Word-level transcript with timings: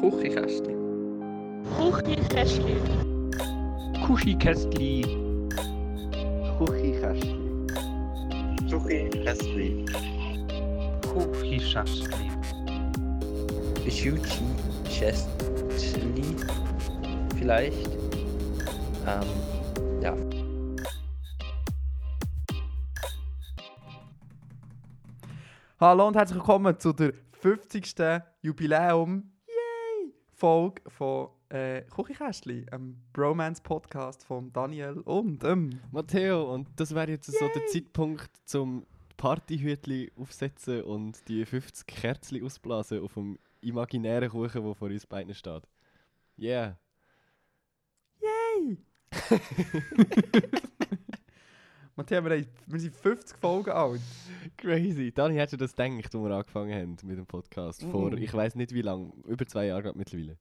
Kuchikästli. 0.00 0.76
Kuchikästli. 1.76 2.76
Kuchikästli. 4.06 5.02
Kuchikästli. 6.58 7.34
Kuchikästli. 8.70 9.84
Kuchikästli. 11.02 12.30
Schuchi 13.90 14.44
Chestli 14.84 16.36
vielleicht. 17.36 17.90
Ähm, 19.04 19.26
ja. 20.00 20.14
Hallo 25.80 26.06
und 26.06 26.14
herzlich 26.14 26.36
willkommen 26.36 26.78
zu 26.78 26.92
der 26.92 27.14
50. 27.40 27.96
Jubiläum! 28.42 29.37
Folge 30.38 30.82
von 30.86 31.30
äh, 31.48 31.82
Kuchikästli, 31.82 32.64
einem 32.70 32.96
Bromance-Podcast 33.12 34.24
von 34.24 34.52
Daniel 34.52 35.00
und 35.00 35.42
ähm, 35.42 35.80
Matteo, 35.90 36.54
und 36.54 36.68
das 36.76 36.94
wäre 36.94 37.10
jetzt 37.10 37.26
so 37.26 37.48
der 37.52 37.66
Zeitpunkt 37.66 38.30
zum 38.44 38.86
Partyhütli 39.16 40.12
aufsetzen 40.16 40.84
und 40.84 41.28
die 41.28 41.44
50 41.44 41.88
Kerzen 41.88 42.44
ausblasen 42.44 43.02
auf 43.02 43.14
dem 43.14 43.36
imaginären 43.62 44.30
Kuchen, 44.30 44.62
der 44.62 44.74
vor 44.76 44.88
uns 44.88 45.06
beiden 45.06 45.34
steht. 45.34 45.64
Yeah. 46.38 46.78
Yay! 48.20 48.78
Matthias, 51.98 52.24
wir, 52.24 52.30
haben- 52.30 52.46
wir 52.66 52.80
sind 52.80 52.94
50 52.94 53.36
Folgen 53.38 53.70
alt. 53.70 54.00
Crazy. 54.56 55.12
Dani, 55.12 55.34
hättest 55.34 55.54
du 55.54 55.56
das 55.56 55.72
gedacht, 55.74 56.04
als 56.04 56.14
wir 56.14 56.30
angefangen 56.30 56.72
haben 56.72 56.96
mit 57.02 57.18
dem 57.18 57.26
Podcast? 57.26 57.82
Vor, 57.84 58.12
Mhm. 58.12 58.18
ich 58.18 58.32
weiß 58.32 58.54
nicht 58.54 58.72
wie 58.72 58.82
lange, 58.82 59.12
über 59.26 59.44
zwei 59.46 59.66
Jahre 59.66 59.92
mittlerweile. 59.96 60.38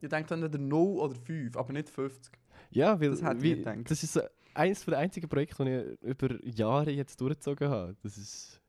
Ich 0.00 0.08
denke 0.08 0.28
dann 0.28 0.42
entweder 0.42 0.62
0 0.64 0.98
oder 0.98 1.14
5, 1.14 1.56
aber 1.56 1.72
nicht 1.74 1.90
50. 1.90 2.32
Ja, 2.70 2.98
weil 3.00 3.10
Das 3.10 3.20
wie, 3.42 3.62
das 3.84 4.02
ist 4.02 4.12
so 4.14 4.20
eines 4.54 4.84
der 4.86 4.98
einzigen 4.98 5.28
Projekte, 5.28 5.62
die 5.64 5.70
ich 5.70 6.08
über 6.10 6.44
Jahre 6.44 6.90
jetzt 6.90 7.20
durchgezogen 7.20 7.68
habe. 7.68 7.94
Das 8.02 8.16
ist 8.16 8.60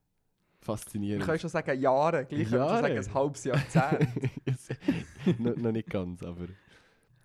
faszinierend. 0.59 1.23
können 1.25 1.39
schon 1.39 1.49
sagen 1.49 1.79
Jahre, 1.79 2.25
gleich 2.25 2.49
schon 2.49 2.59
sagen 2.59 2.87
Jahre? 2.87 2.99
ein 2.99 3.13
halbes 3.13 3.43
Jahrzehnt. 3.45 4.09
Yes. 4.45 4.67
noch, 5.39 5.55
noch 5.55 5.71
nicht 5.71 5.89
ganz, 5.89 6.21
aber 6.23 6.47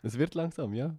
es 0.03 0.17
wird 0.19 0.35
langsam, 0.35 0.73
ja. 0.75 0.97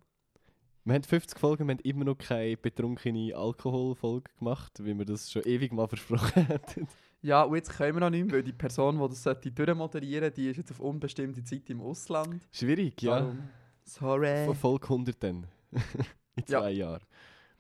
Wir 0.86 0.96
haben 0.96 1.04
50 1.04 1.40
Folgen, 1.40 1.68
wir 1.68 1.76
haben 1.76 1.82
immer 1.84 2.04
noch 2.06 2.18
keine 2.18 2.58
betrunkene 2.58 3.34
Alkoholfolge 3.36 4.30
gemacht, 4.38 4.84
wie 4.84 4.98
wir 4.98 5.06
das 5.06 5.32
schon 5.32 5.44
ewig 5.44 5.72
mal 5.72 5.88
versprochen 5.88 6.46
hätten. 6.48 6.88
ja, 7.22 7.44
und 7.44 7.56
jetzt 7.56 7.72
können 7.72 7.96
wir 7.96 8.02
noch 8.02 8.10
nicht 8.10 8.26
mehr, 8.26 8.36
weil 8.36 8.44
die 8.44 8.52
Person, 8.52 9.00
die 9.00 9.08
das 9.08 9.24
durchmoderieren 9.24 10.24
sollte, 10.26 10.42
die 10.42 10.50
ist 10.50 10.58
jetzt 10.58 10.72
auf 10.72 10.82
unbestimmte 10.82 11.42
Zeit 11.44 11.70
im 11.70 11.80
Ausland. 11.82 12.46
Schwierig, 12.52 13.02
ja. 13.02 13.20
Darum, 13.22 13.40
sorry. 13.86 14.46
Von 14.46 14.56
Folge 14.56 14.84
100 14.88 15.24
dann. 15.24 15.48
In 16.36 16.44
Ja. 16.48 16.60
zwei 16.62 16.72
Jahren. 16.72 17.04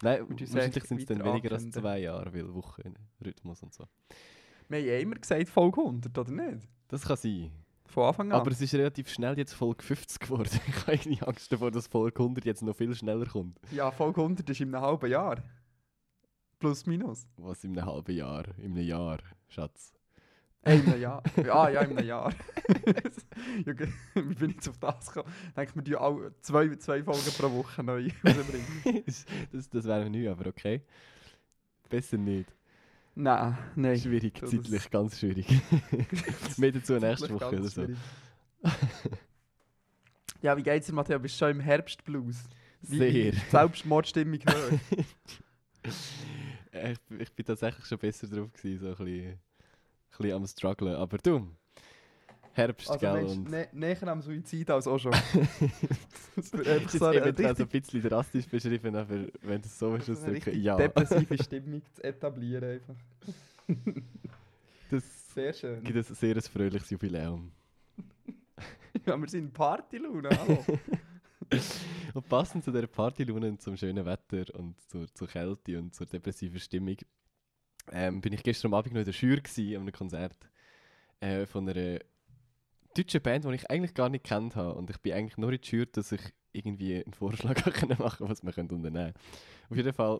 Nein, 0.01 0.25
wahrscheinlich 0.27 0.83
sind 0.83 0.99
es 0.99 1.05
dann 1.05 1.23
weniger 1.23 1.51
als 1.53 1.71
zwei 1.71 1.99
Jahre, 1.99 2.33
weil 2.33 2.53
Wochenrhythmus 2.53 3.63
und 3.63 3.73
so. 3.73 3.85
Wir 4.67 4.79
haben 4.79 4.85
ja 4.87 4.97
immer 4.97 5.15
gesagt 5.15 5.47
Folge 5.47 5.79
100, 5.79 6.17
oder 6.17 6.31
nicht? 6.31 6.67
Das 6.89 7.03
kann 7.03 7.15
sein. 7.15 7.51
Von 7.93 8.05
Anfang 8.05 8.31
an. 8.31 8.39
Aber 8.41 8.49
es 8.49 8.59
ist 8.59 8.73
relativ 8.73 9.07
schnell 9.07 9.37
jetzt 9.37 9.53
Folge 9.53 9.83
50 9.83 10.19
geworden. 10.19 10.49
Ich 10.67 10.75
habe 10.81 10.93
irgendwie 10.93 11.21
Angst 11.21 11.51
davor, 11.51 11.69
dass 11.69 11.85
Folge 11.85 12.19
100 12.19 12.43
jetzt 12.43 12.63
noch 12.63 12.75
viel 12.75 12.95
schneller 12.95 13.27
kommt. 13.27 13.59
Ja, 13.71 13.91
Folge 13.91 14.19
100 14.21 14.49
ist 14.49 14.61
in 14.61 14.73
einem 14.73 14.83
halben 14.83 15.11
Jahr. 15.11 15.43
Plus, 16.57 16.87
minus. 16.87 17.27
Was 17.37 17.63
in 17.63 17.77
einem 17.77 17.85
halben 17.85 18.15
Jahr, 18.15 18.45
in 18.57 18.71
einem 18.71 18.87
Jahr, 18.87 19.19
Schatz. 19.47 19.93
Äh, 20.63 20.77
in 20.77 20.87
einem 20.87 21.01
Jahr. 21.01 21.23
Ja, 21.37 21.69
ja, 21.69 21.81
in 21.81 21.97
einem 21.97 22.07
Jahr. 22.07 22.33
ja, 23.65 23.71
okay. 23.71 23.93
Wie 24.15 24.21
bin 24.21 24.49
ich 24.49 24.55
jetzt 24.55 24.69
auf 24.69 24.79
das 24.79 25.11
gekommen? 25.11 25.31
Ich 25.49 25.53
denke, 25.53 25.75
wir 25.75 25.83
tun 25.83 25.95
alle 25.95 26.39
zwei, 26.41 26.75
zwei 26.77 27.03
Folgen 27.03 27.31
pro 27.37 27.51
Woche 27.51 27.83
neu 27.83 28.09
rausbringen. 28.25 29.03
das, 29.51 29.69
das 29.69 29.85
wäre 29.85 30.09
nicht, 30.09 30.27
aber 30.27 30.47
okay. 30.47 30.81
Besser 31.89 32.17
nicht. 32.17 32.51
Nein, 33.15 33.57
nein. 33.75 33.99
Schwierig, 33.99 34.33
das- 34.39 34.49
zeitlich 34.49 34.89
ganz 34.89 35.19
schwierig. 35.19 35.47
Mehr 36.57 36.71
dazu 36.71 36.93
nächste 36.93 37.29
Woche 37.33 37.59
oder 37.59 37.69
so. 37.69 37.87
ja, 40.41 40.57
wie 40.57 40.63
geht's 40.63 40.87
dir, 40.87 40.93
Matthias? 40.93 41.21
Bist 41.21 41.35
du 41.35 41.39
schon 41.45 41.51
im 41.51 41.59
Herbstblues? 41.59 42.37
Wie- 42.81 42.97
Sehr. 42.97 43.33
Selbstmordstimmung. 43.49 44.39
Äh, 46.71 46.93
ich, 46.93 46.99
ich 47.19 47.31
bin 47.33 47.45
tatsächlich 47.45 47.85
schon 47.85 47.99
besser 47.99 48.25
drauf 48.27 48.51
gewesen, 48.51 48.79
so 48.79 48.87
ein 48.87 48.95
bisschen, 48.95 49.29
ein 49.33 49.39
bisschen 50.17 50.31
am 50.33 50.47
strugglen. 50.47 50.95
Aber 50.95 51.17
du, 51.19 51.47
Herbst, 52.53 52.89
Also, 52.89 52.99
gell? 52.99 53.13
Mensch, 53.13 53.31
Und 53.31 53.49
nä 53.49 53.67
näher 53.73 54.07
am 54.07 54.21
Suizid 54.21 54.69
als 54.69 54.87
auch 54.87 54.99
schon. 54.99 55.11
das 56.35 56.45
ist 56.45 56.51
so 56.91 57.05
eine 57.05 57.25
richtig, 57.25 57.45
ein 57.47 57.67
bisschen 57.67 58.01
drastisch 58.01 58.45
beschrieben, 58.47 58.95
aber 58.95 59.15
wenn 59.41 59.61
du 59.61 59.67
es 59.67 59.79
so 59.79 59.87
eine 59.89 59.97
ausdrücken, 59.97 60.31
richtig 60.31 60.63
ja. 60.63 60.77
depressive 60.77 61.37
Stimmung 61.43 61.81
zu 61.93 62.03
etablieren. 62.03 62.63
Einfach. 62.63 62.95
Das 64.91 65.33
Sehr 65.33 65.53
schön. 65.53 65.83
gibt 65.83 65.97
ein 65.97 66.15
sehr 66.15 66.41
fröhliches 66.41 66.89
Jubiläum. 66.89 67.51
Ja, 69.07 69.17
wir 69.17 69.27
sind 69.27 69.45
in 69.45 69.51
Partylaune, 69.51 70.29
hallo. 70.29 70.63
Und 72.13 72.29
passend 72.29 72.63
zu 72.63 72.71
dieser 72.71 72.85
Partylaune 72.87 73.49
und 73.49 73.61
zum 73.61 73.75
schönen 73.75 74.05
Wetter 74.05 74.45
und 74.57 74.79
zur, 74.87 75.11
zur 75.13 75.27
Kälte 75.27 75.79
und 75.79 75.93
zur 75.95 76.05
depressiven 76.05 76.59
Stimmung 76.59 76.97
ähm, 77.91 78.21
bin 78.21 78.33
ich 78.33 78.43
gestern 78.43 78.73
Abend 78.73 78.93
noch 78.93 78.99
in 78.99 79.05
der 79.05 79.11
Schür 79.11 79.41
gsi, 79.41 79.75
an 79.75 79.81
einem 79.81 79.91
Konzert 79.91 80.37
äh, 81.19 81.45
von 81.45 81.67
einer 81.67 81.99
deutschen 82.93 83.21
Band, 83.21 83.45
die 83.45 83.53
ich 83.53 83.69
eigentlich 83.69 83.93
gar 83.93 84.09
nicht 84.09 84.23
kennt 84.23 84.55
habe. 84.55 84.75
Und 84.75 84.89
ich 84.89 84.97
bin 84.99 85.13
eigentlich 85.13 85.37
nur 85.37 85.51
in 85.51 85.59
der 85.59 85.65
Schür, 85.65 85.85
dass 85.85 86.11
ich 86.11 86.21
irgendwie 86.51 87.03
einen 87.03 87.13
Vorschlag 87.13 87.55
können 87.73 87.97
machen 87.99 88.29
was 88.29 88.43
wir 88.43 88.53
können 88.53 88.69
unternehmen 88.69 89.13
Auf 89.69 89.77
jeden 89.77 89.93
Fall, 89.93 90.19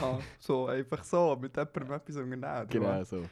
ah, 0.00 0.18
so, 0.38 0.66
einfach 0.66 1.02
so, 1.02 1.36
mit 1.40 1.56
jemandem 1.56 1.90
etwas 1.92 2.16
unternehmen. 2.16 2.68
genau 2.68 3.04
so. 3.04 3.24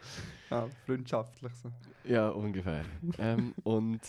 Ja, 0.51 0.69
freundschaftlich 0.85 1.53
so. 1.55 1.71
Ja, 2.05 2.29
ungefähr. 2.31 2.85
ähm, 3.19 3.55
und 3.63 4.01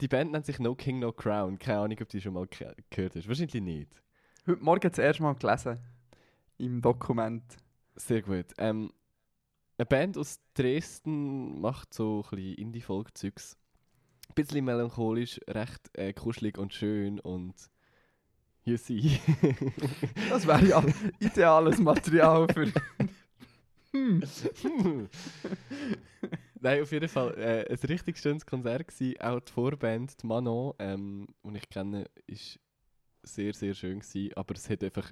die 0.00 0.08
Band 0.08 0.32
nennt 0.32 0.46
sich 0.46 0.58
No 0.58 0.74
King, 0.74 0.98
No 1.00 1.12
Crown. 1.12 1.58
Keine 1.58 1.78
Ahnung, 1.78 1.98
ob 2.00 2.08
du 2.08 2.16
die 2.16 2.20
schon 2.20 2.34
mal 2.34 2.46
ge 2.46 2.72
gehört 2.90 3.16
hast. 3.16 3.28
Wahrscheinlich 3.28 3.62
nicht. 3.62 4.02
Heute 4.46 4.62
Morgen 4.62 4.80
das 4.80 4.98
erste 4.98 5.22
Mal 5.22 5.34
gelesen. 5.34 5.78
Im 6.58 6.80
Dokument. 6.80 7.44
Sehr 7.96 8.22
gut. 8.22 8.46
Ähm, 8.58 8.92
eine 9.76 9.86
Band 9.86 10.18
aus 10.18 10.40
Dresden 10.54 11.60
macht 11.60 11.94
so 11.94 12.24
ein 12.24 12.36
bisschen 12.36 12.54
Indie-Folk-Zeugs. 12.56 13.57
Ein 14.38 14.44
bisschen 14.44 14.64
melancholisch, 14.66 15.40
recht 15.48 15.90
äh, 15.94 16.12
kuschelig 16.12 16.58
und 16.58 16.72
schön 16.72 17.18
und 17.18 17.56
hier 18.60 18.78
sie. 18.78 19.18
Das 20.30 20.46
wäre 20.46 20.64
ja 20.64 20.84
ideales 21.18 21.80
Material 21.80 22.46
für. 22.46 22.72
Nein, 26.60 26.82
auf 26.82 26.92
jeden 26.92 27.08
Fall 27.08 27.34
äh, 27.36 27.68
ein 27.68 27.78
richtig 27.88 28.18
schönes 28.18 28.46
Konzert 28.46 28.86
gewesen. 28.86 29.20
Auch 29.20 29.40
die 29.40 29.50
Vorband, 29.50 30.22
die 30.22 30.26
Manon, 30.28 30.72
ähm, 30.78 31.26
die 31.42 31.56
ich 31.56 31.68
kenne, 31.68 32.08
ist 32.28 32.60
sehr, 33.24 33.52
sehr 33.54 33.74
schön 33.74 33.98
gewesen. 33.98 34.34
Aber 34.36 34.54
es 34.54 34.70
hat 34.70 34.84
einfach... 34.84 35.10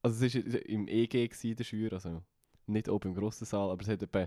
Also 0.00 0.24
es 0.24 0.34
war 0.34 0.64
im 0.64 0.88
EG 0.88 1.28
gewesen, 1.28 1.56
der 1.56 1.64
Schür, 1.64 1.92
also 1.92 2.22
nicht 2.66 2.88
oben 2.88 3.08
im 3.10 3.14
grossen 3.16 3.44
Saal, 3.44 3.70
aber 3.70 3.82
es 3.82 3.88
hat 3.88 4.02
etwa 4.02 4.26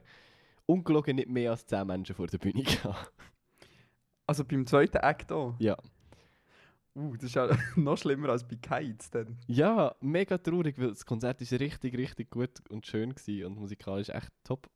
ungelogen 0.67 1.16
nicht 1.16 1.29
mehr 1.29 1.50
als 1.50 1.66
10 1.66 1.88
Menschen 1.88 2.16
vor 2.16 2.28
der 2.28 2.38
Bühne 2.38 2.61
gehabt. 2.61 3.11
Also 4.28 4.44
beim 4.44 4.66
zweiten 4.66 4.97
Act 4.97 5.31
auch. 5.31 5.56
Ja. 5.59 5.78
Uh, 6.96 7.13
das 7.16 7.25
ist 7.25 7.36
ja 7.36 7.50
noch 7.75 7.97
schlimmer 7.97 8.30
als 8.30 8.47
bei 8.47 8.56
Kites 8.56 9.09
dann. 9.12 9.38
Ja, 9.47 9.94
mega 10.00 10.38
traurig, 10.38 10.78
weil 10.80 10.90
das 10.90 11.06
Konzert 11.06 11.41
ist 11.41 11.52
richtig, 11.53 11.97
richtig 11.97 12.31
gut 12.31 12.52
und 12.69 12.85
schön 12.88 13.14
gewesen 13.14 13.46
und 13.46 13.59
musikalisch 13.59 14.09
echt 14.09 14.31
top. 14.44 14.69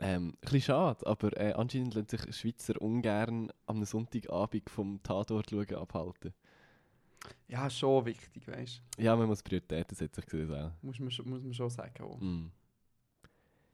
Ähm, 0.00 0.28
ein 0.28 0.36
bisschen 0.40 0.60
schade, 0.62 1.06
aber 1.06 1.36
äh, 1.36 1.52
anscheinend 1.54 1.94
lässt 1.94 2.10
sich 2.10 2.34
Schweizer 2.34 2.80
ungern 2.80 3.50
am 3.66 3.84
Sonntagabend 3.84 4.70
vom 4.70 5.02
Tatort 5.02 5.50
schauen 5.50 5.74
abhalten. 5.74 6.32
Ja, 7.48 7.68
schon 7.68 8.06
wichtig, 8.06 8.46
weißt 8.46 8.80
Ja, 8.98 9.16
man 9.16 9.26
muss 9.26 9.42
Prioritäten 9.42 9.96
setzen, 9.96 10.22
ich 10.24 10.30
sehe 10.30 10.46
das 10.46 10.56
auch. 10.56 10.70
du. 10.80 10.86
Muss 10.86 10.98
man, 11.00 11.10
schon- 11.10 11.28
muss 11.28 11.42
man 11.42 11.52
schon 11.52 11.68
sagen. 11.68 12.02
Auch. 12.04 12.20
Mm. 12.20 12.46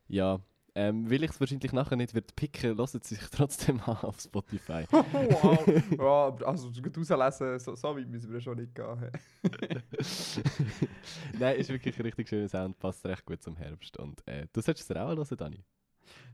Ja, 0.07 0.39
ähm, 0.75 1.09
weil 1.09 1.23
ich 1.23 1.31
es 1.31 1.39
wahrscheinlich 1.39 1.71
nachher 1.71 1.95
nicht 1.95 2.13
wird 2.13 2.35
picken, 2.35 2.75
lasst 2.77 2.95
es 2.95 3.07
sich 3.09 3.19
trotzdem 3.31 3.79
an 3.81 3.97
auf 3.97 4.19
Spotify. 4.19 4.85
wow. 4.91 5.65
ja, 5.97 6.03
aber 6.27 6.47
also 6.47 6.69
gut 6.81 6.97
rauslesen, 6.97 7.59
so, 7.59 7.75
so 7.75 7.95
weit 7.95 8.07
müssen 8.09 8.31
wir 8.31 8.41
schon 8.41 8.57
nicht 8.57 8.75
gehen. 8.75 9.11
Nein, 11.39 11.55
ist 11.57 11.69
wirklich 11.69 11.97
ein 11.97 12.01
richtig 12.03 12.27
schöner 12.29 12.49
Sound, 12.49 12.77
passt 12.79 13.05
recht 13.05 13.25
gut 13.25 13.41
zum 13.41 13.55
Herbst. 13.57 13.97
Und 13.97 14.25
äh, 14.27 14.47
du 14.51 14.61
solltest 14.61 14.89
es 14.89 14.97
auch 14.97 15.07
hören, 15.07 15.37
Dani. 15.37 15.63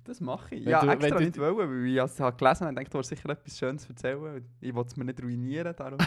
Das 0.04 0.20
mache 0.20 0.56
ich. 0.56 0.66
Wenn 0.66 0.72
ja, 0.72 0.82
du- 0.82 0.90
extra 0.92 1.10
wenn 1.12 1.18
du- 1.18 1.24
nicht 1.26 1.38
wollen, 1.38 1.58
weil 1.70 1.88
ich 1.88 1.98
es 1.98 2.20
habe 2.20 2.36
gelesen 2.36 2.62
habe 2.62 2.70
und 2.70 2.76
dachte, 2.76 2.90
du 2.90 2.98
hast 2.98 3.08
sicher 3.10 3.30
etwas 3.30 3.58
Schönes 3.58 3.88
erzählen. 3.88 4.44
Ich 4.60 4.74
wollte 4.74 4.90
es 4.90 4.98
mir 4.98 5.06
nicht 5.06 5.22
ruinieren, 5.22 5.76
darum. 5.76 6.00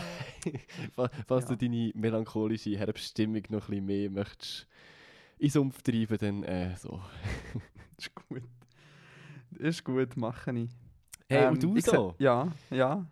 Fa- 0.95 1.11
Falls 1.27 1.45
Ja. 1.49 1.55
du 1.55 1.57
deine 1.57 1.93
melancholische 1.95 2.77
Herbststimmung 2.77 3.43
noch 3.51 3.69
ein 3.69 3.71
bisschen 3.71 3.87
mehr 3.87 4.11
möchtest 4.11 4.67
in 5.39 5.51
Sumpf 5.51 5.83
treiben, 5.83 6.19
dann 6.19 6.43
äh, 6.45 6.77
so. 6.77 7.01
ist 7.99 8.15
gut. 8.15 8.43
Ist 9.59 9.85
gut, 9.85 10.17
mache 10.17 10.53
ich. 10.59 10.71
Hey, 11.29 11.45
Ähm, 11.47 11.53
und 11.55 11.63
du 11.63 11.81
so? 11.81 12.15
Ja, 12.19 12.49
ja. 12.71 13.07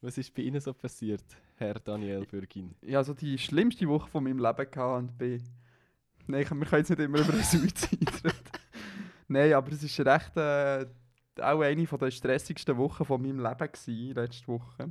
Was 0.00 0.18
ist 0.18 0.32
bei 0.34 0.42
Ihnen 0.42 0.60
so 0.60 0.72
passiert, 0.74 1.24
Herr 1.56 1.74
Daniel 1.74 2.24
Bürgin? 2.26 2.74
Ich 2.82 2.94
hatte 2.94 3.06
so 3.06 3.14
die 3.14 3.36
schlimmste 3.38 3.88
Woche 3.88 4.08
von 4.08 4.22
meinem 4.24 4.38
Leben 4.38 4.70
gehabt 4.70 4.98
und 4.98 5.18
bin... 5.18 5.42
Nein, 6.26 6.42
ich- 6.42 6.50
wir 6.50 6.66
können 6.66 6.80
jetzt 6.82 6.90
nicht 6.90 7.00
immer 7.00 7.18
über 7.20 7.32
den 7.32 7.42
Suizid 7.42 8.24
reden. 8.24 8.36
Nein, 9.28 9.52
aber 9.54 9.72
es 9.72 9.82
ist 9.82 9.98
recht... 10.00 10.36
Äh, 10.36 10.86
auch 11.40 11.60
eine 11.60 11.84
der 11.84 12.10
stressigsten 12.10 12.76
Wochen 12.78 13.04
von 13.04 13.20
meinem 13.20 13.40
Leben 13.40 13.72
gewesen, 13.72 14.14
letzte 14.14 14.48
Woche. 14.48 14.90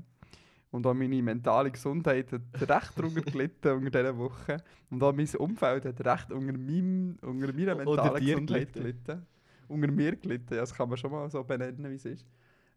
Und 0.76 0.86
auch 0.86 0.94
meine 0.94 1.24
mentale 1.24 1.72
Gesundheit 1.72 2.34
hat 2.34 2.42
recht 2.54 3.00
darunter 3.00 3.22
gelitten 3.22 3.78
unter 3.78 3.90
dieser 3.92 4.18
Woche. 4.18 4.58
Und 4.90 5.02
auch 5.02 5.14
mein 5.14 5.30
Umfeld 5.38 5.86
hat 5.86 6.06
recht 6.06 6.34
unter, 6.34 6.52
meinem, 6.52 7.18
unter 7.22 7.54
meiner 7.54 7.76
mentalen 7.76 8.26
Gesundheit 8.26 8.74
gelitten. 8.74 9.04
gelitten. 9.06 9.26
Unter 9.70 9.90
mir 9.90 10.18
gelitten, 10.18 10.54
ja, 10.54 10.60
das 10.60 10.74
kann 10.74 10.90
man 10.90 10.98
schon 10.98 11.12
mal 11.12 11.30
so 11.30 11.46
benennen, 11.46 11.90
wie 11.90 11.96
es 11.96 12.04
ist. 12.04 12.26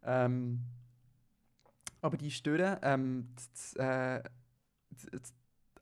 Ähm, 0.04 0.60
aber 2.00 2.16
die 2.16 2.30
Stören, 2.30 2.78
ähm, 2.82 3.30
äh, 3.74 4.22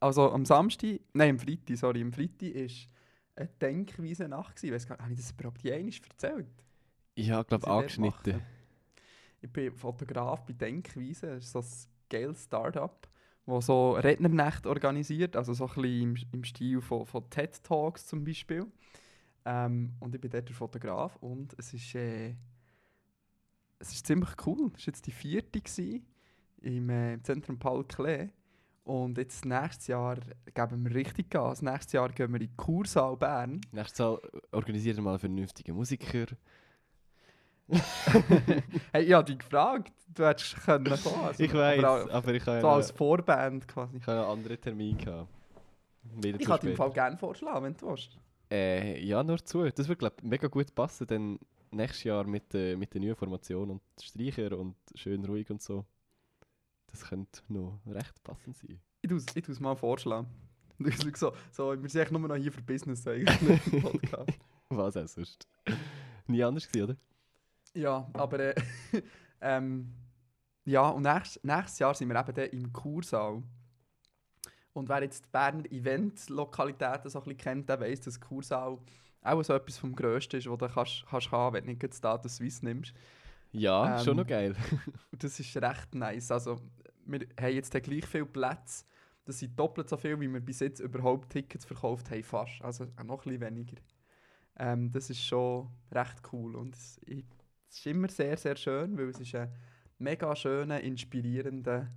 also 0.01 0.33
am 0.33 0.47
Samstag, 0.47 1.01
nein, 1.13 1.33
am 1.33 1.39
Freitag, 1.39 1.77
sorry, 1.77 2.01
am 2.01 2.15
Freitag 2.15 2.49
ist 2.49 2.87
eine 3.35 3.49
Denkweise 3.61 4.27
Nacht 4.27 4.57
gewesen. 4.57 4.67
Ich 4.69 4.73
weiss 4.73 4.87
gar 4.87 4.97
nicht, 4.97 5.03
habe 5.03 5.13
ich 5.13 5.21
das 5.21 5.33
überhaupt 5.33 5.63
je 5.63 5.71
erzählt? 5.71 6.65
Ja, 7.15 7.43
ich 7.43 7.47
glaube 7.47 7.67
was 7.67 7.71
ich 7.71 7.99
angeschnitten. 7.99 8.43
Ich 9.43 9.53
bin 9.53 9.71
Fotograf 9.71 10.47
bei 10.47 10.55
Denkweise, 10.55 11.27
das 11.27 11.45
ist 11.45 11.53
so 11.53 11.59
ein 11.59 11.96
geiles 12.09 12.45
Start-up, 12.45 13.09
das 13.47 13.67
so 13.67 13.93
Rednernächte 13.93 14.69
organisiert, 14.69 15.37
also 15.37 15.53
so 15.53 15.67
ein 15.67 15.75
bisschen 15.75 16.03
im, 16.03 16.17
im 16.33 16.45
Stil 16.45 16.81
von, 16.81 17.07
von 17.07 17.29
TED 17.31 17.63
Talks 17.63 18.07
zum 18.07 18.25
Beispiel. 18.25 18.67
Ähm, 19.45 19.95
und 20.01 20.15
ich 20.15 20.21
bin 20.21 20.31
dort 20.31 20.49
der 20.49 20.57
Fotograf 20.57 21.17
und 21.17 21.55
es 21.59 21.73
ist, 21.73 21.95
äh, 21.95 22.35
es 23.79 23.93
ist 23.93 24.07
ziemlich 24.07 24.31
cool. 24.45 24.73
Es 24.77 24.87
war 24.87 24.87
jetzt 24.87 25.07
die 25.07 25.13
vierte 25.13 25.61
gewesen, 25.61 26.05
im 26.63 26.91
äh, 26.91 27.23
Zentrum 27.23 27.59
Paul 27.59 27.85
Klee. 27.85 28.29
Und 28.83 29.19
jetzt 29.19 29.45
nächstes 29.45 29.89
Jahr 29.89 30.17
geben 30.55 30.85
wir 30.85 30.95
richtig 30.95 31.31
Gas. 31.31 31.61
Nächstes 31.61 31.93
Jahr 31.93 32.09
gehen 32.09 32.33
wir 32.33 32.41
in 32.41 32.47
die 32.49 32.57
Kursaal 32.57 33.17
Bern. 33.17 33.61
Nächstes 33.73 33.99
Mal 33.99 34.21
organisiert 34.53 34.99
mal 34.99 35.11
einen 35.11 35.19
vernünftigen 35.19 35.75
Musiker. 35.75 36.27
hey, 38.93 39.05
ich 39.05 39.13
habe 39.13 39.25
dich 39.25 39.39
gefragt, 39.39 39.93
du 40.15 40.25
hättest 40.25 40.57
können 40.65 40.85
kommen. 40.85 41.25
Also, 41.25 41.43
ich 41.43 41.53
weiß, 41.53 41.83
aber 41.83 42.13
aber, 42.13 42.35
ich 42.35 42.47
habe 42.47 42.61
So 42.61 42.69
als 42.69 42.91
Vorband 42.93 43.67
quasi. 43.67 43.97
ich 43.97 44.07
habe 44.07 44.21
einen 44.21 44.31
anderen 44.31 44.61
Termin 44.61 44.97
gehabt. 44.99 45.29
Wieder 46.15 46.41
Ich 46.41 46.47
dir 46.47 46.71
im. 46.71 46.77
Fall 46.77 46.93
gerne 46.93 47.17
vorschlagen, 47.17 47.65
wenn 47.65 47.77
du 47.77 47.89
willst. 47.89 48.17
Äh, 48.51 49.05
ja, 49.05 49.23
nur 49.25 49.45
zu. 49.45 49.69
Das 49.71 49.89
wird, 49.89 49.99
glaube 49.99 50.17
ich, 50.19 50.25
mega 50.25 50.47
gut 50.47 50.73
passen, 50.75 51.07
denn 51.09 51.39
nächstes 51.73 52.05
Jahr 52.05 52.25
mit, 52.25 52.55
äh, 52.55 52.77
mit 52.77 52.95
der 52.95 53.01
neuen 53.01 53.17
Formation 53.17 53.71
und 53.71 53.83
Streicher 54.01 54.57
und 54.57 54.77
schön 54.95 55.25
ruhig 55.25 55.51
und 55.51 55.61
so. 55.61 55.85
Das 56.87 57.05
könnte 57.05 57.41
noch 57.49 57.81
recht 57.87 58.23
passend 58.23 58.57
sein. 58.57 58.81
Ich 59.03 59.09
tue 59.09 59.19
es 59.19 59.61
mal 59.61 59.75
vorschlagen. 59.77 60.29
So, 61.15 61.33
so, 61.51 61.71
wir 61.71 61.89
sind 61.89 62.03
eigentlich 62.03 62.19
nur 62.19 62.29
noch 62.29 62.37
hier 62.37 62.53
für 62.53 62.61
Business 62.61 63.07
eigentlich 63.07 63.83
Podcast. 63.83 64.39
Was 64.69 64.97
auch 64.99 65.09
sonst. 65.09 65.49
Nie 66.27 66.45
anders 66.45 66.69
gewesen, 66.69 66.91
oder? 66.91 66.97
Ja, 67.77 68.09
aber 68.15 68.41
äh, 68.41 68.55
ähm, 69.41 69.93
ja, 70.65 70.89
und 70.89 71.03
nächstes, 71.03 71.45
nächstes 71.45 71.79
Jahr 71.79 71.95
sind 71.95 72.09
wir 72.09 72.19
eben 72.19 72.35
dann 72.35 72.51
im 72.51 72.73
Kursaal. 72.73 73.43
Und 74.73 74.89
wer 74.89 75.03
jetzt 75.03 75.25
die 75.25 75.29
Berner 75.31 75.71
Event-Lokalitäten 75.71 77.11
so 77.11 77.19
ein 77.19 77.25
bisschen 77.25 77.39
kennt, 77.39 77.69
der 77.69 77.81
weiss, 77.81 78.01
dass 78.01 78.21
Kursaal 78.21 78.79
auch 79.23 79.43
so 79.43 79.55
etwas 79.55 79.79
vom 79.79 79.95
Grössten 79.95 80.37
ist, 80.37 80.49
was 80.49 80.59
du 80.59 80.69
kannst, 80.69 81.05
kannst 81.09 81.31
haben, 81.31 81.55
wenn 81.55 81.65
du 81.65 81.73
nicht 81.73 81.95
Status 81.95 82.37
Suisse 82.37 82.65
nimmst. 82.65 82.95
Ja, 83.53 83.99
Ähm, 83.99 84.05
schon 84.05 84.17
noch 84.17 84.27
geil. 84.27 84.55
Das 85.19 85.39
ist 85.39 85.57
recht 85.57 85.95
nice. 85.95 86.31
Also, 86.31 86.61
wir 87.05 87.21
haben 87.41 87.55
jetzt 87.55 87.71
gleich 87.71 88.07
viele 88.07 88.27
Plätze. 88.27 88.85
Das 89.25 89.39
sind 89.39 89.59
doppelt 89.59 89.89
so 89.89 89.97
viel, 89.97 90.19
wie 90.21 90.33
wir 90.33 90.41
bis 90.41 90.61
jetzt 90.61 90.81
überhaupt 90.81 91.31
Tickets 91.31 91.65
verkauft 91.65 92.11
haben. 92.11 92.23
Fast. 92.23 92.63
Also 92.63 92.85
noch 92.85 93.25
ein 93.25 93.31
bisschen 93.31 93.41
weniger. 93.41 93.77
Ähm, 94.59 94.93
das 94.93 95.11
ist 95.11 95.23
schon 95.23 95.69
recht 95.91 96.21
cool. 96.33 96.55
Und 96.55 96.77
ich, 97.07 97.25
es 97.69 97.79
ist 97.79 97.87
immer 97.87 98.09
sehr, 98.09 98.37
sehr 98.37 98.57
schön, 98.57 98.97
weil 98.97 99.09
es 99.09 99.21
ist 99.21 99.35
ein 99.35 99.53
mega 99.99 100.35
schöner, 100.37 100.81
inspirierender 100.81 101.93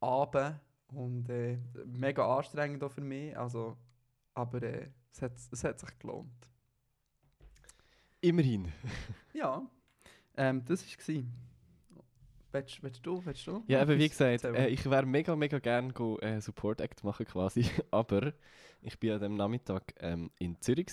Abend. 0.00 0.60
Und 0.88 1.28
äh, 1.30 1.58
mega 1.86 2.36
anstrengend 2.36 2.84
auch 2.84 2.92
für 2.92 3.00
mich. 3.00 3.36
Also, 3.36 3.76
aber 4.34 4.62
äh, 4.62 4.88
es, 5.10 5.22
hat, 5.22 5.32
es 5.50 5.64
hat 5.64 5.80
sich 5.80 5.98
gelohnt. 5.98 6.50
Immerhin. 8.20 8.72
Ja, 9.34 9.66
ähm, 10.36 10.62
das 10.66 10.82
war 10.82 10.98
es. 10.98 11.24
Willst, 12.52 12.82
willst 12.82 13.06
du? 13.06 13.24
Willst 13.24 13.46
du? 13.46 13.64
Ja, 13.66 13.80
aber 13.80 13.96
wie 13.96 14.08
gesagt, 14.08 14.44
äh, 14.44 14.68
ich 14.68 14.88
wäre 14.88 15.06
mega, 15.06 15.34
mega 15.34 15.58
gerne 15.58 15.90
go, 15.94 16.18
äh, 16.18 16.38
Support 16.38 16.82
Act 16.82 17.02
machen 17.02 17.24
quasi. 17.24 17.64
aber 17.90 18.34
ich 18.82 19.00
bin 19.00 19.12
an 19.12 19.20
dem 19.20 19.34
Nachmittag 19.36 19.94
ähm, 20.00 20.30
in 20.38 20.60
Zürich 20.60 20.90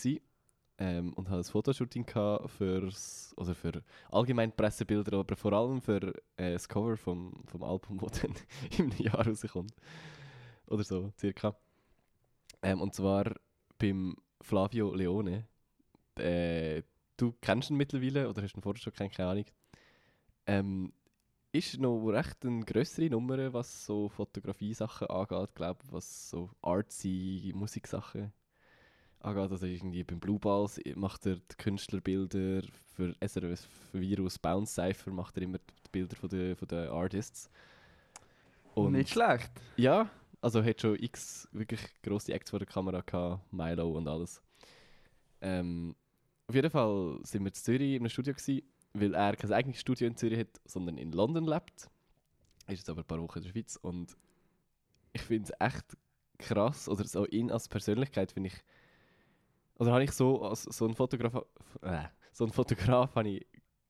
ähm, 0.80 1.14
und 1.14 1.30
hatte 1.30 1.42
ein 1.42 1.44
Fotoshooting 1.44 2.06
fürs, 2.48 3.34
oder 3.36 3.54
für 3.54 3.84
allgemein 4.10 4.56
Pressebilder, 4.56 5.20
aber 5.20 5.36
vor 5.36 5.52
allem 5.52 5.82
für 5.82 6.14
äh, 6.38 6.54
das 6.54 6.70
Cover 6.70 6.96
vom, 6.96 7.44
vom 7.48 7.64
Album, 7.64 8.00
das 8.00 8.22
dann 8.22 8.34
im 8.78 8.92
Jahr 8.98 9.28
rauskommt. 9.28 9.74
Oder 10.68 10.84
so, 10.84 11.12
circa. 11.20 11.56
Ähm, 12.62 12.82
und 12.82 12.96
zwar 12.96 13.36
beim 13.78 14.16
Flavio 14.42 14.94
Leone. 14.96 15.48
Äh, 16.18 16.84
du 17.18 17.34
kennst 17.42 17.70
ihn 17.70 17.78
mittlerweile 17.78 18.30
oder 18.30 18.42
hast 18.42 18.56
ihn 18.56 18.62
vorher 18.62 18.82
schon 18.82 18.94
keine 18.94 19.30
Ahnung. 19.30 19.46
Ähm, 20.46 20.94
ist 21.52 21.78
noch 21.80 22.08
recht 22.08 22.46
eine 22.46 22.64
grössere 22.64 23.10
Nummer, 23.10 23.52
was 23.52 23.86
so 23.86 24.08
Fotografie-Sachen 24.08 25.08
angeht, 25.08 25.56
glaube 25.56 25.80
was 25.92 26.30
so 26.30 26.52
artsy 26.62 27.52
Musiksachen 27.56 28.32
angeht. 29.20 29.52
Also 29.52 29.66
irgendwie 29.66 30.04
beim 30.04 30.20
Blue 30.20 30.40
Balls 30.40 30.80
macht 30.96 31.26
er 31.26 31.36
die 31.36 31.56
Künstlerbilder, 31.58 32.62
für 32.96 33.16
SRF 33.26 33.68
Virus 33.94 34.38
Bounce 34.38 34.74
Cypher 34.74 35.12
macht 35.12 35.38
er 35.38 35.44
immer 35.44 35.58
die 35.58 35.90
Bilder 35.92 36.16
von 36.16 36.30
den, 36.30 36.56
von 36.56 36.68
den 36.68 36.90
Artists. 36.90 37.50
Und 38.76 38.92
Nicht 38.92 39.10
schlecht. 39.10 39.52
ja, 39.78 40.10
also 40.42 40.64
hat 40.64 40.82
schon 40.82 40.96
x 40.98 41.48
wirklich 41.52 41.82
grosse 42.02 42.34
Acts 42.34 42.50
vor 42.50 42.60
der 42.60 42.68
Kamera 42.68 43.02
gehabt, 43.02 43.52
Milo 43.54 43.92
und 43.92 44.08
alles. 44.08 44.42
Ähm, 45.42 45.96
auf 46.48 46.56
jeden 46.56 46.70
Fall 46.70 47.20
sind 47.24 47.44
wir 47.44 47.50
in 47.50 47.54
Zürich 47.54 47.94
in 47.94 48.02
einem 48.02 48.10
Studio 48.10 48.34
gewesen, 48.34 48.64
weil 48.94 49.14
er 49.14 49.36
kein 49.36 49.54
eigenes 49.54 49.80
Studio 49.80 50.08
in 50.08 50.18
Zürich 50.18 50.40
hat, 50.40 50.60
sondern 50.66 50.98
in 50.98 51.12
London 51.12 51.46
lebt. 51.46 51.90
Er 52.68 52.74
ist 52.74 52.80
jetzt 52.80 52.90
aber 52.90 53.02
ein 53.02 53.08
paar 53.08 53.22
Wochen 53.22 53.40
in 53.40 53.44
der 53.46 53.52
Schweiz 53.52 53.78
und 53.78 54.16
ich 55.14 55.22
finde 55.22 55.52
es 55.52 55.68
echt 55.68 55.98
krass, 56.38 56.88
oder 56.90 57.06
so 57.06 57.26
ihn 57.28 57.52
als 57.52 57.68
Persönlichkeit 57.68 58.32
finde 58.32 58.48
ich, 58.48 58.64
oder 59.80 59.94
habe 59.94 60.04
ich 60.04 60.12
so 60.12 60.44
als 60.44 60.64
so 60.64 60.86
ein 60.86 60.94
Fotograf, 60.94 61.46
äh, 61.82 62.04
so 62.34 62.46
ein 62.46 62.52
Fotograf 62.52 63.16
habe 63.16 63.30
ich 63.30 63.48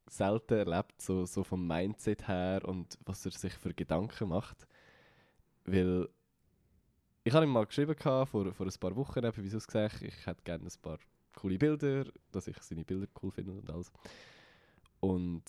selten 0.08 0.54
erlebt, 0.54 1.02
so, 1.02 1.26
so 1.26 1.44
vom 1.44 1.68
Mindset 1.68 2.28
her 2.28 2.62
und 2.66 2.98
was 3.06 3.26
er 3.26 3.32
sich 3.32 3.54
für 3.54 3.74
Gedanken 3.74 4.30
macht. 4.30 4.68
Weil 5.66 6.08
ich 7.24 7.34
habe 7.34 7.46
ihm 7.46 7.52
mal 7.52 7.66
geschrieben 7.66 7.96
gehabt, 7.96 8.30
vor, 8.30 8.52
vor 8.54 8.66
ein 8.66 8.80
paar 8.80 8.96
Wochen, 8.96 9.24
eben, 9.24 9.44
wieso 9.44 9.58
gesagt, 9.58 10.02
ich 10.02 10.26
hätte 10.26 10.44
gerne 10.44 10.66
ein 10.66 10.82
paar 10.82 11.00
coole 11.36 11.58
Bilder, 11.58 12.06
dass 12.32 12.48
ich 12.48 12.58
seine 12.62 12.86
Bilder 12.86 13.08
cool 13.22 13.32
finde 13.32 13.54
und 13.54 13.70
alles. 13.70 13.92
Und 15.00 15.44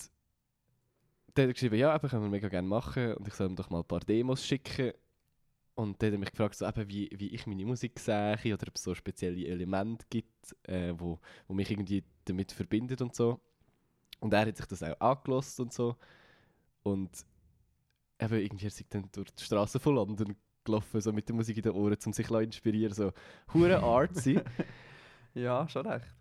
dann 1.33 1.47
hat 1.47 1.53
geschrieben, 1.53 1.75
ja, 1.75 1.95
eben, 1.95 2.09
können 2.09 2.23
wir 2.23 2.29
mega 2.29 2.49
gerne 2.49 2.67
machen 2.67 3.13
und 3.13 3.27
ich 3.27 3.33
soll 3.35 3.49
ihm 3.49 3.55
doch 3.55 3.69
mal 3.69 3.79
ein 3.79 3.87
paar 3.87 4.01
Demos 4.01 4.45
schicken. 4.45 4.93
Und 5.81 5.99
dann 5.99 6.07
hat 6.07 6.13
er 6.13 6.19
mich 6.19 6.29
gefragt, 6.29 6.55
so, 6.55 6.67
eben, 6.67 6.89
wie, 6.89 7.09
wie 7.11 7.29
ich 7.29 7.47
meine 7.47 7.65
Musik 7.65 7.99
sehe 7.99 8.37
oder 8.53 8.67
ob 8.67 8.75
es 8.75 8.83
so 8.83 8.93
spezielle 8.93 9.47
Elemente 9.47 10.05
gibt, 10.11 10.55
äh, 10.67 10.93
wo, 10.95 11.19
wo 11.47 11.55
mich 11.55 11.71
irgendwie 11.71 12.03
damit 12.25 12.51
verbindet 12.51 13.01
und 13.01 13.15
so. 13.15 13.39
Und 14.19 14.31
er 14.31 14.45
hat 14.45 14.57
sich 14.57 14.67
das 14.67 14.83
auch 14.83 14.99
angelost 14.99 15.59
und 15.59 15.73
so. 15.73 15.95
Und 16.83 17.09
eben 18.19 18.35
irgendwie 18.35 18.67
er 18.67 18.85
dann 18.89 19.09
durch 19.11 19.31
die 19.31 19.43
Straße 19.43 19.79
von 19.79 19.95
London 19.95 20.35
gelaufen, 20.63 21.01
so 21.01 21.11
mit 21.11 21.27
der 21.27 21.35
Musik 21.35 21.57
in 21.57 21.63
den 21.63 21.71
Ohren, 21.71 21.97
um 22.05 22.13
sich 22.13 22.27
zu 22.27 22.37
inspirieren, 22.37 22.93
so 22.93 23.11
hure 23.53 23.81
artsy. 23.81 24.39
Ja, 25.33 25.65
schon 25.69 25.87
recht. 25.87 26.13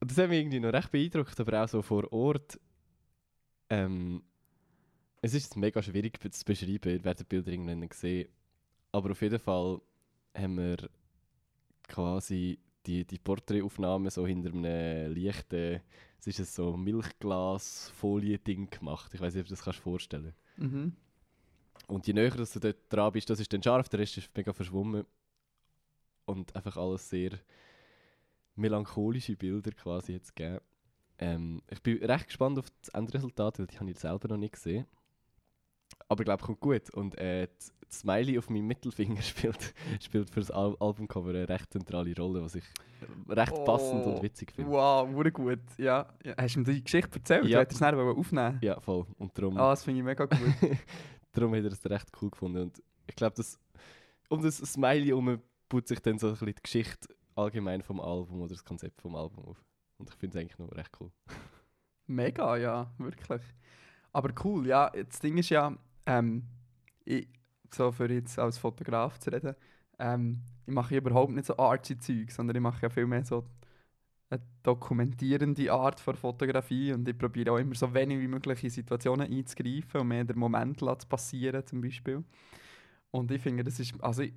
Und 0.00 0.10
das 0.10 0.18
hat 0.18 0.28
mich 0.28 0.40
irgendwie 0.40 0.58
noch 0.58 0.72
recht 0.72 0.90
beeindruckt, 0.90 1.38
aber 1.38 1.62
auch 1.62 1.68
so 1.68 1.80
vor 1.80 2.12
Ort. 2.12 2.58
Ähm, 3.70 4.24
es 5.22 5.32
ist 5.32 5.56
mega 5.56 5.80
schwierig 5.80 6.18
zu 6.20 6.44
beschreiben, 6.44 6.90
ihr 6.90 7.04
werdet 7.04 7.20
die 7.20 7.24
Bilder 7.24 7.52
irgendwann 7.52 7.88
sehen. 7.92 8.28
Aber 8.96 9.10
auf 9.10 9.20
jeden 9.20 9.38
Fall 9.38 9.78
haben 10.34 10.56
wir 10.56 10.88
quasi 11.86 12.58
die, 12.86 13.04
die 13.04 13.18
Porträtaufnahme 13.18 14.10
so 14.10 14.26
hinter 14.26 14.54
einem 14.54 15.14
leichten, 15.14 15.82
es 16.18 16.26
ist 16.26 16.38
ein 16.40 16.46
so 16.46 16.78
Milchglas-Folie-Ding 16.78 18.70
gemacht. 18.70 19.12
Ich 19.12 19.20
weiß 19.20 19.34
nicht, 19.34 19.42
ob 19.42 19.48
du 19.48 19.52
das 19.52 19.64
kannst 19.64 19.80
vorstellen 19.80 20.34
Mhm. 20.58 20.96
Und 21.88 22.06
je 22.06 22.14
näher 22.14 22.30
dass 22.30 22.54
du 22.54 22.60
dort 22.60 22.78
dran 22.88 23.12
bist, 23.12 23.28
das 23.28 23.38
ist 23.38 23.52
dann 23.52 23.62
scharf, 23.62 23.90
der 23.90 24.00
Rest 24.00 24.16
ist 24.16 24.34
mega 24.34 24.54
verschwommen. 24.54 25.04
Und 26.24 26.56
einfach 26.56 26.78
alles 26.78 27.10
sehr 27.10 27.32
melancholische 28.54 29.36
Bilder 29.36 29.72
quasi 29.72 30.12
jetzt 30.12 30.34
gegeben. 30.34 30.60
Ähm, 31.18 31.60
ich 31.68 31.82
bin 31.82 32.02
recht 32.02 32.28
gespannt 32.28 32.58
auf 32.58 32.70
das 32.80 32.88
Endresultat, 32.94 33.58
weil 33.58 33.66
die 33.66 33.78
habe 33.78 33.90
ich 33.90 33.98
selber 33.98 34.28
noch 34.28 34.38
nicht 34.38 34.54
gesehen. 34.54 34.86
Aber 36.08 36.20
ich 36.22 36.24
glaube, 36.26 36.42
kommt 36.44 36.60
gut. 36.60 36.90
Und 36.90 37.16
äh, 37.18 37.48
das 37.58 38.00
Smiley 38.00 38.38
auf 38.38 38.48
meinem 38.50 38.66
Mittelfinger 38.66 39.20
spielt, 39.22 39.74
spielt 40.00 40.30
für 40.30 40.40
das 40.40 40.50
Al 40.50 40.76
Albumcover 40.80 41.30
eine 41.30 41.48
recht 41.48 41.72
zentrale 41.72 42.14
Rolle, 42.16 42.42
was 42.42 42.54
ich 42.54 42.64
recht 43.28 43.64
passend 43.64 44.04
Oh, 44.06 44.10
und 44.14 44.22
witzig 44.22 44.52
finde. 44.52 44.70
Wow, 44.70 45.12
wurde 45.12 45.32
gut. 45.32 45.60
Ja. 45.78 46.06
ja. 46.24 46.34
Hast 46.36 46.54
du 46.56 46.60
ihm 46.60 46.64
die 46.64 46.82
Geschichte 46.82 47.18
erzählt? 47.18 47.44
Ja. 47.44 47.58
Du 47.58 47.60
hättest 47.62 47.80
es 47.80 47.88
schnell 47.88 48.00
aufnehmen 48.00 48.58
Ja, 48.62 48.80
voll. 48.80 49.06
Und 49.18 49.36
darum, 49.36 49.56
Ah, 49.56 49.70
das 49.70 49.84
finde 49.84 50.00
ich 50.00 50.04
mega 50.04 50.24
gut. 50.26 50.38
darum 51.32 51.54
hat 51.54 51.64
er 51.64 51.72
es 51.72 51.84
recht 51.90 52.08
cool 52.20 52.30
gefunden. 52.30 52.62
Und 52.62 52.82
ich 53.06 53.16
glaube, 53.16 53.42
um 54.28 54.42
das 54.42 54.58
Smiley 54.58 55.06
herum 55.06 55.40
baut 55.68 55.88
sich 55.88 56.00
dann 56.00 56.18
so 56.18 56.28
ein 56.28 56.32
bisschen 56.32 56.46
die 56.54 56.62
Geschichte 56.62 57.08
allgemein 57.34 57.82
vom 57.82 58.00
Album 58.00 58.40
oder 58.42 58.54
das 58.54 58.64
Konzept 58.64 59.00
vom 59.00 59.14
Album 59.14 59.44
auf. 59.44 59.64
Und 59.98 60.10
ich 60.10 60.16
finde 60.16 60.38
es 60.38 60.42
eigentlich 60.42 60.58
noch 60.58 60.70
recht 60.72 60.90
cool. 61.00 61.10
Mega, 62.06 62.56
ja, 62.56 62.90
wirklich. 62.98 63.42
Aber 64.12 64.32
cool, 64.44 64.66
ja, 64.66 64.90
das 64.90 65.18
Ding 65.20 65.36
ist 65.38 65.50
ja, 65.50 65.76
ähm, 66.06 66.44
ich, 67.04 67.28
so 67.72 67.92
für 67.92 68.10
jetzt 68.12 68.38
als 68.38 68.58
Fotograf 68.58 69.18
zu 69.18 69.30
reden, 69.30 69.54
ähm, 69.98 70.42
ich 70.66 70.72
mache 70.74 70.96
überhaupt 70.96 71.32
nicht 71.32 71.46
so 71.46 71.56
artsy 71.56 71.98
Zeug, 71.98 72.30
sondern 72.30 72.56
ich 72.56 72.62
mache 72.62 72.82
ja 72.82 72.88
viel 72.90 73.06
mehr 73.06 73.24
so 73.24 73.44
eine 74.28 74.42
dokumentierende 74.62 75.72
Art 75.72 76.00
von 76.00 76.16
Fotografie 76.16 76.92
und 76.92 77.08
ich 77.08 77.16
probiere 77.16 77.52
auch 77.52 77.58
immer 77.58 77.74
so 77.74 77.92
wenig 77.94 78.18
wie 78.18 78.28
möglich 78.28 78.64
in 78.64 78.70
Situationen 78.70 79.30
einzugreifen 79.32 80.00
und 80.00 80.08
mehr 80.08 80.24
den 80.24 80.38
Moment 80.38 80.80
zu 80.80 80.86
passieren 81.08 81.64
zum 81.66 81.80
Beispiel. 81.80 82.24
Und 83.12 83.30
ich 83.30 83.40
finde, 83.40 83.62
das 83.62 83.78
ist, 83.78 83.94
also 84.02 84.22
ich, 84.22 84.34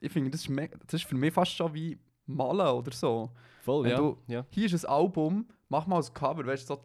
ich 0.00 0.12
finde, 0.12 0.30
das 0.30 0.46
ist, 0.46 0.58
das 0.86 0.94
ist 0.94 1.04
für 1.04 1.16
mich 1.16 1.32
fast 1.34 1.52
schon 1.52 1.74
wie 1.74 1.98
Malen 2.26 2.68
oder 2.68 2.92
so 2.92 3.30
Voll, 3.62 3.84
Wenn 3.84 3.90
ja. 3.92 3.96
du- 3.96 4.18
ja. 4.26 4.46
hier 4.50 4.66
ist 4.66 4.84
ein 4.84 4.90
Album, 4.90 5.46
mach 5.68 5.86
mal 5.86 6.02
ein 6.02 6.14
Cover, 6.14 6.44
weißt 6.46 6.68
du, 6.70 6.74
so, 6.74 6.84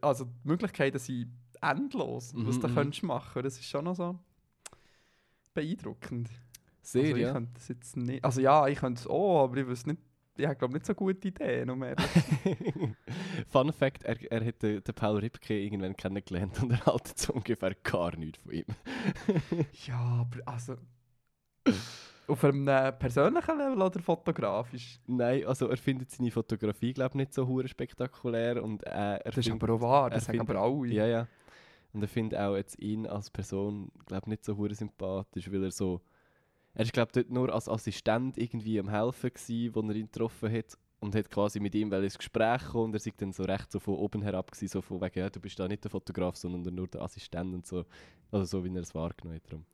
also 0.00 0.24
die 0.24 0.48
Möglichkeiten 0.48 0.98
sind 0.98 1.30
endlos, 1.62 2.34
was 2.36 2.58
Mhm, 2.58 2.60
du 2.60 2.68
mhm. 2.68 2.74
könntest 2.74 3.02
machen. 3.02 3.42
Das 3.42 3.54
ist 3.54 3.66
schon 3.66 3.84
noch 3.84 3.96
so 3.96 4.18
beeindruckend. 5.54 6.30
Sehr, 6.82 7.02
also 7.02 7.16
ich 7.16 7.22
ja. 7.22 7.32
könnte 7.32 7.52
das 7.54 7.68
jetzt 7.68 7.96
nicht, 7.96 8.24
also 8.24 8.40
ja, 8.40 8.66
ich 8.66 8.78
könnte 8.78 9.00
es 9.00 9.06
auch, 9.06 9.44
aber 9.44 9.56
ich 9.58 9.68
weiß 9.68 9.86
nicht, 9.86 10.00
ich 10.36 10.46
habe 10.46 10.56
glaube 10.56 10.74
nicht 10.74 10.86
so 10.86 10.94
gute 10.94 11.28
Ideen, 11.28 11.68
um 11.70 11.84
Fun 13.48 13.72
Fact: 13.72 14.04
Er, 14.04 14.16
er 14.30 14.44
hat 14.46 14.62
den, 14.62 14.82
den 14.82 14.94
Paul 14.94 15.18
Ripke 15.18 15.58
irgendwann 15.58 15.96
kennengelernt 15.96 16.62
und 16.62 16.70
er 16.70 16.86
haltet 16.86 17.18
so 17.18 17.32
ungefähr 17.32 17.74
gar 17.82 18.16
nichts 18.16 18.38
von 18.38 18.52
ihm. 18.52 18.64
Ja, 19.86 19.98
aber 19.98 20.38
also 20.46 20.76
auf 22.28 22.44
einem 22.44 22.68
äh, 22.68 22.92
persönlichen 22.92 23.58
Level 23.58 23.82
oder 23.82 24.00
fotografisch? 24.00 25.00
Nein, 25.06 25.46
also 25.46 25.68
er 25.68 25.76
findet 25.78 26.10
seine 26.10 26.30
Fotografie, 26.30 26.92
glaube 26.92 27.12
ich, 27.12 27.14
nicht 27.16 27.34
so 27.34 27.66
spektakulär. 27.66 28.62
Und 28.62 28.82
äh, 28.86 28.90
er 28.90 29.18
Das 29.24 29.38
ist 29.38 29.50
aber 29.50 29.72
auch 29.74 29.80
wahr, 29.80 30.10
das 30.10 30.26
sagen 30.26 30.40
aber 30.40 30.56
alle. 30.56 30.92
Ja, 30.92 31.06
ja. 31.06 31.26
Und 31.98 32.02
er 32.02 32.08
findet 32.08 32.38
auch 32.38 32.54
jetzt 32.54 32.78
ihn 32.78 33.08
als 33.08 33.28
Person, 33.28 33.90
glaube 34.06 34.30
nicht 34.30 34.44
so 34.44 34.56
hure 34.56 34.72
sympathisch, 34.72 35.50
weil 35.50 35.64
er 35.64 35.72
so... 35.72 36.00
Er 36.72 36.84
ist, 36.84 36.92
glaube 36.92 37.10
dort 37.12 37.28
nur 37.28 37.52
als 37.52 37.68
Assistent 37.68 38.38
irgendwie 38.38 38.78
am 38.78 38.88
helfen 38.88 39.32
gsi, 39.34 39.72
wo 39.72 39.80
er 39.80 39.96
ihn 39.96 40.06
getroffen 40.06 40.52
hat. 40.52 40.78
Und 41.00 41.16
hat 41.16 41.28
quasi 41.28 41.58
mit 41.58 41.74
ihm 41.74 41.92
ins 41.92 42.16
Gespräch 42.16 42.66
kommen 42.66 42.84
und 42.84 42.94
er 42.94 43.00
sei 43.00 43.12
dann 43.16 43.32
so 43.32 43.42
recht 43.42 43.72
so 43.72 43.80
von 43.80 43.96
oben 43.96 44.22
herab 44.22 44.52
gsi, 44.52 44.68
so 44.68 44.80
von 44.80 45.00
wegen, 45.00 45.18
ja, 45.18 45.28
du 45.28 45.40
bist 45.40 45.58
da 45.58 45.66
nicht 45.66 45.82
der 45.82 45.90
Fotograf, 45.90 46.36
sondern 46.36 46.72
nur 46.72 46.86
der 46.86 47.02
Assistent 47.02 47.52
und 47.52 47.66
so. 47.66 47.84
Also 48.30 48.44
so, 48.44 48.64
wie 48.64 48.72
er 48.72 48.82
es 48.82 48.94
wahrgenommen 48.94 49.40
hat. 49.40 49.50
Darum. 49.50 49.66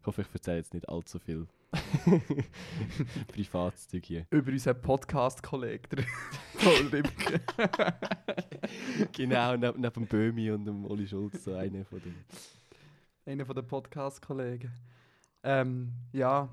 Ich 0.00 0.06
hoffe, 0.08 0.22
ich 0.22 0.34
erzähle 0.34 0.56
jetzt 0.56 0.74
nicht 0.74 0.88
allzu 0.88 1.20
viel 1.20 1.46
Privatszeug 3.28 4.04
hier. 4.04 4.26
Über 4.30 4.52
unseren 4.52 4.80
Podcast-Kollegen, 4.80 6.04
Paul 6.58 6.86
Ripke. 6.88 7.40
genau, 9.12 9.56
neben, 9.56 9.80
neben 9.80 9.92
dem 9.92 10.06
Böhmi 10.06 10.50
und 10.50 10.64
dem 10.64 10.84
Oli 10.84 11.06
Schulz, 11.06 11.44
so 11.44 11.54
einer 11.54 11.84
von 11.84 12.00
den... 12.00 12.14
Einer 13.24 13.44
von 13.44 13.56
den 13.56 13.66
Podcast-Kollegen. 13.66 14.70
Ähm, 15.42 15.92
ja, 16.12 16.48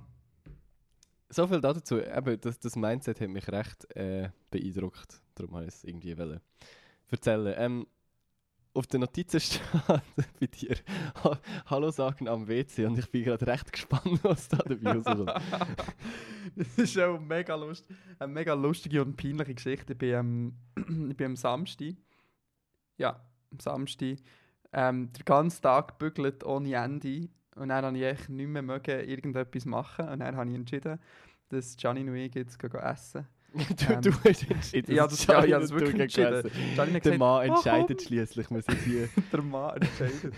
So 1.30 1.48
viel 1.48 1.62
dazu. 1.62 2.00
Eben, 2.00 2.40
das, 2.42 2.60
das 2.60 2.76
Mindset 2.76 3.22
hat 3.22 3.30
mich 3.30 3.48
recht 3.50 3.96
äh, 3.96 4.30
beeindruckt. 4.52 5.22
Darum 5.36 5.56
habe 5.56 5.66
ich 5.66 5.74
es 5.74 5.84
irgendwie 5.84 6.18
wollen 6.18 6.40
erzählen. 7.10 7.54
Ähm, 7.58 7.88
auf 8.74 8.88
den 8.88 9.02
Notizen 9.02 9.40
steht 9.40 9.62
bei 10.40 10.48
dir 10.48 10.78
ha 11.24 11.40
Hallo 11.68 11.92
sagen 11.92 12.28
am 12.28 12.48
WC 12.48 12.86
und 12.86 12.98
ich 12.98 13.10
bin 13.10 13.24
gerade 13.24 13.46
recht 13.46 13.72
gespannt, 13.72 14.20
was 14.24 14.48
da 14.48 14.58
dabei 14.58 14.94
rauskommt. 14.94 15.30
das 16.56 16.78
ist 16.78 17.00
auch 17.00 17.20
mega 17.20 17.56
lust 17.56 17.86
eine 18.20 18.34
mega 18.34 18.54
lustige 18.54 19.02
und 19.02 19.16
peinliche 19.16 19.54
Geschichte. 19.54 19.94
Ich 19.94 20.00
bin, 20.00 20.56
ähm, 20.76 21.14
bin 21.16 21.26
am 21.28 21.36
Samstag, 21.36 21.96
ja, 22.98 23.22
am 23.52 23.60
Samstag, 23.60 24.18
ähm, 24.72 25.12
den 25.14 25.26
ganzen 25.26 25.62
Tag 25.62 26.00
gebügelt 26.00 26.44
ohne 26.44 26.74
Ende. 26.74 27.30
Und 27.56 27.70
dann 27.70 27.86
habe 27.86 27.98
ich 27.98 28.30
nicht 28.30 28.48
mehr 28.48 29.08
irgendetwas 29.08 29.66
machen. 29.66 30.10
Und 30.10 30.20
dann 30.20 30.36
habe 30.36 30.50
ich 30.50 30.56
entschieden, 30.56 31.00
dass 31.50 31.78
Gianni 31.78 32.02
und 32.02 32.16
ich 32.16 32.34
jetzt 32.34 32.58
gehen 32.58 32.72
essen. 32.74 33.28
Du, 33.54 33.94
Ähm, 33.94 34.02
du 34.02 34.12
hast 34.12 34.50
entschieden. 34.50 34.96
ja, 34.96 35.08
das- 35.08 35.26
ja, 35.26 35.46
ja, 35.46 35.60
das 35.60 35.72
wirklich 35.72 36.00
entschieden. 36.00 36.34
essen. 36.34 36.52
Hat 36.78 36.88
Der 36.88 37.00
gesagt, 37.00 37.20
Mann 37.20 37.40
«Ah, 37.42 37.44
entscheidet 37.44 37.98
komm.» 37.98 38.08
schließlich. 38.08 38.50
Wir 38.52 38.62
sind 38.62 38.80
hier. 38.82 39.10
der 39.32 39.42
Mann 39.42 39.76
entscheidet. 39.82 40.34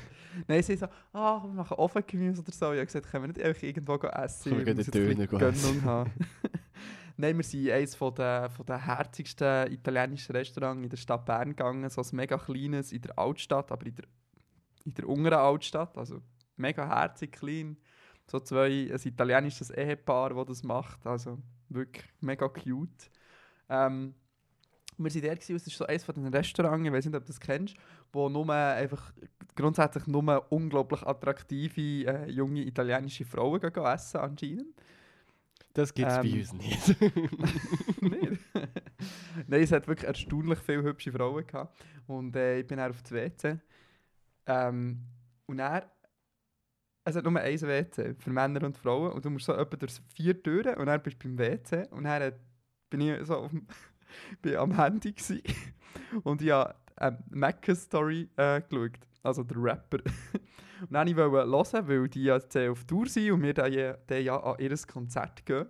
Nein, 0.48 0.62
sie 0.63 0.75
so, 0.75 0.88
ah, 1.13 1.41
wir 1.43 1.53
machen 1.53 1.75
Ofengemüse 1.77 2.41
oder 2.41 2.51
so. 2.51 2.72
Ich 2.74 2.77
habe 2.79 2.86
gesagt, 2.86 3.10
können 3.10 3.24
wir 3.24 3.27
nicht 3.29 3.41
einfach 3.41 3.63
irgendwo 3.63 3.95
essen? 3.95 4.51
Können 4.51 4.65
wir 4.65 4.86
ein 4.86 4.91
Döner 4.91 5.27
Gönnung 5.27 5.84
haben. 5.84 6.12
Nein, 7.17 7.38
wir 7.38 7.43
sind 7.45 7.69
eines 7.72 7.95
von 7.95 8.13
der, 8.13 8.50
von 8.50 8.65
der 8.65 8.86
herzigsten 8.86 9.72
italienischen 9.72 10.36
Restaurants 10.36 10.84
in 10.84 10.89
der 10.89 10.98
Stadt 10.98 11.25
Bern 11.25 11.50
gegangen. 11.50 11.89
So 11.89 12.01
ein 12.01 12.07
mega 12.12 12.38
kleines 12.38 12.91
in 12.91 13.01
der 13.01 13.17
Altstadt, 13.17 13.72
aber 13.72 13.86
in 13.86 13.95
der, 13.95 14.05
in 14.84 14.93
der 14.93 15.07
unteren 15.07 15.39
Altstadt. 15.39 15.98
Also 15.98 16.22
mega 16.57 16.86
herzig, 16.86 17.31
klein. 17.31 17.77
So 18.29 18.41
zwei, 18.41 18.91
ein 18.91 19.00
italienisches 19.01 19.69
Ehepaar, 19.69 20.34
das 20.34 20.48
das 20.48 20.63
macht. 20.63 21.05
Also 21.07 21.38
wirklich 21.69 22.05
mega 22.22 22.48
cute. 22.48 23.10
Ähm, 23.69 24.15
wir 24.98 25.13
waren 25.13 25.22
dort, 25.24 25.41
es 25.41 25.50
ist 25.50 25.77
so 25.77 25.86
eines 25.86 26.03
von 26.05 26.15
den 26.15 26.27
Restaurants, 26.34 26.86
ich 26.86 26.93
weiß 26.93 27.05
nicht, 27.05 27.15
ob 27.15 27.24
du 27.24 27.27
das 27.27 27.39
kennst, 27.39 27.75
wo 28.13 28.29
nur 28.29 28.50
einfach 28.53 29.13
grundsätzlich 29.55 30.07
nur 30.07 30.51
unglaublich 30.51 31.01
attraktive 31.03 31.81
äh, 32.07 32.29
junge 32.29 32.62
italienische 32.62 33.25
Frauen 33.25 33.60
gehen, 33.60 33.74
gehen 33.74 33.86
essen 33.86 34.17
anscheinend. 34.17 34.67
Das 35.74 35.93
gibt 35.93 36.10
es 36.10 36.17
bei 36.17 36.27
Ähm, 36.27 36.39
uns 36.39 36.53
nicht. 36.53 37.01
Nicht? 38.01 38.41
Nein, 39.48 39.62
es 39.62 39.72
hat 39.74 39.88
wirklich 39.88 40.07
erstaunlich 40.07 40.60
viele 40.60 40.84
hübsche 40.84 41.12
Frauen 41.12 41.45
gehabt. 41.45 41.75
Und 42.07 42.34
äh, 42.38 42.60
ich 42.60 42.67
bin 42.67 42.77
dann 42.77 42.91
auf 42.91 43.01
das 43.01 43.12
WC. 43.12 43.60
Ähm, 44.45 45.01
und 45.48 45.60
er 45.60 45.91
es 47.05 47.15
hat 47.15 47.24
nur 47.24 47.39
ein 47.39 47.62
WC 47.62 48.15
für 48.17 48.29
Männer 48.31 48.63
und 48.63 48.77
Frauen. 48.77 49.12
Und 49.13 49.24
du 49.24 49.29
musst 49.29 49.45
so 49.45 49.53
etwa 49.53 49.77
durch 49.77 50.01
vier 50.15 50.41
Türen 50.41 50.75
und 50.77 50.88
dann 50.88 51.01
bist 51.01 51.24
du 51.24 51.27
beim 51.27 51.38
WC. 51.38 51.88
Und 51.91 52.03
dann 52.03 52.24
hat- 52.24 52.39
bin 52.89 53.01
ich 53.01 53.25
so 53.25 53.38
auf 53.38 53.51
dem, 53.51 53.67
bin 54.41 54.55
am 54.57 54.75
Handy 54.75 55.13
gsi 55.13 55.41
und 56.24 56.41
ich 56.41 56.51
habe 56.51 56.75
ähm, 57.00 57.17
Macca's 57.29 57.83
Story 57.83 58.29
äh, 58.35 58.62
geschaut. 58.62 59.00
Also 59.24 59.43
der 59.43 59.57
Rapper. 59.57 59.97
und 60.81 60.91
dann 60.91 61.07
wollte 61.15 61.47
ich 61.47 61.74
hören, 61.74 61.88
weil 61.88 62.09
die 62.09 62.24
ja 62.24 62.39
äh, 62.55 62.69
auf 62.69 62.83
Tour 62.85 63.07
sind 63.07 63.31
und 63.31 63.41
wir 63.43 63.53
dann 63.53 63.71
ja, 63.71 63.97
dann 64.07 64.24
ja 64.24 64.38
an 64.38 64.55
ihr 64.59 64.75
Konzert 64.88 65.45
gehen. 65.45 65.65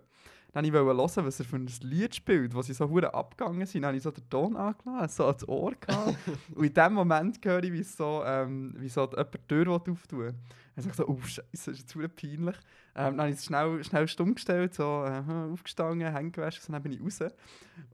Dann 0.52 0.64
wollte 0.72 0.78
ich 0.78 1.16
hören, 1.18 1.26
was 1.26 1.40
er 1.40 1.46
für 1.46 1.58
ein 1.58 1.70
Lied 1.82 2.16
spielt, 2.16 2.54
wo 2.54 2.62
sie 2.62 2.74
so 2.74 2.90
hure 2.90 3.14
abgegangen 3.14 3.66
sind. 3.66 3.82
Dann 3.82 3.90
habe 3.90 3.98
ich 3.98 4.04
so 4.04 4.12
den 4.12 4.30
Ton 4.30 4.56
angelassen, 4.56 5.10
so 5.10 5.26
ans 5.26 5.48
Ohr 5.48 5.74
gehabt. 5.80 6.18
und 6.56 6.66
in 6.66 6.74
dem 6.74 6.94
Moment 6.94 7.44
höre 7.44 7.64
ich, 7.64 7.74
wie 7.74 7.84
so, 7.84 8.24
ähm, 8.26 8.74
wie 8.78 8.88
so 8.90 9.02
jemand 9.02 9.34
die 9.34 9.48
Tür 9.48 9.68
auftun 9.70 10.20
will. 10.20 10.34
Dann 10.76 10.86
ich 10.86 10.94
so, 10.94 11.08
oh 11.08 11.22
Scheiße, 11.22 11.44
das 11.52 11.68
ist 11.68 11.80
jetzt 11.80 11.96
hure 11.96 12.10
peinlich. 12.10 12.56
Ähm, 12.96 13.18
dann 13.18 13.22
habe 13.22 13.30
ich 13.30 13.36
es 13.36 13.46
schnell, 13.46 13.84
schnell 13.84 14.08
stumm 14.08 14.36
gestellt, 14.36 14.74
so 14.74 15.06
äh, 15.06 15.24
aufgestanden, 15.52 16.12
Hände 16.12 16.32
gewaschen, 16.32 16.62
so, 16.66 16.72
dann 16.74 16.84
bin 16.84 16.92
ich 16.92 17.02
raus. 17.02 17.20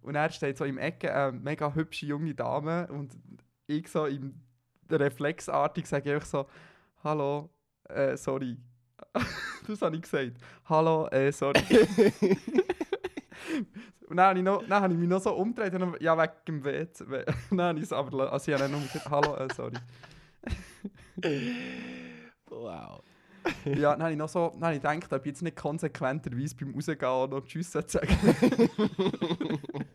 Und 0.02 0.16
er 0.16 0.32
steht 0.32 0.58
so 0.58 0.66
im 0.66 0.78
Ecke 0.78 1.14
eine 1.14 1.32
mega 1.38 1.74
hübsche 1.74 2.08
junge 2.08 2.34
Dame 2.34 2.88
und 2.88 3.16
ich 3.68 3.88
so 3.88 4.06
im 4.06 4.34
reflexartig 4.90 5.86
sage 5.86 6.18
ich 6.18 6.26
so, 6.26 6.48
hallo, 7.04 7.50
äh, 7.90 8.18
sorry. 8.18 8.58
das 9.68 9.82
habe 9.82 9.96
ich 9.96 10.02
gesagt. 10.02 10.34
Hallo, 10.66 11.08
äh, 11.08 11.32
sorry. 11.32 11.62
und 14.08 14.18
dann 14.18 14.28
habe 14.28 14.40
ich, 14.40 14.46
noch, 14.46 14.68
dann 14.68 14.84
habe 14.84 14.94
ich 14.94 15.00
mich 15.00 15.10
noch 15.10 15.22
so 15.22 15.34
umgedreht 15.36 15.74
und 15.76 15.80
dann, 15.82 15.96
ja, 16.00 16.18
wegen 16.18 16.32
dem 16.48 16.64
WC. 16.64 17.06
Dann 17.50 17.62
habe 17.62 17.80
ich 17.80 17.86
es 17.86 17.94
aber, 17.94 18.32
also 18.32 18.52
ich 18.52 18.60
habe 18.60 18.70
dann 18.70 18.80
nur 18.80 18.82
gesagt, 18.82 19.10
hallo, 19.10 19.36
äh, 19.36 19.48
sorry. 19.54 19.78
Wow. 22.52 23.02
Ja, 23.66 23.94
dann 23.94 24.04
habe 24.04 24.12
ich 24.12 24.18
noch 24.18 24.30
so, 24.30 24.50
dann 24.54 24.64
habe 24.66 24.76
ich 24.76 24.82
gedacht, 24.82 25.12
ob 25.14 25.22
ich 25.22 25.32
jetzt 25.32 25.42
nicht 25.42 25.58
konsequenterweise 25.58 26.56
beim 26.56 26.76
Rausgehen 26.76 27.30
noch 27.30 27.44
Tschüss 27.44 27.72
sagen. 27.72 28.08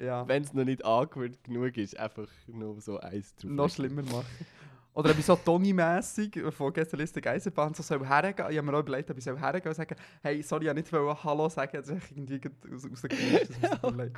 ja, 0.00 0.26
Wenn 0.26 0.42
es 0.42 0.54
noch 0.54 0.64
nicht 0.64 0.84
angewöhnt 0.84 1.42
genug 1.44 1.76
ist, 1.76 1.98
einfach 1.98 2.28
nur 2.46 2.80
so 2.80 2.98
eins 2.98 3.34
drauf. 3.36 3.50
noch 3.50 3.68
schlimmer 3.68 4.02
machen. 4.02 4.46
Oder 4.94 5.10
ob 5.10 5.18
ich 5.18 5.24
so 5.24 5.36
Toni-mässig 5.36 6.40
von 6.52 6.72
Gästeliste 6.72 7.20
Geiserbahn 7.20 7.74
so 7.74 7.82
soll 7.82 8.04
hergehen. 8.06 8.50
Ich 8.50 8.56
habe 8.58 8.66
mir 8.66 8.74
auch 8.76 8.80
überlegt, 8.80 9.10
ob 9.10 9.18
ich 9.18 9.24
soll 9.24 9.38
hergehen 9.38 9.68
und 9.68 9.74
sagen, 9.74 9.94
hey, 10.22 10.42
sorry, 10.42 10.64
ich 10.68 10.74
wollte 10.74 10.98
nicht 10.98 11.24
Hallo 11.24 11.48
sagen, 11.48 11.72
das 11.74 11.88
ist 11.88 12.10
irgendwie 12.10 12.40
gerade 12.40 12.56
raus, 12.72 12.86
rausgerutscht. 12.90 13.50
Das 13.50 13.50
ist 13.50 13.82
mir 13.82 13.90
leid. 13.96 14.12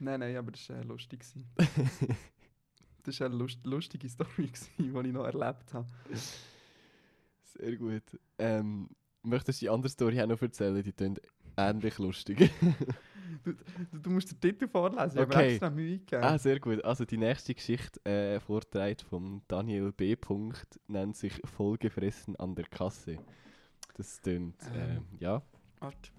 Nein, 0.00 0.20
nein, 0.20 0.36
aber 0.36 0.50
das 0.50 0.68
war 0.68 0.78
äh, 0.78 0.82
lustig. 0.82 1.24
das 3.08 3.20
war 3.20 3.26
eine 3.26 3.36
lust 3.36 3.64
lustige 3.66 4.08
Story, 4.08 4.50
die 4.78 4.86
ich 4.86 4.92
noch 5.12 5.24
erlebt 5.24 5.74
habe. 5.74 5.86
Sehr 7.44 7.76
gut. 7.76 8.02
Ähm, 8.38 8.88
möchtest 9.22 9.60
du 9.60 9.66
die 9.66 9.70
andere 9.70 9.88
Story 9.90 10.20
auch 10.20 10.26
noch 10.26 10.40
erzählen? 10.42 10.82
Die 10.82 10.92
klingt 10.92 11.20
ähnlich 11.56 11.98
lustig. 11.98 12.50
Du, 13.44 13.52
du 13.92 14.10
musst 14.10 14.32
den 14.32 14.40
Titel 14.40 14.66
vorlesen, 14.66 15.16
ich 15.18 15.20
habe 15.22 15.34
Okay. 15.34 15.50
extra 15.50 15.70
Mühe 15.70 15.98
gegeben. 15.98 16.24
ah, 16.24 16.38
sehr 16.38 16.58
gut. 16.58 16.82
Also 16.82 17.04
die 17.04 17.18
nächste 17.18 17.54
Geschichte, 17.54 18.04
äh, 18.04 18.40
vorträgt 18.40 19.02
von 19.02 19.42
Daniel 19.48 19.92
B. 19.92 20.16
Punkt, 20.16 20.80
nennt 20.88 21.14
sich 21.16 21.38
Vollgefressen 21.44 22.36
an 22.36 22.54
der 22.54 22.64
Kasse. 22.64 23.18
Das 23.94 24.20
klingt, 24.22 24.60
äh, 24.74 24.96
Ähm. 24.96 25.04
ja, 25.20 25.42
Warte. 25.78 26.10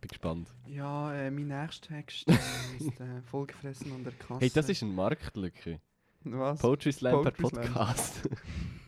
bin 0.00 0.08
gespannt. 0.08 0.48
Ja, 0.66 1.12
äh, 1.14 1.30
mein 1.30 1.48
nächster 1.48 1.88
Text 1.94 2.28
äh, 2.28 2.34
ist 2.78 3.00
äh, 3.00 3.22
vollgefressen 3.22 3.92
an 3.92 4.04
der 4.04 4.12
Kasse. 4.12 4.40
Hey, 4.40 4.50
das 4.50 4.68
ist 4.68 4.82
eine 4.82 4.92
Marktlücke. 4.92 5.80
Was? 6.24 6.60
Poetry 6.60 6.92
Slam 6.92 7.22
per 7.22 7.30
Poetry 7.32 7.64
Slam. 7.64 7.72
Podcast. 7.74 8.28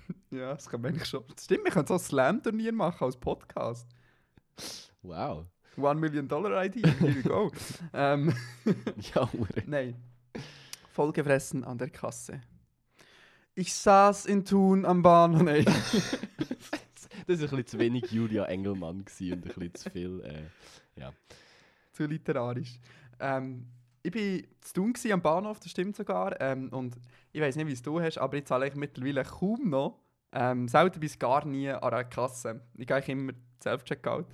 Ja, 0.31 0.55
das 0.55 0.67
kann 0.67 0.81
man 0.81 0.93
eigentlich 0.93 1.09
schon. 1.09 1.25
Stimmt, 1.39 1.65
wir 1.65 1.71
können 1.73 1.87
so 1.87 1.93
ein 1.95 2.01
Slam-Turnier 2.01 2.73
machen 2.73 3.05
als 3.05 3.17
Podcast. 3.19 3.87
wow. 5.03 5.45
One 5.77 6.01
Million 6.01 6.27
Dollar 6.27 6.65
Idea, 6.65 6.89
here 6.89 7.15
we 7.15 7.23
go. 7.23 7.51
ähm, 7.93 8.35
Ja, 9.15 9.31
hure. 9.31 9.63
nein. 9.67 9.95
Vollgefressen 10.91 11.65
an 11.65 11.77
der 11.77 11.91
Kasse. 11.91 12.41
Ich 13.55 13.75
saß 13.75 14.25
in 14.25 14.45
Thun 14.47 14.87
am 14.87 15.03
Bahnhof. 15.03 15.43
Nein. 15.43 15.65
Das 15.67 15.81
war 15.81 17.29
ein 17.29 17.37
bisschen 17.39 17.67
zu 17.67 17.79
wenig 17.79 18.11
Julia 18.11 18.45
Engelmann 18.47 19.01
und 19.01 19.21
ein 19.21 19.41
bisschen 19.41 19.75
zu 19.75 19.91
viel. 19.91 20.21
Äh, 20.21 21.11
zu 21.93 22.07
literarisch. 22.07 22.79
Ähm, 23.21 23.67
ich 24.03 24.15
war 24.15 24.49
zu 24.61 24.85
gewesen, 24.85 25.13
am 25.13 25.23
Bahnhof, 25.23 25.61
das 25.61 25.71
stimmt 25.71 25.97
sogar. 25.97 26.41
Ähm, 26.41 26.69
und 26.71 26.97
ich 27.33 27.41
weiß 27.41 27.57
nicht, 27.57 27.67
wie 27.67 27.73
es 27.73 27.83
du 27.83 28.01
hast, 28.01 28.19
aber 28.19 28.37
ich 28.37 28.47
zahle 28.47 28.65
eigentlich 28.65 28.77
mittlerweile 28.77 29.25
kaum 29.25 29.71
noch. 29.71 29.99
Ähm, 30.33 30.67
selten 30.69 31.01
bis 31.01 31.19
gar 31.19 31.45
nie 31.45 31.69
an 31.69 31.83
einer 31.83 32.05
Kasse. 32.05 32.63
Ich 32.77 32.87
gehe 32.87 33.03
immer 33.07 33.33
Self-Checkout. 33.63 34.27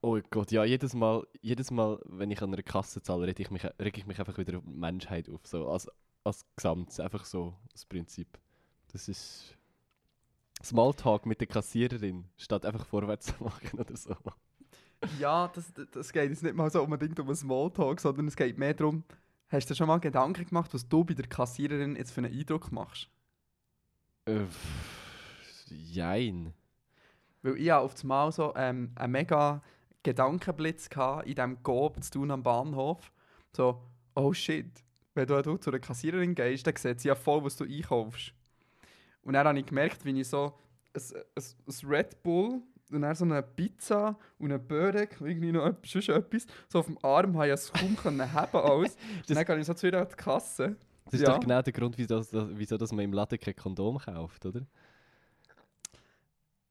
oh 0.00 0.18
Gott, 0.30 0.50
ja, 0.52 0.64
jedes 0.64 0.94
Mal, 0.94 1.26
jedes 1.40 1.70
Mal, 1.70 2.00
wenn 2.06 2.30
ich 2.30 2.42
an 2.42 2.52
einer 2.52 2.62
Kasse 2.62 3.02
zahle, 3.02 3.26
reg 3.26 3.38
ich 3.40 3.50
mich, 3.50 3.64
reg 3.64 3.96
ich 3.96 4.06
mich 4.06 4.18
einfach 4.18 4.38
wieder 4.38 4.58
auf 4.58 4.64
die 4.64 4.70
Menschheit 4.70 5.28
auf. 5.28 5.46
So, 5.46 5.68
als, 5.68 5.88
als 6.24 6.44
Gesamt, 6.56 6.98
einfach 6.98 7.24
so 7.24 7.54
das 7.72 7.84
Prinzip. 7.84 8.38
Das 8.92 9.08
ist 9.08 9.56
Smalltalk 10.62 11.26
mit 11.26 11.40
der 11.40 11.46
Kassiererin, 11.46 12.24
statt 12.36 12.64
einfach 12.64 12.86
vorwärts 12.86 13.26
zu 13.26 13.34
machen 13.44 13.78
oder 13.78 13.96
so. 13.96 14.16
Ja, 15.18 15.48
das, 15.48 15.72
das 15.92 16.12
geht 16.12 16.30
jetzt 16.30 16.42
nicht 16.42 16.54
mal 16.54 16.70
so 16.70 16.82
unbedingt 16.82 17.18
um 17.20 17.26
einen 17.26 17.36
Smalltalk, 17.36 18.00
sondern 18.00 18.28
es 18.28 18.36
geht 18.36 18.58
mehr 18.58 18.74
darum, 18.74 19.04
hast 19.48 19.68
du 19.68 19.74
dir 19.74 19.78
schon 19.78 19.88
mal 19.88 19.98
Gedanken 19.98 20.46
gemacht, 20.46 20.72
was 20.74 20.88
du 20.88 21.04
bei 21.04 21.14
der 21.14 21.26
Kassiererin 21.26 21.96
jetzt 21.96 22.12
für 22.12 22.22
einen 22.22 22.32
Eindruck 22.32 22.72
machst? 22.72 23.08
Äh, 24.26 24.44
jein. 25.68 26.52
Weil 27.42 27.56
ich 27.58 27.70
hatte 27.70 27.80
auf 27.82 27.92
das 27.92 28.04
Mal 28.04 28.32
so 28.32 28.54
ähm, 28.56 28.92
einen 28.94 29.12
mega 29.12 29.62
Gedankenblitz 30.02 30.88
gehabt 30.88 31.26
in 31.26 31.34
diesem 31.34 31.62
Coop 31.62 32.02
zu 32.02 32.10
tun 32.10 32.30
am 32.30 32.42
Bahnhof. 32.42 33.12
So, 33.54 33.82
oh 34.14 34.32
shit, 34.32 34.70
wenn 35.14 35.26
du, 35.26 35.40
du 35.42 35.56
zu 35.56 35.70
einer 35.70 35.78
Kassiererin 35.78 36.34
gehst, 36.34 36.66
dann 36.66 36.76
sieht 36.76 37.00
sie 37.00 37.08
ja 37.08 37.14
voll, 37.14 37.44
was 37.44 37.56
du 37.56 37.64
einkaufst. 37.64 38.32
Und 39.22 39.34
dann 39.34 39.46
habe 39.46 39.58
ich 39.58 39.66
gemerkt, 39.66 40.04
wie 40.04 40.20
ich 40.20 40.28
so 40.28 40.54
ein, 40.94 41.02
ein, 41.36 41.44
ein 41.66 41.88
Red 41.88 42.22
Bull 42.22 42.62
und 42.90 43.02
dann 43.02 43.14
so 43.14 43.24
eine 43.24 43.42
Pizza 43.42 44.18
und 44.38 44.52
einen 44.52 44.66
Börek, 44.66 45.16
irgendwie 45.20 45.52
noch 45.52 45.66
etwas, 45.66 45.90
sonst 45.92 46.08
etwas, 46.10 46.46
so 46.68 46.78
auf 46.80 46.86
dem 46.86 46.98
Arm 47.02 47.34
habe 47.36 47.46
ich 47.48 47.52
es 47.54 47.72
kaum 47.72 47.96
können 47.96 48.32
haben 48.32 48.56
alles. 48.58 48.96
Und 49.28 49.36
dann 49.36 49.44
gehe 49.44 49.58
ich 49.58 49.66
so 49.66 49.74
zu 49.74 49.86
an 49.98 50.06
die 50.08 50.14
Kasse. 50.16 50.76
Das 51.06 51.14
ist 51.14 51.20
Ja. 51.22 51.32
doch 51.34 51.40
genau 51.40 51.62
der 51.62 51.72
Grund, 51.72 51.96
wieso, 51.98 52.16
das- 52.18 52.32
wieso 52.32 52.76
dass 52.76 52.92
man 52.92 53.04
im 53.04 53.12
Laden 53.12 53.38
kein 53.38 53.56
Kondom 53.56 53.98
kauft, 53.98 54.44
oder? 54.46 54.62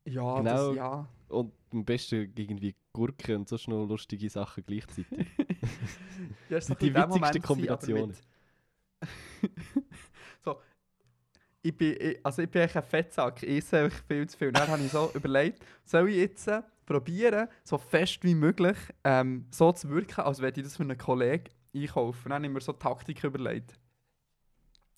Ja, 0.06 0.38
Genau. 0.38 0.68
das, 0.70 0.76
ja. 0.76 1.08
Und 1.30 1.54
am 1.72 1.86
besten 1.86 2.32
irgendwie 2.36 2.76
Gurken 2.92 3.38
und 3.38 3.50
so 3.50 3.58
schnell 3.58 3.86
lustige 3.88 4.30
Sachen 4.30 4.64
gleichzeitig. 4.66 5.08
Ja, 6.50 6.60
die 6.60 6.94
witzigsten 6.94 7.42
Kombinationen. 7.42 8.08
mit- 8.10 8.22
so, 10.46 10.58
ich 11.64 11.76
bin, 11.76 11.96
ich, 12.00 12.20
also 12.24 12.42
ich 12.42 12.50
bin 12.52 12.62
echt 12.62 12.76
ein 12.76 12.84
Fettsack, 12.84 13.42
ich 13.42 13.58
esse 13.58 13.86
einfach 13.86 14.04
viel 14.06 14.28
zu 14.28 14.38
viel. 14.38 14.52
Dann 14.52 14.68
habe 14.68 14.84
ich 14.84 14.92
so 14.92 15.10
überlegt, 15.16 15.64
soll 15.86 16.10
ich 16.10 16.18
jetzt 16.18 16.48
äh, 16.48 16.62
probieren, 16.86 17.48
so 17.64 17.78
fest 17.78 18.20
wie 18.24 18.36
möglich 18.36 18.78
ähm, 19.04 19.48
so 19.50 19.72
zu 19.72 19.90
wirken, 19.90 20.22
als 20.22 20.40
würde 20.40 20.60
ich 20.60 20.68
das 20.68 20.76
für 20.76 20.84
einen 20.84 20.98
Kollegen 20.98 21.46
einkaufen. 21.74 22.30
Dann 22.30 22.34
habe 22.34 22.46
ich 22.46 22.52
mir 22.52 22.62
so 22.62 22.74
Taktik 22.74 23.24
überlegt. 23.24 23.80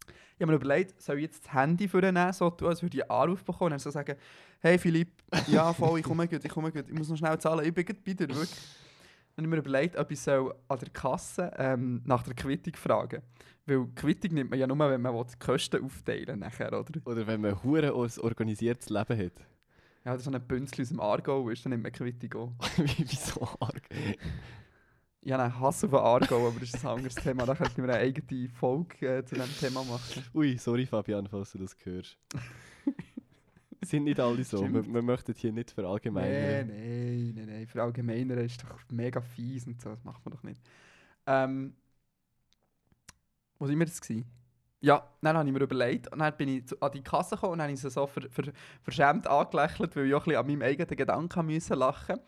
Ich 0.07 0.41
habe 0.41 0.51
mir 0.51 0.57
überlegt, 0.57 1.01
soll 1.01 1.17
ich 1.17 1.23
jetzt 1.23 1.45
das 1.45 1.53
Handy 1.53 1.87
für 1.87 2.01
nehmen, 2.01 2.33
so 2.33 2.49
tun, 2.49 2.67
als 2.67 2.81
würde 2.81 2.97
ich 2.97 3.09
einen 3.09 3.21
Anruf 3.21 3.45
bekommen 3.45 3.67
und 3.67 3.71
dann 3.71 3.79
so 3.79 3.91
sagen, 3.91 4.17
hey 4.59 4.77
Philipp, 4.77 5.23
ja 5.47 5.71
voll, 5.71 5.99
ich 5.99 6.05
komme 6.05 6.27
gut, 6.27 6.43
ich 6.43 6.51
komme 6.51 6.71
gut, 6.71 6.89
ich 6.89 6.93
muss 6.93 7.07
noch 7.07 7.15
schnell 7.15 7.37
zahlen, 7.39 7.65
ich 7.65 7.73
bin 7.73 7.85
gleich 7.85 8.03
bei 8.03 8.13
dir, 8.13 8.27
wirklich. 8.27 8.51
Habe 9.37 9.47
ich 9.47 9.49
mir 9.49 9.57
überlegt, 9.57 9.97
ob 9.97 10.11
ich 10.11 10.19
soll 10.21 10.55
an 10.69 10.79
der 10.79 10.89
Kasse 10.89 11.51
ähm, 11.57 12.01
nach 12.05 12.23
der 12.23 12.33
Quittung 12.33 12.73
fragen 12.75 13.21
Weil 13.65 13.85
Quittung 13.95 14.33
nimmt 14.33 14.49
man 14.49 14.59
ja 14.59 14.65
nur, 14.65 14.79
wenn 14.79 15.01
man 15.01 15.27
die 15.27 15.37
Kosten 15.37 15.83
aufteilen 15.83 16.39
nachher, 16.39 16.67
oder? 16.67 17.01
Oder 17.03 17.27
wenn 17.27 17.41
man 17.41 17.61
hure 17.61 17.93
organisiertes 17.93 18.89
Leben 18.89 19.17
hat. 19.17 19.45
Ja, 20.05 20.13
oder 20.13 20.21
so 20.21 20.31
ein 20.31 20.47
Bünzli 20.47 20.83
aus 20.83 20.89
dem 20.89 21.01
Aargau 21.01 21.49
ist, 21.49 21.65
dann 21.65 21.71
nimmt 21.71 21.83
man 21.83 21.91
Quittung 21.91 22.33
auch. 22.41 22.53
Wie, 22.77 23.05
wieso 23.09 23.41
arg? 23.59 23.89
Ich 25.21 25.31
habe 25.33 25.43
einen 25.43 25.59
Hass 25.59 25.83
auf 25.83 25.89
den 25.89 25.99
Aargau, 25.99 26.47
aber 26.47 26.59
das 26.59 26.69
ist 26.69 26.85
ein 26.85 26.91
anderes 26.91 27.15
Thema. 27.15 27.45
Da 27.45 27.55
könnten 27.55 27.77
wir 27.77 27.93
eine 27.93 28.03
eigene 28.03 28.47
Folge 28.47 29.17
äh, 29.17 29.25
zu 29.25 29.35
diesem 29.35 29.57
Thema 29.57 29.83
machen. 29.83 30.23
Ui, 30.35 30.55
sorry 30.57 30.85
Fabian, 30.85 31.27
falls 31.27 31.51
du 31.51 31.57
das 31.57 31.75
hörst. 31.83 32.17
Sind 33.89 34.03
nicht 34.05 34.19
alle 34.19 34.43
so. 34.43 34.61
Wir, 34.61 34.85
wir 34.85 35.01
möchten 35.01 35.33
hier 35.33 35.51
nicht 35.51 35.71
verallgemeinern. 35.71 36.67
Nein, 36.67 36.67
nein, 36.67 37.33
nein, 37.35 37.45
nein. 37.47 37.67
Für 37.67 37.83
Allgemeiner 37.83 38.37
ist 38.37 38.63
doch 38.63 38.79
mega 38.91 39.21
fies 39.21 39.67
und 39.67 39.81
so. 39.81 39.89
Das 39.89 40.03
macht 40.03 40.25
man 40.25 40.33
doch 40.33 40.43
nicht. 40.43 40.61
Ähm, 41.27 41.75
wo 43.59 43.67
sind 43.67 43.79
wir 43.79 43.85
jetzt? 43.85 44.01
Gewesen? 44.01 44.25
Ja, 44.81 45.09
dann 45.21 45.37
habe 45.37 45.47
ich 45.47 45.53
mir 45.53 45.63
überlegt 45.63 46.11
und 46.11 46.19
dann 46.19 46.35
bin 46.37 46.49
ich 46.49 46.67
zu, 46.67 46.79
an 46.81 46.91
die 46.91 47.01
Kasse 47.01 47.35
gekommen 47.35 47.53
und 47.53 47.61
habe 47.61 47.71
ich 47.71 47.79
sie 47.79 47.89
so 47.89 48.05
ver, 48.05 48.29
ver, 48.29 48.51
verschämt 48.83 49.25
angelächelt, 49.25 49.95
weil 49.95 50.07
ich 50.07 50.13
auch 50.13 50.21
ein 50.21 50.25
bisschen 50.25 50.39
an 50.39 50.47
meinem 50.47 50.61
eigenen 50.61 50.95
Gedanken 50.95 51.45
müssen 51.45 51.79
lachen 51.79 52.19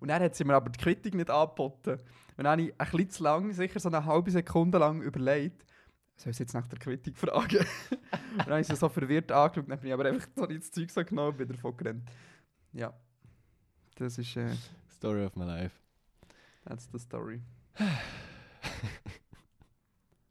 Und 0.00 0.08
dann 0.08 0.22
hat 0.22 0.34
sie 0.34 0.44
mir 0.44 0.54
aber 0.54 0.70
die 0.70 0.78
Quittung 0.78 1.16
nicht 1.16 1.30
angeboten. 1.30 1.98
Und 2.36 2.44
dann 2.44 2.46
habe 2.46 2.62
ich 2.62 2.80
ein 2.80 2.90
bisschen 2.90 3.10
zu 3.10 3.22
lang, 3.22 3.52
sicher 3.52 3.80
so 3.80 3.88
eine 3.88 4.04
halbe 4.04 4.30
Sekunde 4.30 4.78
lang 4.78 5.02
überlegt, 5.02 5.66
soll 6.16 6.32
ich 6.32 6.38
jetzt 6.38 6.54
nach 6.54 6.66
der 6.66 6.78
Quittung 6.78 7.14
fragen? 7.14 7.58
und 7.58 7.98
dann 8.38 8.46
habe 8.46 8.60
ich 8.60 8.66
sie 8.66 8.76
so 8.76 8.88
verwirrt 8.88 9.30
angeschaut, 9.30 9.70
dann 9.70 9.78
bin 9.78 9.88
ich 9.88 9.94
aber 9.94 10.06
einfach 10.06 10.28
so 10.34 10.44
ins 10.46 10.70
Zeug 10.70 10.90
so 10.90 11.04
genommen 11.04 11.30
und 11.30 11.36
bin 11.38 11.48
davon 11.48 11.76
gerannt. 11.76 12.10
Ja, 12.72 12.94
das 13.96 14.18
ist, 14.18 14.36
äh, 14.36 14.54
Story 14.90 15.24
of 15.24 15.36
my 15.36 15.44
life. 15.44 15.74
that's 16.64 16.88
the 16.92 16.98
story. 16.98 17.42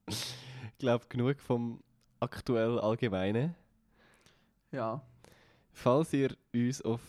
Ich 0.07 0.77
glaube, 0.79 1.05
genug 1.07 1.39
vom 1.39 1.83
aktuell 2.19 2.79
Allgemeinen. 2.79 3.55
Ja. 4.71 5.01
Falls 5.71 6.13
ihr 6.13 6.35
uns 6.53 6.81
auf 6.81 7.01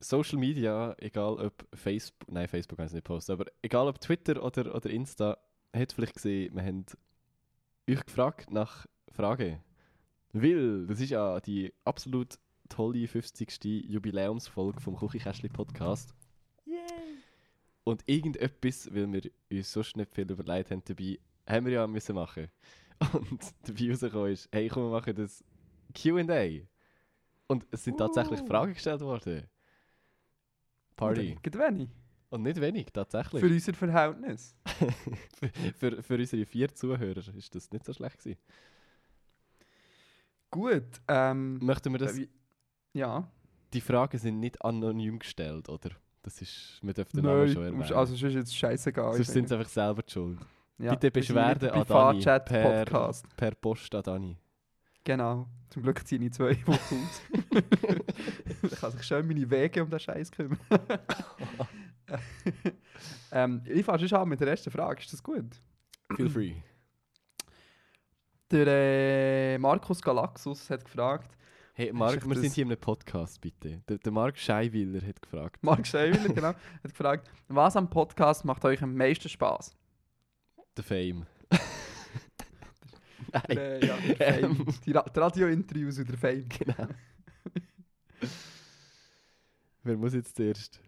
Social 0.00 0.38
Media, 0.38 0.94
egal 0.98 1.34
ob 1.34 1.66
Facebook, 1.74 2.30
nein, 2.30 2.48
Facebook 2.48 2.78
kann 2.78 2.86
ich 2.86 2.92
nicht 2.92 3.04
posten, 3.04 3.32
aber 3.32 3.46
egal 3.62 3.86
ob 3.86 4.00
Twitter 4.00 4.42
oder, 4.42 4.74
oder 4.74 4.90
Insta, 4.90 5.38
habt 5.74 5.92
vielleicht 5.92 6.14
gesehen, 6.14 6.54
wir 6.54 6.62
haben 6.64 6.84
euch 7.88 8.04
gefragt 8.04 8.50
nach 8.50 8.86
Frage. 9.10 9.60
Weil, 10.32 10.86
das 10.86 11.00
ist 11.00 11.10
ja 11.10 11.40
die 11.40 11.72
absolut 11.84 12.38
tolle 12.68 13.06
50. 13.06 13.64
Jubiläumsfolge 13.88 14.80
vom 14.80 14.96
Küchenkästchen 14.96 15.50
Podcast. 15.50 16.14
Yay! 16.64 16.76
Und 17.84 18.02
irgendetwas, 18.06 18.92
weil 18.94 19.12
wir 19.12 19.22
uns 19.50 19.72
sonst 19.72 19.96
nicht 19.96 20.14
viel 20.14 20.30
überlegt 20.30 20.70
haben 20.70 20.82
dabei, 20.84 21.18
haben 21.46 21.66
wir 21.66 21.72
ja 21.72 21.86
müssen 21.86 22.14
machen. 22.14 22.48
Und 23.12 23.42
dabei 23.64 23.90
rausgekommen 23.90 24.32
ist, 24.32 24.48
hey 24.52 24.68
komm, 24.68 24.84
wir 24.84 24.90
machen 24.90 25.14
das 25.14 25.44
Q&A. 26.00 26.62
Und 27.48 27.66
es 27.70 27.84
sind 27.84 27.98
tatsächlich 27.98 28.40
Uh. 28.40 28.46
Fragen 28.46 28.72
gestellt 28.72 29.00
worden. 29.00 29.46
Party. 30.96 31.36
Geht 31.42 31.58
wenig. 31.58 31.88
Und 32.30 32.44
nicht 32.44 32.60
wenig, 32.60 32.86
tatsächlich. 32.92 33.42
Für 33.42 33.48
unser 33.48 33.74
Verhältnis. 33.74 34.56
Für, 35.78 36.02
für, 36.02 36.14
unsere 36.14 36.46
vier 36.46 36.74
Zuhörer 36.74 37.22
ist 37.36 37.54
das 37.54 37.70
nicht 37.70 37.84
so 37.84 37.92
schlecht 37.92 38.18
gewesen. 38.18 38.40
Gut. 40.50 40.84
Ähm, 41.08 41.58
Möchten 41.58 41.92
wir 41.92 41.98
das... 41.98 42.18
äh, 42.18 42.28
ja. 42.92 43.30
Die 43.72 43.80
Fragen 43.80 44.18
sind 44.18 44.40
nicht 44.40 44.62
anonym 44.64 45.18
gestellt, 45.18 45.68
oder? 45.68 45.90
Das 46.22 46.40
ist... 46.42 46.78
Wir 46.82 46.92
dürfen 46.92 47.16
den 47.16 47.24
Namen 47.24 47.48
schon 47.48 47.64
erwähnen. 47.64 47.82
also 47.82 48.14
sonst 48.14 48.22
ist 48.22 48.34
jetzt 48.34 48.56
scheißegal. 48.56 49.14
Sonst 49.14 49.32
sind 49.32 49.48
sie 49.48 49.56
einfach 49.56 49.70
selber 49.70 50.02
die 50.02 50.12
schuld. 50.12 50.38
Ja, 50.78 50.94
Bitte 50.94 51.10
Beschwerden 51.10 51.70
an 51.70 51.86
Dani. 51.86 52.20
Privatchat-Podcast. 52.20 53.36
Per 53.36 53.54
Post 53.54 53.94
an 53.94 54.02
Dani. 54.02 54.36
Genau. 55.04 55.48
Zum 55.70 55.82
Glück 55.82 56.06
ziehe 56.06 56.22
ich 56.22 56.32
zwei 56.32 56.56
Wochen 56.66 56.76
aus. 56.76 57.22
ich 58.62 58.70
kann 58.78 58.92
sich 58.92 59.02
schön 59.02 59.26
meine 59.26 59.50
Wege 59.50 59.82
um 59.82 59.90
den 59.90 59.98
Scheiß 59.98 60.30
kümmern. 60.30 60.58
ähm, 63.32 63.62
ich 63.66 63.84
fange 63.84 64.08
schon 64.08 64.18
an 64.18 64.28
mit 64.28 64.40
der 64.40 64.48
ersten 64.48 64.70
Frage. 64.70 65.00
Ist 65.00 65.12
das 65.12 65.22
gut? 65.22 65.60
Feel 66.16 66.28
free. 66.28 66.54
Der 68.50 68.66
äh, 68.66 69.58
Markus 69.58 70.00
Galaxus 70.02 70.68
hat 70.70 70.84
gefragt, 70.84 71.36
Hey, 71.74 71.90
Marc, 71.90 72.28
wir 72.28 72.36
sind 72.36 72.52
hier 72.52 72.66
einem 72.66 72.76
Podcast, 72.78 73.40
bitte. 73.40 73.82
Der, 73.88 73.96
der 73.96 74.12
Marc 74.12 74.36
Scheiwiller 74.36 75.00
hat 75.06 75.22
gefragt. 75.22 75.62
Mark 75.62 75.86
Scheiwiller, 75.86 76.28
genau, 76.34 76.48
hat 76.48 76.58
gefragt, 76.82 77.30
was 77.48 77.76
am 77.76 77.88
Podcast 77.88 78.44
macht 78.44 78.62
euch 78.66 78.82
am 78.82 78.94
meisten 78.94 79.30
Spaß? 79.30 79.74
Der 80.76 80.84
Fame. 80.84 81.24
Nein, 83.32 83.56
Äh, 83.56 83.86
ja, 83.86 83.96
der 83.96 84.34
Fame. 84.42 84.66
Die, 84.84 84.92
Ra 84.92 85.02
die 85.02 85.18
Radio-Interviews 85.18 85.98
und 85.98 86.10
der 86.10 86.18
Fame. 86.18 86.46
genau. 86.50 86.88
Wer 89.82 89.96
muss 89.96 90.12
jetzt 90.12 90.36
zuerst? 90.36 90.78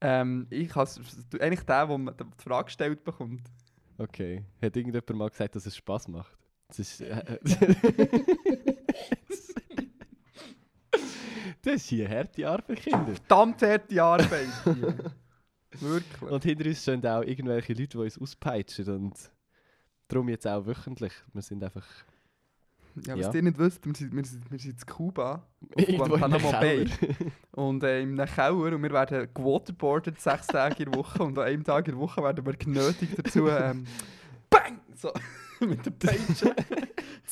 Ähm, 0.00 0.46
ich 0.50 0.74
has, 0.74 1.00
eigentlich 1.38 1.62
der, 1.62 1.86
der 1.86 1.98
mir 1.98 2.14
die 2.14 2.24
Frage 2.42 2.64
gestellt 2.66 3.04
bekommt. 3.04 3.42
Okay. 3.98 4.44
Hat 4.62 4.76
irgendjemand 4.76 5.10
mal 5.10 5.28
gesagt, 5.28 5.56
dass 5.56 5.66
es 5.66 5.76
Spaß 5.76 6.08
macht? 6.08 6.38
Das 6.68 6.78
ist. 6.78 7.02
Äh, 7.02 7.38
das 11.62 11.74
ist 11.74 11.88
hier 11.88 12.08
harte 12.08 12.48
Arbeit, 12.48 12.80
Kinder. 12.80 13.14
Verdammt 13.14 13.60
harte 13.62 14.02
Arbeit 14.02 14.48
hier. 14.64 14.96
Wirklich. 15.80 16.22
Und 16.30 16.42
hinter 16.44 16.66
uns 16.66 16.82
stehen 16.82 17.06
auch 17.06 17.22
irgendwelche 17.22 17.74
Leute, 17.74 17.88
die 17.88 17.98
uns 17.98 18.18
auspeitschen. 18.18 18.88
Und 18.88 19.30
darum 20.08 20.28
jetzt 20.28 20.46
auch 20.46 20.64
wöchentlich. 20.66 21.12
Wir 21.32 21.42
sind 21.42 21.62
einfach 21.62 21.86
ja, 23.06 23.16
was 23.16 23.26
ja. 23.26 23.34
ihr 23.34 23.42
nicht 23.42 23.58
wisst, 23.58 23.86
wir 23.86 23.94
sind, 23.94 24.14
wir 24.14 24.24
sind, 24.24 24.50
wir 24.50 24.58
sind 24.58 24.80
in 24.80 24.86
Kuba 24.86 25.42
in 25.76 25.96
Guantanamo 25.96 26.52
Bay. 26.52 26.86
Und 27.52 27.82
äh, 27.82 28.02
in 28.02 28.18
einem 28.18 28.32
Keller 28.32 28.54
und 28.54 28.82
wir 28.82 28.92
werden 28.92 29.28
gewaterboardet 29.34 30.20
sechs 30.20 30.46
Tage 30.46 30.84
in 30.84 30.92
der 30.92 31.00
Woche 31.00 31.22
und 31.22 31.36
an 31.36 31.44
einem 31.44 31.64
Tag 31.64 31.88
in 31.88 31.94
der 31.94 32.00
Woche 32.00 32.22
werden 32.22 32.46
wir 32.46 32.54
genötigt 32.54 33.18
dazu, 33.18 33.48
ähm, 33.48 33.84
BANG! 34.48 34.80
So, 34.94 35.12
mit 35.66 35.84
der 35.84 35.90
Peitsche 35.90 36.54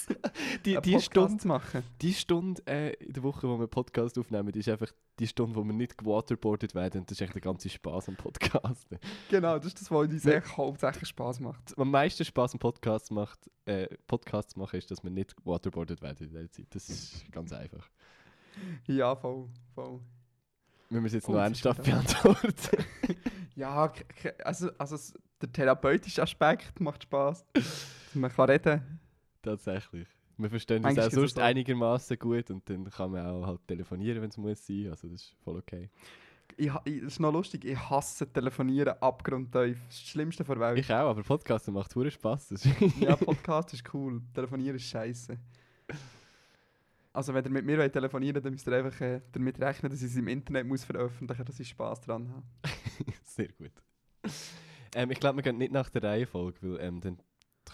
die, 0.64 0.78
die 0.80 1.00
Stunde, 1.00 1.46
machen. 1.46 1.82
die 2.00 2.12
Stunde 2.12 2.62
äh, 2.66 2.92
in 2.94 3.12
der 3.12 3.22
Woche, 3.22 3.48
wo 3.48 3.58
wir 3.58 3.66
Podcast 3.66 4.18
aufnehmen, 4.18 4.48
ist 4.50 4.68
einfach 4.68 4.90
die 5.18 5.26
Stunde, 5.26 5.56
wo 5.56 5.64
wir 5.64 5.72
nicht 5.72 5.98
gewaterboardet 5.98 6.74
werden. 6.74 7.00
Und 7.00 7.10
das 7.10 7.16
ist 7.18 7.22
echt 7.22 7.34
der 7.34 7.40
ganze 7.42 7.68
Spaß 7.68 8.08
am 8.08 8.16
Podcast. 8.16 8.86
Genau, 9.30 9.56
das 9.58 9.66
ist 9.66 9.80
das, 9.80 9.90
was 9.90 10.08
uns 10.08 10.24
echt 10.24 10.56
hauptsächlich 10.56 11.08
Spaß 11.08 11.40
macht. 11.40 11.76
Am 11.76 11.90
meisten 11.90 12.24
Spaß 12.24 12.54
am 12.54 12.58
Podcast 12.58 13.10
macht, 13.10 13.50
äh, 13.66 13.86
Podcasts 14.06 14.56
machen, 14.56 14.76
ist, 14.78 14.90
dass 14.90 15.02
wir 15.02 15.10
nicht 15.10 15.36
gewaterboardet 15.36 16.00
werden 16.02 16.26
in 16.26 16.28
dieser 16.30 16.50
Zeit. 16.50 16.66
Das 16.70 16.88
ist 16.88 17.30
ganz 17.32 17.52
einfach. 17.52 17.88
Ja, 18.86 19.14
voll, 19.14 19.48
voll. 19.74 20.00
Wenn 20.90 21.02
wir 21.02 21.06
es 21.08 21.12
jetzt 21.14 21.28
Oh, 21.28 21.32
noch 21.32 21.40
ernsthaft 21.40 21.82
beantworten. 21.82 22.52
Ja, 23.54 23.92
also, 24.44 24.70
also 24.78 25.18
der 25.42 25.50
therapeutische 25.52 26.22
Aspekt 26.22 26.78
macht 26.78 27.02
Spaß. 27.02 27.44
Man 28.14 28.30
kann 28.30 28.48
reden 28.50 29.00
Tatsächlich. 29.48 30.08
Wir 30.36 30.50
verstehen 30.50 30.84
uns 30.84 30.98
auch 30.98 31.10
sonst 31.10 31.34
so. 31.34 31.40
einigermaßen 31.40 32.18
gut 32.18 32.50
und 32.50 32.68
dann 32.70 32.88
kann 32.90 33.10
man 33.10 33.26
auch 33.26 33.46
halt 33.46 33.66
telefonieren, 33.66 34.22
wenn 34.22 34.28
es 34.28 34.36
muss 34.36 34.64
sein. 34.64 34.88
Also 34.88 35.08
das 35.08 35.22
ist 35.22 35.34
voll 35.42 35.56
okay. 35.56 35.90
ich, 36.56 36.70
ich, 36.84 37.00
Das 37.00 37.12
ist 37.14 37.20
noch 37.20 37.32
lustig, 37.32 37.64
ich 37.64 37.78
hasse 37.78 38.32
Telefonieren 38.32 38.94
abgrundtief. 39.00 39.52
Das 39.52 39.96
ist 39.96 40.02
das 40.02 40.10
Schlimmste 40.10 40.44
der 40.44 40.60
Welt. 40.60 40.78
Ich 40.78 40.92
auch, 40.92 41.10
aber 41.10 41.22
Podcasten 41.22 41.74
macht. 41.74 41.94
Das 41.96 42.52
ist 42.52 42.64
Ja, 43.00 43.16
Podcast 43.16 43.74
ist 43.74 43.82
cool. 43.92 44.22
Telefonieren 44.32 44.76
ist 44.76 44.84
scheiße. 44.84 45.36
Also, 47.12 47.34
wenn 47.34 47.44
ihr 47.44 47.50
mit 47.50 47.64
mir 47.64 47.78
wollt 47.78 47.92
telefonieren 47.92 48.40
dann 48.40 48.52
müsst 48.52 48.68
ihr 48.68 48.74
einfach 48.74 49.00
äh, 49.00 49.20
damit 49.32 49.60
rechnen, 49.60 49.90
dass 49.90 50.00
ich 50.02 50.10
es 50.10 50.16
im 50.16 50.28
Internet 50.28 50.66
muss 50.66 50.84
veröffentlichen 50.84 51.40
muss, 51.40 51.46
dass 51.48 51.58
ich 51.58 51.68
Spaß 51.68 52.02
dran 52.02 52.28
habe. 52.28 52.44
Sehr 53.24 53.48
gut. 53.48 53.72
Ähm, 54.94 55.10
ich 55.10 55.18
glaube, 55.18 55.38
wir 55.38 55.42
gehen 55.42 55.58
nicht 55.58 55.72
nach 55.72 55.90
der 55.90 56.04
Reihenfolge, 56.04 56.58
weil 56.62 56.80
ähm, 56.80 57.00
dann 57.00 57.18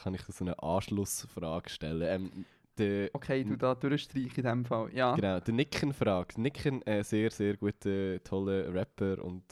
kann 0.04 0.14
ich 0.14 0.22
so 0.22 0.44
eine 0.44 0.62
Anschlussfrage 0.62 1.70
stellen. 1.70 2.02
Ähm, 2.02 2.44
der, 2.76 3.08
Okay, 3.14 3.42
du 3.42 3.56
da 3.56 3.74
durchstreichen 3.74 4.36
in 4.36 4.44
dem 4.44 4.64
Fall. 4.66 4.92
Ja. 4.92 5.14
Genau, 5.14 5.40
der 5.40 5.54
Nicken 5.54 5.94
fragt. 5.94 6.36
Nicken, 6.36 6.82
ein 6.84 7.02
sehr, 7.04 7.30
sehr 7.30 7.56
guter, 7.56 8.22
toller 8.22 8.72
Rapper 8.74 9.24
und 9.24 9.42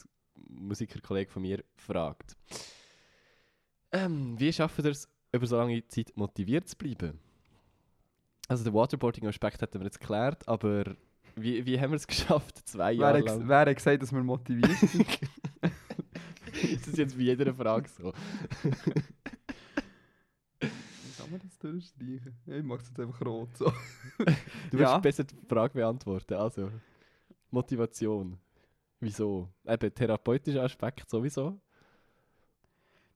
Musikerkollege 0.48 1.30
von 1.30 1.40
mir, 1.40 1.64
fragt. 1.76 2.36
Ähm, 3.92 4.38
wie 4.38 4.52
schaffen 4.52 4.84
ihr 4.84 4.90
es, 4.90 5.08
über 5.32 5.46
so 5.46 5.56
lange 5.56 5.86
Zeit 5.88 6.12
motiviert 6.16 6.68
zu 6.68 6.76
bleiben? 6.76 7.18
Also 8.48 8.64
der 8.64 8.74
Waterboarding-Aspekt 8.74 9.62
hätten 9.62 9.80
wir 9.80 9.86
jetzt 9.86 10.00
geklärt, 10.00 10.46
aber 10.46 10.96
wie, 11.36 11.64
wie 11.64 11.80
haben 11.80 11.92
wir 11.92 11.96
es 11.96 12.06
geschafft, 12.06 12.68
zwei 12.68 12.92
Jahre 12.92 13.20
lang? 13.20 13.48
wer 13.48 13.60
hat 13.60 13.74
gesagt, 13.74 14.02
dass 14.02 14.12
wir 14.12 14.22
motiviert 14.22 14.76
sind? 14.80 15.06
das 15.62 16.88
ist 16.88 16.98
jetzt 16.98 17.16
bei 17.16 17.22
jeder 17.22 17.54
Frage 17.54 17.88
so. 17.88 18.12
Man 21.32 21.40
das 21.40 21.58
durchstreichen? 21.58 22.34
Ich 22.46 22.62
mache 22.62 22.82
es 22.82 22.88
jetzt 22.88 23.00
einfach 23.00 23.24
rot. 23.26 23.56
So. 23.56 23.72
Du 24.70 24.78
Ja. 24.78 24.92
wirst 24.94 25.02
besser 25.02 25.24
die 25.24 25.36
Frage 25.48 25.74
beantworten. 25.74 26.34
Also, 26.34 26.70
Motivation. 27.50 28.38
Wieso? 29.00 29.48
Eben, 29.66 29.94
therapeutischer 29.94 30.62
Aspekt 30.62 31.08
sowieso. 31.10 31.60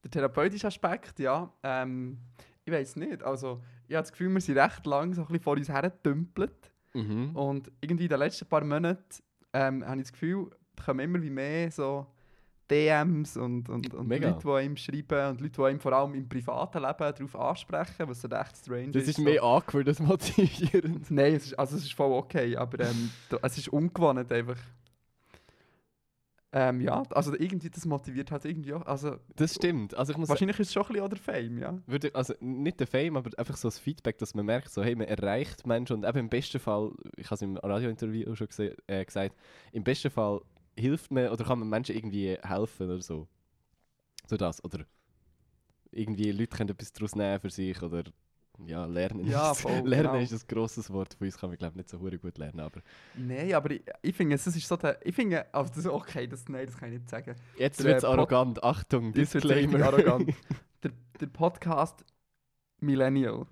Der 0.03 0.11
therapeutische 0.11 0.67
Aspekt, 0.67 1.19
ja. 1.21 1.53
Ähm, 1.63 2.19
ich 2.65 2.73
weiß 2.73 2.97
nicht. 2.97 3.23
Also, 3.23 3.63
ich 3.89 3.95
habe 3.95 4.03
das 4.03 4.13
Gefühl, 4.13 4.31
wir 4.33 4.41
sind 4.41 4.59
recht 4.59 4.85
lang 4.87 5.15
so 5.15 5.23
ein 5.23 5.27
bisschen 5.29 5.43
vor 5.43 5.57
uns 5.57 5.69
hergetümpelt. 5.69 6.73
Mhm. 6.95 7.37
Und 7.37 7.71
irgendwie 7.81 8.05
in 8.05 8.11
den 8.11 8.19
letzten 8.19 8.47
paar 8.47 8.65
Monaten 8.65 9.05
ähm, 9.53 9.85
habe 9.87 9.97
ich 10.01 10.05
das 10.05 10.13
Gefühl, 10.13 10.51
kommen 10.85 11.01
immer 11.01 11.23
wie 11.23 11.31
mehr 11.31 11.71
so 11.71 12.07
DMs 12.71 13.37
und, 13.37 13.69
und, 13.69 13.95
und 13.95 14.09
Mega. 14.09 14.31
Leute, 14.31 14.41
die 14.47 14.53
einem 14.53 14.77
schreiben 14.77 15.31
und 15.31 15.41
Leute, 15.41 15.53
die 15.53 15.63
einem 15.63 15.81
vor 15.81 15.93
allem 15.93 16.15
im 16.15 16.29
privaten 16.29 16.79
Leben 16.83 16.99
darauf 16.99 17.37
ansprechen, 17.37 18.09
was 18.09 18.21
so 18.23 18.29
echt 18.29 18.57
strange 18.57 18.91
Das 18.91 19.03
ist. 19.05 19.09
ist 19.11 19.17
so. 19.17 19.23
mehr 19.23 19.43
awkward 19.43 19.89
als 19.89 20.01
motivierend. 20.01 21.11
Nein, 21.11 21.35
es 21.35 21.47
ist, 21.47 21.59
also 21.59 21.77
es 21.77 21.85
ist 21.85 21.95
voll 21.95 22.13
okay, 22.13 22.57
aber 22.57 22.81
ähm, 22.81 23.11
es 23.43 23.59
ist 23.59 23.69
ungewohnt 23.69 24.31
einfach. 24.33 24.59
Ähm, 26.53 26.81
ja, 26.81 27.03
also 27.11 27.35
irgendwie, 27.35 27.69
das 27.69 27.85
motiviert 27.85 28.31
halt 28.31 28.45
irgendwie 28.47 28.73
auch. 28.73 28.87
Also, 28.87 29.17
Das 29.35 29.55
stimmt. 29.55 29.95
Also 29.95 30.13
ich 30.13 30.19
muss 30.19 30.29
wahrscheinlich 30.29 30.59
ist 30.59 30.69
es 30.69 30.73
schon 30.73 30.85
ein 30.85 30.89
bisschen 30.89 31.05
auch 31.05 31.09
der 31.09 31.19
Fame, 31.19 31.59
ja. 31.59 31.79
würde, 31.87 32.15
also 32.15 32.33
nicht 32.41 32.81
der 32.81 32.87
Fame, 32.87 33.17
aber 33.17 33.31
einfach 33.39 33.57
so 33.57 33.69
das 33.69 33.79
Feedback, 33.79 34.17
dass 34.19 34.35
man 34.35 34.47
merkt, 34.47 34.71
so, 34.71 34.83
hey, 34.83 34.95
man 34.95 35.07
erreicht 35.09 35.67
Menschen 35.67 35.97
und 35.97 36.05
eben 36.09 36.19
im 36.19 36.29
besten 36.31 36.59
Fall, 36.59 36.93
ich 37.17 37.27
habe 37.27 37.35
es 37.35 37.43
im 37.43 37.57
Radiointerview 37.59 38.35
schon 38.37 38.47
gese- 38.47 38.75
äh, 38.87 39.05
gesagt, 39.05 39.35
im 39.73 39.85
besten 39.85 40.09
Fall 40.11 40.41
hilft 40.77 41.11
man 41.11 41.29
oder 41.29 41.45
kann 41.45 41.59
man 41.59 41.69
Menschen 41.69 41.97
irgendwie 41.97 42.37
helfen 42.43 42.91
oder 42.91 43.03
so. 43.03 43.27
So 44.27 44.37
das. 44.37 44.63
Oder 44.65 44.85
irgendwie 45.91 46.33
Leute 46.33 46.57
können 46.57 46.71
etwas 46.71 46.93
daraus 46.93 47.15
nehmen 47.15 47.41
für 47.41 47.51
sich 47.51 47.81
oder 47.83 48.05
ja, 48.65 48.87
lernen. 48.87 49.27
Ja, 49.27 49.53
ist, 49.53 49.61
voll, 49.61 49.73
lernen 49.85 50.13
genau. 50.13 50.23
ist 50.23 50.33
ein 50.33 50.49
grosses 50.49 50.91
Wort. 50.91 51.15
Von 51.15 51.27
uns 51.27 51.37
kann 51.39 51.51
man 51.51 51.59
glaube 51.59 51.73
ich 51.73 51.77
nicht 51.77 51.91
so 51.91 51.99
gut 51.99 52.39
lernen, 52.39 52.61
aber 52.61 52.81
Nein, 53.15 53.53
aber 53.55 53.71
ich, 53.73 53.83
ich 54.03 54.15
finde, 54.15 54.37
es 54.37 54.47
ist 54.47 54.67
so 54.67 54.77
der. 54.77 55.05
Ich 55.05 55.15
finde, 55.15 55.53
also 55.55 55.73
das, 55.75 55.87
okay, 55.87 56.27
das, 56.27 56.49
nein, 56.49 56.67
das 56.67 56.77
kann 56.77 56.93
ich 56.93 57.01
nicht 57.01 57.11
sagen. 57.11 57.35
jetzt 57.59 57.83
wird 57.83 57.99
es 57.99 58.05
arrogant. 58.05 58.63
Achtung, 58.63 59.13
Disclaimer. 59.13 59.85
arrogant. 59.85 60.35
Der, 60.83 60.93
der 61.19 61.27
Podcast 61.29 62.05
Millennial, 62.81 63.47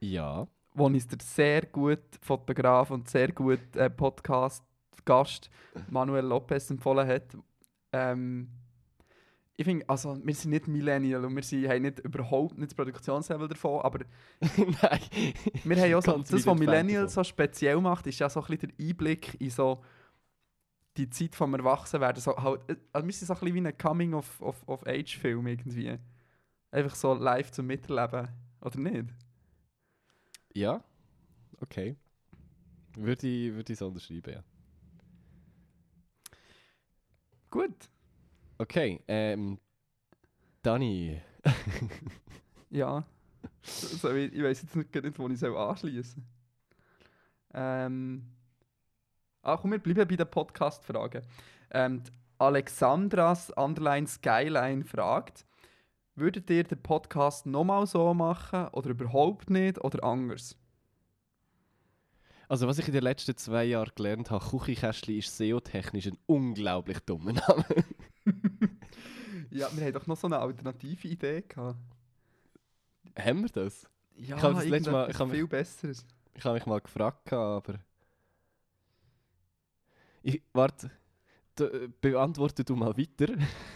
ja. 0.00 0.48
wo 0.74 0.86
uns 0.86 1.06
der 1.06 1.18
sehr 1.22 1.66
gut 1.66 2.00
Fotograf 2.22 2.90
und 2.90 3.08
sehr 3.08 3.30
gut 3.30 3.76
äh, 3.76 3.90
Podcast-Gast 5.04 5.50
Manuel 5.90 6.24
Lopez 6.24 6.70
empfohlen 6.70 7.06
hat. 7.06 7.36
Ähm, 7.92 8.48
ich 9.58 9.64
finde, 9.64 9.88
also 9.88 10.18
wir 10.22 10.34
sind 10.34 10.50
nicht 10.50 10.68
Millennial 10.68 11.24
und 11.24 11.34
wir 11.34 11.42
sind, 11.42 11.66
haben 11.68 11.82
nicht, 11.82 12.00
überhaupt 12.00 12.58
nicht 12.58 12.72
das 12.72 12.74
Produktionslevel 12.74 13.48
davon, 13.48 13.80
aber 13.80 14.00
Nein. 14.40 15.00
wir 15.64 15.76
haben 15.76 15.94
auch 15.94 16.02
so, 16.02 16.18
das, 16.18 16.46
was 16.46 16.58
Millennial 16.58 17.08
so 17.08 17.24
speziell 17.24 17.80
macht, 17.80 18.06
ist 18.06 18.18
ja 18.18 18.28
so 18.28 18.40
ein 18.40 18.46
bisschen 18.46 18.72
der 18.76 18.86
Einblick 18.86 19.40
in 19.40 19.50
so 19.50 19.82
die 20.98 21.08
Zeit 21.08 21.34
vom 21.34 21.54
Erwachsenwerden. 21.54 22.20
So, 22.20 22.36
halt, 22.36 22.68
äh, 22.68 22.76
also 22.92 23.06
wir 23.06 23.14
sind 23.14 23.26
so 23.26 23.34
ein 23.34 23.40
bisschen 23.40 23.54
wie 23.54 23.68
ein 23.68 23.78
Coming-of-Age-Film 23.78 25.46
irgendwie. 25.46 25.98
Einfach 26.70 26.94
so 26.94 27.14
live 27.14 27.50
zum 27.50 27.66
Miterleben, 27.66 28.28
oder 28.60 28.78
nicht? 28.78 29.14
Ja, 30.52 30.82
okay. 31.60 31.96
Würde 32.94 33.26
ich, 33.26 33.54
würde 33.54 33.72
ich 33.72 33.78
so 33.78 33.86
unterschreiben, 33.86 34.34
ja. 34.34 34.42
Gut. 37.56 37.88
Okay, 38.58 39.00
ähm, 39.08 39.58
Dani. 40.62 41.22
Ja. 42.68 43.06
So, 43.62 43.96
so, 43.96 44.14
ich 44.14 44.34
ich 44.34 44.42
weiß 44.42 44.60
jetzt 44.60 44.76
nicht, 44.76 44.92
nicht 44.94 45.18
wo 45.18 45.28
ich 45.28 45.38
soll 45.38 45.56
anschließen 45.56 46.26
ähm, 47.54 48.26
Ah, 49.40 49.56
komm, 49.56 49.70
wir 49.70 49.78
bleiben 49.78 50.06
bei 50.06 50.16
den 50.16 50.28
Podcast-Fragen. 50.28 51.22
Ähm, 51.70 52.02
Alexandras 52.38 53.50
Underline 53.52 54.06
Skyline 54.06 54.84
fragt, 54.84 55.46
würdet 56.16 56.50
ihr 56.50 56.64
den 56.64 56.82
Podcast 56.82 57.46
nochmal 57.46 57.86
so 57.86 58.12
machen 58.12 58.68
oder 58.72 58.90
überhaupt 58.90 59.48
nicht 59.48 59.82
oder 59.82 60.04
anders? 60.04 60.58
Also 62.48 62.66
was 62.68 62.78
ich 62.78 62.86
in 62.86 62.92
den 62.94 63.02
letzten 63.02 63.36
zwei 63.36 63.64
Jahren 63.64 63.90
gelernt 63.94 64.30
habe, 64.30 64.44
Küchenkästchen 64.44 65.16
ist 65.16 65.36
SEO-technisch 65.36 66.06
ein 66.06 66.18
unglaublich 66.26 67.00
dummer 67.00 67.32
Name. 67.32 67.64
Ja, 69.50 69.68
wir 69.74 69.84
haben 69.86 69.92
doch 69.92 70.06
noch 70.06 70.16
so 70.16 70.26
eine 70.26 70.38
alternative 70.38 71.06
Idee 71.08 71.42
gehabt. 71.42 71.78
Haben 73.18 73.42
wir 73.42 73.48
das? 73.48 73.84
Ja, 74.16 74.36
Ich 74.36 74.42
habe 74.42 74.54
das 74.54 74.64
letzte 74.66 74.90
Mal- 74.90 75.08
ich 75.10 75.18
habe 75.18 75.30
mich- 75.30 75.38
viel 75.38 75.46
Besseres. 75.46 76.04
Ich 76.34 76.44
habe 76.44 76.54
mich 76.56 76.66
mal 76.66 76.80
gefragt, 76.80 77.32
aber. 77.32 77.78
Ich, 80.22 80.42
warte, 80.52 80.90
d- 81.58 81.88
beantworte 82.00 82.64
du 82.64 82.74
mal 82.76 82.94
weiter. 82.98 83.32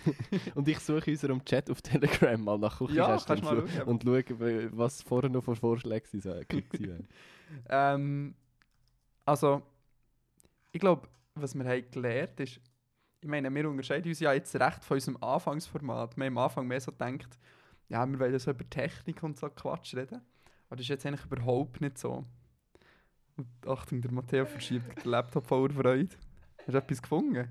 und 0.54 0.68
ich 0.68 0.80
suche 0.80 1.12
unserem 1.12 1.42
Chat 1.44 1.70
auf 1.70 1.80
Telegram 1.80 2.42
mal 2.42 2.58
nach 2.58 2.80
Ja, 2.90 3.16
Küchenkästchen 3.16 3.36
du 3.40 3.68
schauen. 3.68 3.82
und 3.88 4.02
schaue, 4.02 4.76
was 4.76 5.02
vorher 5.02 5.30
noch 5.30 5.44
für 5.44 5.56
Vorschläge 5.56 6.24
waren. 6.24 7.08
Ähm, 7.68 8.34
also, 9.24 9.62
ich 10.72 10.80
glaube, 10.80 11.08
was 11.34 11.54
wir 11.54 11.64
haben 11.64 11.90
gelernt 11.90 12.40
ist, 12.40 12.60
ich 13.22 13.28
meine, 13.28 13.54
wir 13.54 13.68
unterscheiden 13.68 14.08
uns 14.08 14.20
ja 14.20 14.32
jetzt 14.32 14.54
recht 14.56 14.82
von 14.82 14.96
unserem 14.96 15.22
Anfangsformat. 15.22 16.16
Wir 16.16 16.26
haben 16.26 16.38
am 16.38 16.44
Anfang 16.44 16.66
mehr 16.66 16.80
so 16.80 16.90
gedacht, 16.90 17.38
ja, 17.88 18.06
wir 18.06 18.18
wollen 18.18 18.38
so 18.38 18.50
über 18.50 18.68
Technik 18.68 19.22
und 19.22 19.36
so 19.36 19.50
Quatsch 19.50 19.94
reden. 19.94 20.22
Aber 20.68 20.76
das 20.76 20.84
ist 20.84 20.88
jetzt 20.88 21.06
eigentlich 21.06 21.26
überhaupt 21.26 21.80
nicht 21.80 21.98
so. 21.98 22.24
Und 23.36 23.48
Achtung, 23.66 24.00
der 24.00 24.12
Matteo 24.12 24.46
verschiebt 24.46 25.04
den 25.04 25.10
Laptop 25.10 25.46
voller 25.46 25.74
Freude. 25.74 26.16
Hast 26.58 26.68
du 26.68 26.78
etwas 26.78 27.02
gefunden? 27.02 27.48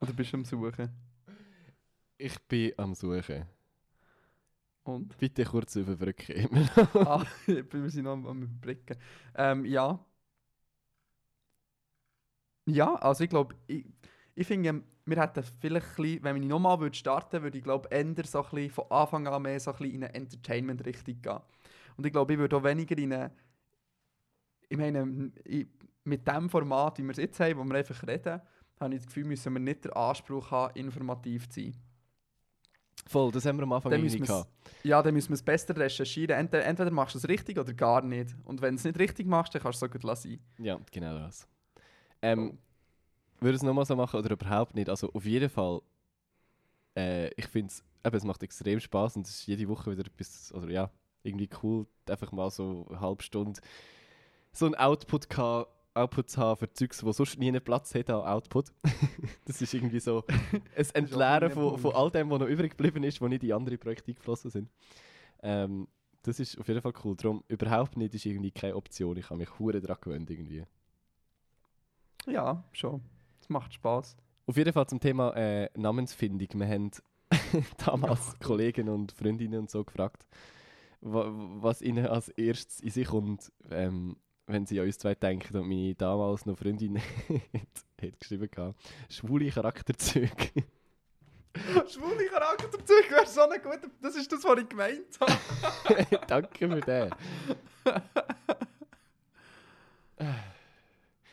Oder 0.00 0.12
bist 0.12 0.32
du 0.32 0.36
am 0.36 0.44
Suchen? 0.44 0.90
ich 2.20 2.38
bin 2.40 2.72
am 2.76 2.94
Suchen. 2.94 3.46
Und? 4.96 5.18
Bitte 5.18 5.44
kurz 5.44 5.76
überbrücken. 5.76 6.68
ah, 6.94 7.24
wir 7.46 7.90
sind 7.90 8.04
noch 8.04 8.12
am, 8.12 8.26
am 8.26 8.42
Überblicken. 8.42 8.96
Ähm, 9.34 9.64
ja. 9.64 9.98
Ja, 12.66 12.94
also 12.96 13.24
ich 13.24 13.30
glaube, 13.30 13.54
ich, 13.66 13.84
ich 14.34 14.46
finde, 14.46 14.82
wir 15.06 15.20
hätten 15.20 15.42
vielleicht 15.42 15.86
ein 15.86 15.96
bisschen, 15.96 16.22
wenn 16.22 16.42
ich 16.42 16.48
nochmal 16.48 16.94
starten 16.94 17.32
würde, 17.32 17.44
würde 17.44 17.58
ich 17.58 17.64
glaube, 17.64 17.88
eher 17.90 18.04
so 18.24 18.42
ein 18.42 18.50
bisschen 18.50 18.70
von 18.70 18.90
Anfang 18.90 19.26
an 19.26 19.42
mehr 19.42 19.58
so 19.58 19.72
ein 19.72 19.76
bisschen 19.78 19.94
in 19.94 20.04
eine 20.04 20.14
Entertainment-Richtung 20.14 21.20
gehen. 21.20 21.40
Und 21.96 22.06
ich 22.06 22.12
glaube, 22.12 22.32
ich 22.32 22.38
würde 22.38 22.56
auch 22.56 22.64
weniger 22.64 22.96
in 22.96 23.12
eine, 23.12 23.32
ich 24.68 24.78
meine, 24.78 25.32
ich, 25.44 25.66
mit 26.04 26.26
dem 26.26 26.48
Format, 26.48 26.98
wie 26.98 27.02
wir 27.02 27.10
es 27.10 27.18
jetzt 27.18 27.40
haben, 27.40 27.58
wo 27.58 27.64
wir 27.64 27.74
einfach 27.78 28.06
reden, 28.06 28.40
habe 28.78 28.94
ich 28.94 29.00
das 29.00 29.06
Gefühl, 29.06 29.24
müssen 29.24 29.52
wir 29.52 29.60
nicht 29.60 29.84
den 29.84 29.92
Anspruch 29.92 30.50
haben, 30.50 30.74
informativ 30.74 31.48
zu 31.48 31.60
sein. 31.60 31.89
Voll, 33.06 33.32
das 33.32 33.44
haben 33.44 33.58
wir 33.58 33.62
am 33.64 33.72
Anfang 33.72 33.90
Dann 33.92 34.02
wir's- 34.02 34.16
gehabt. 34.20 34.50
Ja, 34.84 35.02
dann 35.02 35.14
müssen 35.14 35.30
wir 35.30 35.34
es 35.34 35.42
besser 35.42 35.76
recherchieren. 35.76 36.38
Entweder, 36.38 36.64
entweder 36.64 36.90
machst 36.90 37.14
du 37.14 37.18
es 37.18 37.28
richtig 37.28 37.58
oder 37.58 37.72
gar 37.74 38.02
nicht. 38.02 38.34
Und 38.44 38.60
wenn 38.62 38.74
du 38.74 38.78
es 38.78 38.84
nicht 38.84 38.98
richtig 38.98 39.26
machst, 39.26 39.54
dann 39.54 39.62
kannst 39.62 39.80
du 39.82 39.86
es 39.86 39.90
so 39.90 39.92
gut 39.92 40.04
lassen. 40.04 40.38
Ja, 40.58 40.78
genau 40.92 41.18
das. 41.18 41.48
Ähm, 42.22 42.58
würde 43.40 43.56
es 43.56 43.62
nochmal 43.62 43.84
so 43.86 43.96
machen 43.96 44.18
oder 44.20 44.30
überhaupt 44.32 44.74
nicht? 44.74 44.88
Also 44.88 45.10
auf 45.12 45.24
jeden 45.24 45.48
Fall, 45.50 45.80
äh, 46.96 47.28
ich 47.34 47.46
finde 47.46 47.72
es, 47.72 47.82
es 48.02 48.24
macht 48.24 48.42
extrem 48.42 48.80
Spaß 48.80 49.16
und 49.16 49.26
es 49.26 49.32
ist 49.40 49.46
jede 49.46 49.66
Woche 49.68 49.90
wieder 49.92 50.06
etwas, 50.06 50.52
oder 50.54 50.70
ja, 50.70 50.90
irgendwie 51.22 51.48
cool, 51.62 51.86
einfach 52.08 52.32
mal 52.32 52.50
so 52.50 52.86
eine 52.88 53.00
halbe 53.00 53.22
Stunde 53.22 53.60
so 54.52 54.66
ein 54.66 54.74
Output, 54.74 55.28
ka- 55.30 55.66
Output 55.94 56.30
zu 56.30 56.40
haben 56.40 56.58
für 56.58 56.72
Zeugs, 56.72 57.04
wo 57.04 57.12
sonst 57.12 57.38
nie 57.38 57.48
einen 57.48 57.62
Platz 57.62 57.94
hat 57.94 58.10
an 58.10 58.22
Output. 58.22 58.72
das 59.44 59.60
ist 59.60 59.74
irgendwie 59.74 60.00
so 60.00 60.24
ein 60.28 60.62
Entleeren 60.94 61.50
von, 61.50 61.78
von 61.78 61.94
all 61.94 62.10
dem, 62.10 62.30
was 62.30 62.40
noch 62.40 62.46
übrig 62.46 62.76
geblieben 62.76 63.02
ist, 63.04 63.20
wo 63.20 63.28
nicht 63.28 63.42
in 63.42 63.52
andere 63.52 63.78
Projekte 63.78 64.10
eingeflossen 64.10 64.50
sind. 64.50 64.70
Ähm, 65.42 65.88
das 66.22 66.38
ist 66.38 66.58
auf 66.58 66.68
jeden 66.68 66.82
Fall 66.82 66.92
cool. 67.04 67.16
Darum 67.16 67.42
überhaupt 67.48 67.96
nicht 67.96 68.14
ist 68.14 68.26
irgendwie 68.26 68.50
keine 68.50 68.76
Option. 68.76 69.16
Ich 69.16 69.30
habe 69.30 69.38
mich 69.38 69.58
hure 69.58 69.80
daran 69.80 69.96
gewöhnt 70.00 70.30
irgendwie. 70.30 70.64
Ja, 72.26 72.62
schon. 72.72 73.02
Es 73.40 73.48
macht 73.48 73.74
Spaß. 73.74 74.16
Auf 74.46 74.56
jeden 74.56 74.72
Fall 74.72 74.86
zum 74.86 75.00
Thema 75.00 75.34
äh, 75.34 75.70
Namensfindung. 75.76 76.48
Wir 76.52 76.68
haben 76.68 76.90
damals 77.86 78.38
Kollegen 78.40 78.88
und 78.88 79.12
Freundinnen 79.12 79.60
und 79.60 79.70
so 79.70 79.84
gefragt, 79.84 80.26
wa 81.00 81.30
was 81.62 81.82
ihnen 81.82 82.06
als 82.06 82.28
erstes 82.30 82.80
in 82.80 82.90
sich 82.90 83.08
kommt, 83.08 83.52
ähm, 83.70 84.16
wenn 84.52 84.66
sie 84.66 84.80
an 84.80 84.86
uns 84.86 84.98
zwei 84.98 85.14
denken. 85.14 85.56
Und 85.56 85.68
meine 85.68 85.94
damals 85.94 86.46
noch 86.46 86.58
Freundin 86.58 86.98
hat, 87.28 88.02
hat 88.02 88.20
geschrieben, 88.20 88.50
gehabt, 88.50 88.80
schwule 89.08 89.50
Charakterzüge. 89.50 90.30
Schwule 91.88 92.26
Charakterzüge 92.26 93.10
wäre 93.10 93.26
so 93.26 93.40
ein 93.40 93.60
guter... 93.60 93.90
Das 94.00 94.14
ist 94.14 94.30
das, 94.30 94.44
was 94.44 94.58
ich 94.60 94.68
gemeint 94.68 95.18
habe. 95.20 96.16
Danke 96.28 96.68
für 96.68 96.80
den. 96.80 97.10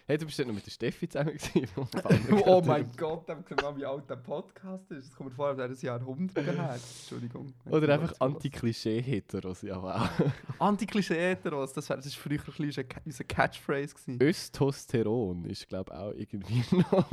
Hey, 0.08 0.18
du 0.18 0.26
bist 0.26 0.40
dort 0.40 0.48
noch 0.48 0.56
mit 0.56 0.66
der 0.66 0.72
Steffi 0.72 1.08
zusammen 1.08 1.34
gewesen. 1.38 1.68
oh 2.46 2.62
mein 2.66 2.90
Gott, 2.98 3.28
dann 3.30 3.44
sehen 3.44 3.58
wir 3.58 3.64
mal, 3.72 3.78
wie 3.78 3.86
alt 3.86 4.10
der 4.10 4.16
Podcast 4.16 4.90
ist. 4.92 5.10
Das 5.10 5.16
kommt 5.16 5.34
vor, 5.34 5.48
als 5.50 5.58
wäre 5.58 5.70
das 5.70 5.82
Jahrhundert 5.82 6.46
her. 6.46 6.76
Entschuldigung. 6.76 7.54
Oder 7.70 7.94
einfach 7.94 8.14
Anti-Klischee-Heteros, 8.20 9.62
ja 9.64 9.82
wow. 9.82 10.10
Anti-Klischee-Heteros. 10.60 11.74
Das, 11.74 11.90
wär- 11.90 11.98
das 11.98 12.06
ist 12.08 12.16
früher 12.16 12.40
ein 12.40 12.46
bisschen 12.46 12.66
unser- 12.66 12.84
unser 13.06 13.24
Catchphrase 13.26 13.94
gewesen. 13.96 14.22
Östosteron 14.22 15.46
ist, 15.46 15.68
glaube 15.68 15.92
ich, 15.94 16.00
auch 16.00 16.12
irgendwie 16.14 16.64
noch. 16.92 17.12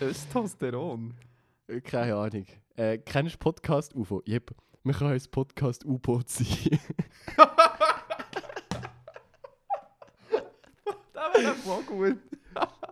Östosteron. 0.00 1.14
Äh, 1.66 1.80
Keine 1.80 2.14
Ahnung. 2.14 2.46
Äh, 2.76 2.98
kennst 2.98 3.34
du 3.34 3.38
Podcast 3.38 3.94
UFO? 3.94 4.22
Jep. 4.26 4.50
Man 4.84 4.94
kann 4.96 5.08
ein 5.12 5.22
Podcast 5.30 5.84
U-Boot 5.84 6.28
sein. 6.28 6.78
Wäre 11.34 11.54
voll 11.64 11.82
gut. 11.84 12.18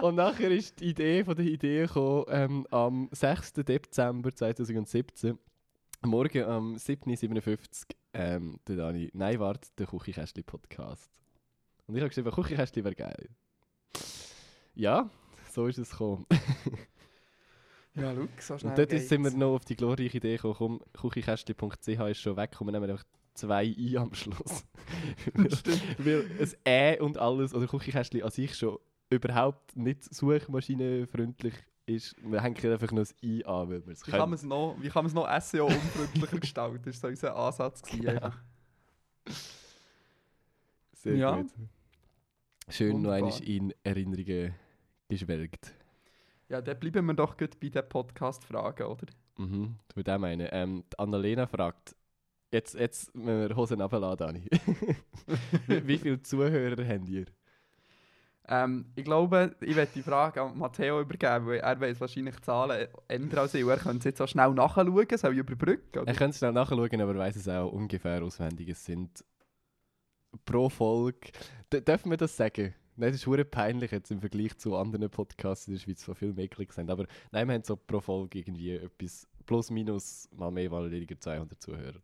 Und 0.00 0.14
nachher 0.14 0.50
ist 0.50 0.80
die 0.80 0.90
Idee 0.90 1.24
von 1.24 1.36
der 1.36 1.44
Idee 1.44 1.82
gekommen, 1.86 2.24
ähm, 2.28 2.66
am 2.70 3.08
6. 3.12 3.52
Dezember 3.54 4.34
2017, 4.34 5.38
morgen 6.02 6.44
am 6.44 6.74
7.57 6.76 7.48
Uhr, 7.48 7.58
ähm, 8.14 8.58
der 8.66 8.76
Dani, 8.76 9.10
nein, 9.12 9.38
warte, 9.38 9.68
der 9.78 9.86
Küchenkästchen-Podcast. 9.86 11.10
Und 11.86 11.96
ich 11.96 12.00
habe 12.00 12.08
geschrieben, 12.08 12.30
Küchenkästchen 12.30 12.84
wäre 12.84 12.94
geil. 12.94 13.28
Ja, 14.74 15.10
so 15.52 15.66
ist 15.66 15.78
es 15.78 15.90
gekommen. 15.90 16.26
Ja, 17.96 18.14
schau, 18.14 18.28
so 18.38 18.56
schnell 18.58 18.70
Und 18.70 18.78
dort 18.78 18.90
geht's. 18.90 19.08
sind 19.08 19.24
wir 19.24 19.32
noch 19.32 19.56
auf 19.56 19.64
die 19.64 19.74
glorreiche 19.74 20.18
Idee 20.18 20.36
gekommen, 20.36 20.80
komm, 20.92 21.10
küchenkästchen.ch 21.10 21.88
ist 21.88 22.20
schon 22.20 22.36
weg 22.36 22.58
und 22.60 22.68
wir 22.68 22.72
nehmen 22.72 22.88
einfach 22.88 23.04
zwei 23.34 23.64
I 23.64 23.96
am 23.98 24.12
Schluss. 24.14 24.64
Weil 25.98 26.24
ein 26.38 26.52
Ä 26.66 27.00
und 27.00 27.18
alles, 27.18 27.54
oder 27.54 27.66
Küchenkästchen 27.66 28.22
an 28.22 28.30
sich 28.30 28.54
schon 28.56 28.78
überhaupt 29.10 29.76
nicht 29.76 30.12
suchmaschinenfreundlich 30.14 31.54
ist. 31.86 32.14
Wir 32.22 32.42
hängen 32.42 32.72
einfach 32.72 32.92
nur 32.92 33.04
ein 33.04 33.08
I 33.28 33.44
an, 33.44 33.68
weil 33.70 33.84
wir 33.84 33.92
es 33.92 34.02
kann 34.02 34.12
können. 34.12 34.30
man 34.30 34.34
es 34.34 34.42
noch, 34.44 34.76
wie 34.80 34.88
kann 34.88 35.04
man 35.04 35.06
es 35.06 35.14
noch 35.14 35.40
SEO 35.40 35.66
unfreundlicher 35.66 36.38
gestalten? 36.38 36.82
Das 36.84 36.94
war 37.02 37.08
so 37.08 37.08
unser 37.08 37.36
Ansatz. 37.36 37.82
Einfach. 37.92 38.38
Sehr 40.92 41.16
Ja. 41.16 41.36
gut. 41.36 41.50
Schön 42.68 42.88
noch 43.02 43.10
Wunderbar. 43.10 43.16
einmal 43.32 43.42
in 43.42 43.74
Erinnerungen 43.82 44.54
geschwelgt. 45.08 45.72
ja, 46.48 46.60
dann 46.60 46.78
bleiben 46.78 47.06
wir 47.06 47.14
doch 47.14 47.36
gut 47.36 47.58
bei 47.58 47.68
den 47.68 47.88
Podcast-Fragen, 47.88 48.86
oder? 48.86 49.06
Mhm, 49.38 49.76
du 49.88 49.96
würdest 49.96 50.14
auch 50.14 50.20
meinen. 50.20 50.48
Ähm, 50.52 50.84
die 50.92 50.98
Annalena 50.98 51.46
fragt, 51.46 51.96
jetzt, 52.52 52.74
jetzt 52.74 53.14
müssen 53.14 53.48
wir 53.48 53.56
Hosen 53.56 53.80
runterlassen, 53.80 54.18
Dani. 54.18 54.46
wie, 55.66 55.86
wie 55.86 55.98
viele 55.98 56.22
Zuhörer 56.22 56.86
habt 56.86 57.08
ihr? 57.08 57.26
Ähm, 58.48 58.86
ich 58.96 59.04
glaube, 59.04 59.54
ich 59.60 59.76
werde 59.76 59.92
die 59.94 60.02
Frage 60.02 60.42
an 60.42 60.58
Matteo 60.58 61.00
übergeben, 61.00 61.46
weil 61.46 61.60
er 61.60 61.80
weiß 61.80 62.00
wahrscheinlich 62.00 62.34
die 62.36 62.42
Zahlen 62.42 62.88
ändern 63.06 63.38
als 63.38 63.54
ich. 63.54 63.64
Er 63.64 63.76
könnte 63.76 63.98
es 63.98 64.04
jetzt 64.04 64.20
auch 64.20 64.28
schnell 64.28 64.52
nachschauen, 64.52 65.06
soll 65.16 65.32
ich 65.32 65.38
überbrücken? 65.38 66.00
Oder? 66.00 66.10
Ich 66.10 66.18
könnte 66.18 66.32
es 66.32 66.38
schnell 66.38 66.52
nachschauen, 66.52 67.00
aber 67.00 67.14
weiß 67.16 67.36
es 67.36 67.48
auch 67.48 67.70
ungefähr 67.70 68.22
auswendig. 68.22 68.68
Es 68.68 68.84
sind 68.84 69.24
pro 70.44 70.68
Folge. 70.68 71.30
D 71.72 71.80
dürfen 71.80 72.10
wir 72.10 72.16
das 72.16 72.36
sagen? 72.36 72.74
Nein, 72.96 73.12
das 73.12 73.20
ist 73.20 73.26
hure 73.26 73.44
peinlich 73.44 73.92
jetzt 73.92 74.10
im 74.10 74.20
Vergleich 74.20 74.58
zu 74.58 74.76
anderen 74.76 75.08
Podcasts 75.08 75.68
in 75.68 75.74
der 75.74 75.80
Schweiz, 75.80 76.04
die 76.04 76.14
viel 76.14 76.32
mehr 76.32 76.48
Klicks 76.48 76.76
haben. 76.76 76.90
Aber 76.90 77.06
nein, 77.30 77.46
wir 77.46 77.54
haben 77.54 77.64
so 77.64 77.76
pro 77.76 78.00
Folge 78.00 78.40
irgendwie 78.40 78.72
etwas 78.72 79.28
plus 79.46 79.70
minus 79.70 80.28
mal 80.36 80.50
mehr, 80.50 80.68
mal 80.68 80.90
weniger 80.90 81.18
200 81.18 81.62
Zuhörer. 81.62 82.00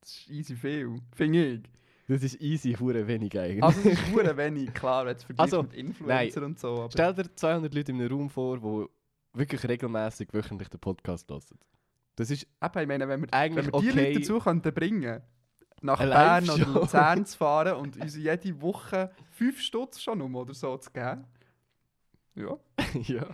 Das 0.00 0.10
ist 0.10 0.30
easy 0.30 0.56
viel, 0.56 1.00
finde 1.14 1.46
ich. 1.54 1.60
Das 2.08 2.22
ist 2.24 2.40
easy, 2.40 2.74
hure 2.74 3.06
wenig 3.06 3.38
eigentlich. 3.38 3.62
Also 3.62 3.80
es 3.80 3.86
ist 3.86 4.00
verdammt 4.12 4.36
wenig, 4.38 4.74
klar, 4.74 5.06
es 5.06 5.22
vergleichst 5.22 5.54
Also, 5.54 5.62
mit 5.62 5.74
Influencer 5.74 6.42
und 6.42 6.58
so. 6.58 6.82
Aber 6.82 6.90
Stell 6.90 7.14
dir 7.14 7.34
200 7.34 7.72
Leute 7.72 7.92
in 7.92 8.00
einem 8.00 8.12
Raum 8.12 8.30
vor, 8.30 8.58
die 8.58 9.38
wirklich 9.38 9.68
regelmäßig 9.68 10.28
wöchentlich 10.32 10.68
den 10.68 10.80
Podcast 10.80 11.30
hören. 11.30 11.58
Das 12.16 12.30
ist 12.30 12.42
eben, 12.42 12.78
ich 12.80 12.88
meine, 12.88 13.08
wenn 13.08 13.22
wir, 13.22 13.28
Eigentlich 13.32 13.66
wenn 13.66 13.72
wir 13.72 13.80
die 13.80 13.90
okay. 13.90 14.08
Leute 14.08 14.20
dazu 14.20 14.38
könnten 14.40 14.74
bringen 14.74 15.22
nach 15.82 15.98
Bern 15.98 16.50
oder 16.50 16.66
Luzern 16.66 17.24
zu 17.24 17.38
fahren 17.38 17.76
und 17.76 17.96
uns 18.00 18.16
jede 18.16 18.60
Woche 18.60 19.10
5 19.30 19.60
Stutz 19.60 20.00
schon 20.00 20.20
um 20.20 20.34
oder 20.34 20.52
so 20.52 20.76
zu 20.76 20.90
geben. 20.90 21.24
Ja. 22.34 22.56
ja. 23.02 23.26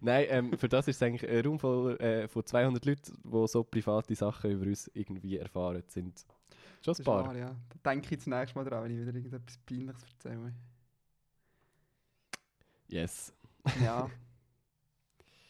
Nein, 0.00 0.26
ähm, 0.28 0.58
für 0.58 0.68
das 0.68 0.88
ist 0.88 0.96
es 0.96 1.02
eigentlich 1.02 1.28
ein 1.28 1.44
Raum 1.46 1.58
voll, 1.58 1.96
äh, 2.00 2.28
von 2.28 2.44
200 2.44 2.84
Leuten, 2.84 3.18
die 3.24 3.48
so 3.48 3.64
private 3.64 4.14
Sachen 4.14 4.50
über 4.50 4.66
uns 4.66 4.90
irgendwie 4.94 5.38
erfahren, 5.38 5.82
sind 5.88 6.24
schon 6.82 6.94
Das 6.94 6.98
ein 6.98 7.02
ist 7.02 7.04
paar. 7.04 7.26
wahr, 7.26 7.36
ja. 7.36 7.56
Da 7.82 7.90
denke 7.90 8.08
ich 8.14 8.18
das 8.18 8.26
nächste 8.26 8.58
Mal 8.58 8.64
dran, 8.64 8.84
wenn 8.84 8.92
ich 8.92 8.98
wieder 9.00 9.14
irgendetwas 9.14 9.58
Peinliches 9.58 10.02
erzähle. 10.04 10.54
Yes. 12.88 13.32
Ja. 13.74 14.10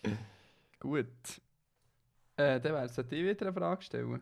Gut. 0.80 1.40
Äh, 2.36 2.60
dann 2.60 2.72
wäre 2.74 2.84
es 2.84 2.94
dir 2.94 3.10
wieder 3.10 3.46
eine 3.46 3.52
Frage 3.54 3.82
stellen. 3.82 4.20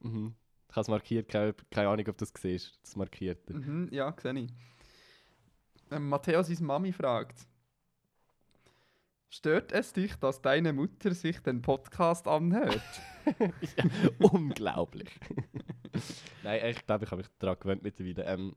Mhm. 0.00 0.34
Ich 0.68 0.76
habe 0.76 0.82
es 0.82 0.88
markiert, 0.88 1.28
keine, 1.28 1.54
keine 1.70 1.88
Ahnung, 1.88 2.06
ob 2.08 2.16
du 2.18 2.24
es 2.24 2.32
siehst. 2.38 2.78
Das 2.82 2.96
Markierte. 2.96 3.54
Mhm, 3.54 3.88
ja, 3.92 4.14
sehe 4.20 4.32
ich. 4.38 4.52
Ähm, 5.90 6.08
Matteo, 6.08 6.42
seine 6.42 6.60
Mami 6.62 6.92
fragt. 6.92 7.46
Stört 9.34 9.72
es 9.72 9.94
dich, 9.94 10.14
dass 10.16 10.42
deine 10.42 10.74
Mutter 10.74 11.14
sich 11.14 11.40
den 11.40 11.62
Podcast 11.62 12.28
anhört? 12.28 12.82
ja, 13.24 13.84
unglaublich. 14.18 15.08
Nein, 16.44 16.60
ich 16.68 16.84
glaube, 16.84 17.06
ich 17.06 17.10
habe 17.10 17.22
mich 17.22 17.30
daran 17.38 17.56
gewöhnt 17.58 17.82
mittlerweile. 17.82 18.24
Ähm, 18.24 18.54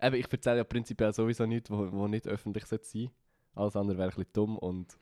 eben, 0.00 0.14
ich 0.14 0.32
erzähle 0.32 0.58
ja 0.58 0.64
prinzipiell 0.64 1.12
sowieso 1.12 1.46
nichts, 1.46 1.68
wo, 1.68 1.90
wo 1.90 2.06
nicht 2.06 2.28
öffentlich 2.28 2.64
sein 2.66 2.78
sollte. 2.80 3.10
Alles 3.56 3.74
andere 3.74 3.98
wäre 3.98 4.10
ein 4.10 4.14
bisschen 4.14 4.32
dumm 4.32 4.56
und 4.56 4.96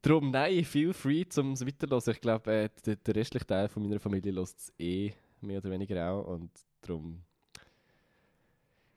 darum, 0.00 0.30
nein, 0.30 0.64
feel 0.64 0.92
free, 0.92 1.24
um 1.36 1.54
es 1.54 1.66
weiterzuhören. 1.66 2.14
Ich 2.14 2.20
glaube, 2.20 2.52
äh, 2.52 2.68
der, 2.86 2.94
der 2.94 3.16
restliche 3.16 3.46
Teil 3.48 3.68
von 3.68 3.82
meiner 3.82 3.98
Familie 3.98 4.30
lässt 4.30 4.60
es 4.60 4.72
eh 4.78 5.12
mehr 5.40 5.58
oder 5.58 5.70
weniger 5.70 6.12
auch 6.12 6.24
und 6.24 6.52
darum... 6.82 7.24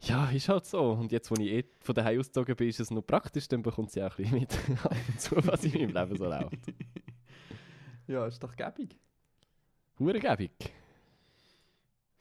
Ja, 0.05 0.29
ist 0.29 0.49
halt 0.49 0.65
so. 0.65 0.91
Und 0.91 1.11
jetzt, 1.13 1.31
wo 1.31 1.35
ich 1.35 1.49
eh 1.49 1.65
von 1.79 1.95
daheim 1.95 2.19
ausgezogen 2.19 2.55
bin, 2.57 2.67
ist 2.67 2.79
es 2.79 2.91
noch 2.91 3.03
praktisch, 3.03 3.47
dann 3.47 3.61
bekommt 3.61 3.91
sie 3.91 4.03
auch 4.03 4.17
ein 4.17 4.23
bisschen 4.23 4.39
mit 4.39 4.53
ab 4.85 4.95
und 5.07 5.21
zu, 5.21 5.35
was 5.47 5.63
in 5.63 5.71
meinem 5.73 5.93
Leben 5.93 6.17
so 6.17 6.25
läuft. 6.25 6.73
ja, 8.07 8.27
ist 8.27 8.43
doch 8.43 8.53
gäbig. 8.55 8.99
Hurengebig. 9.97 10.51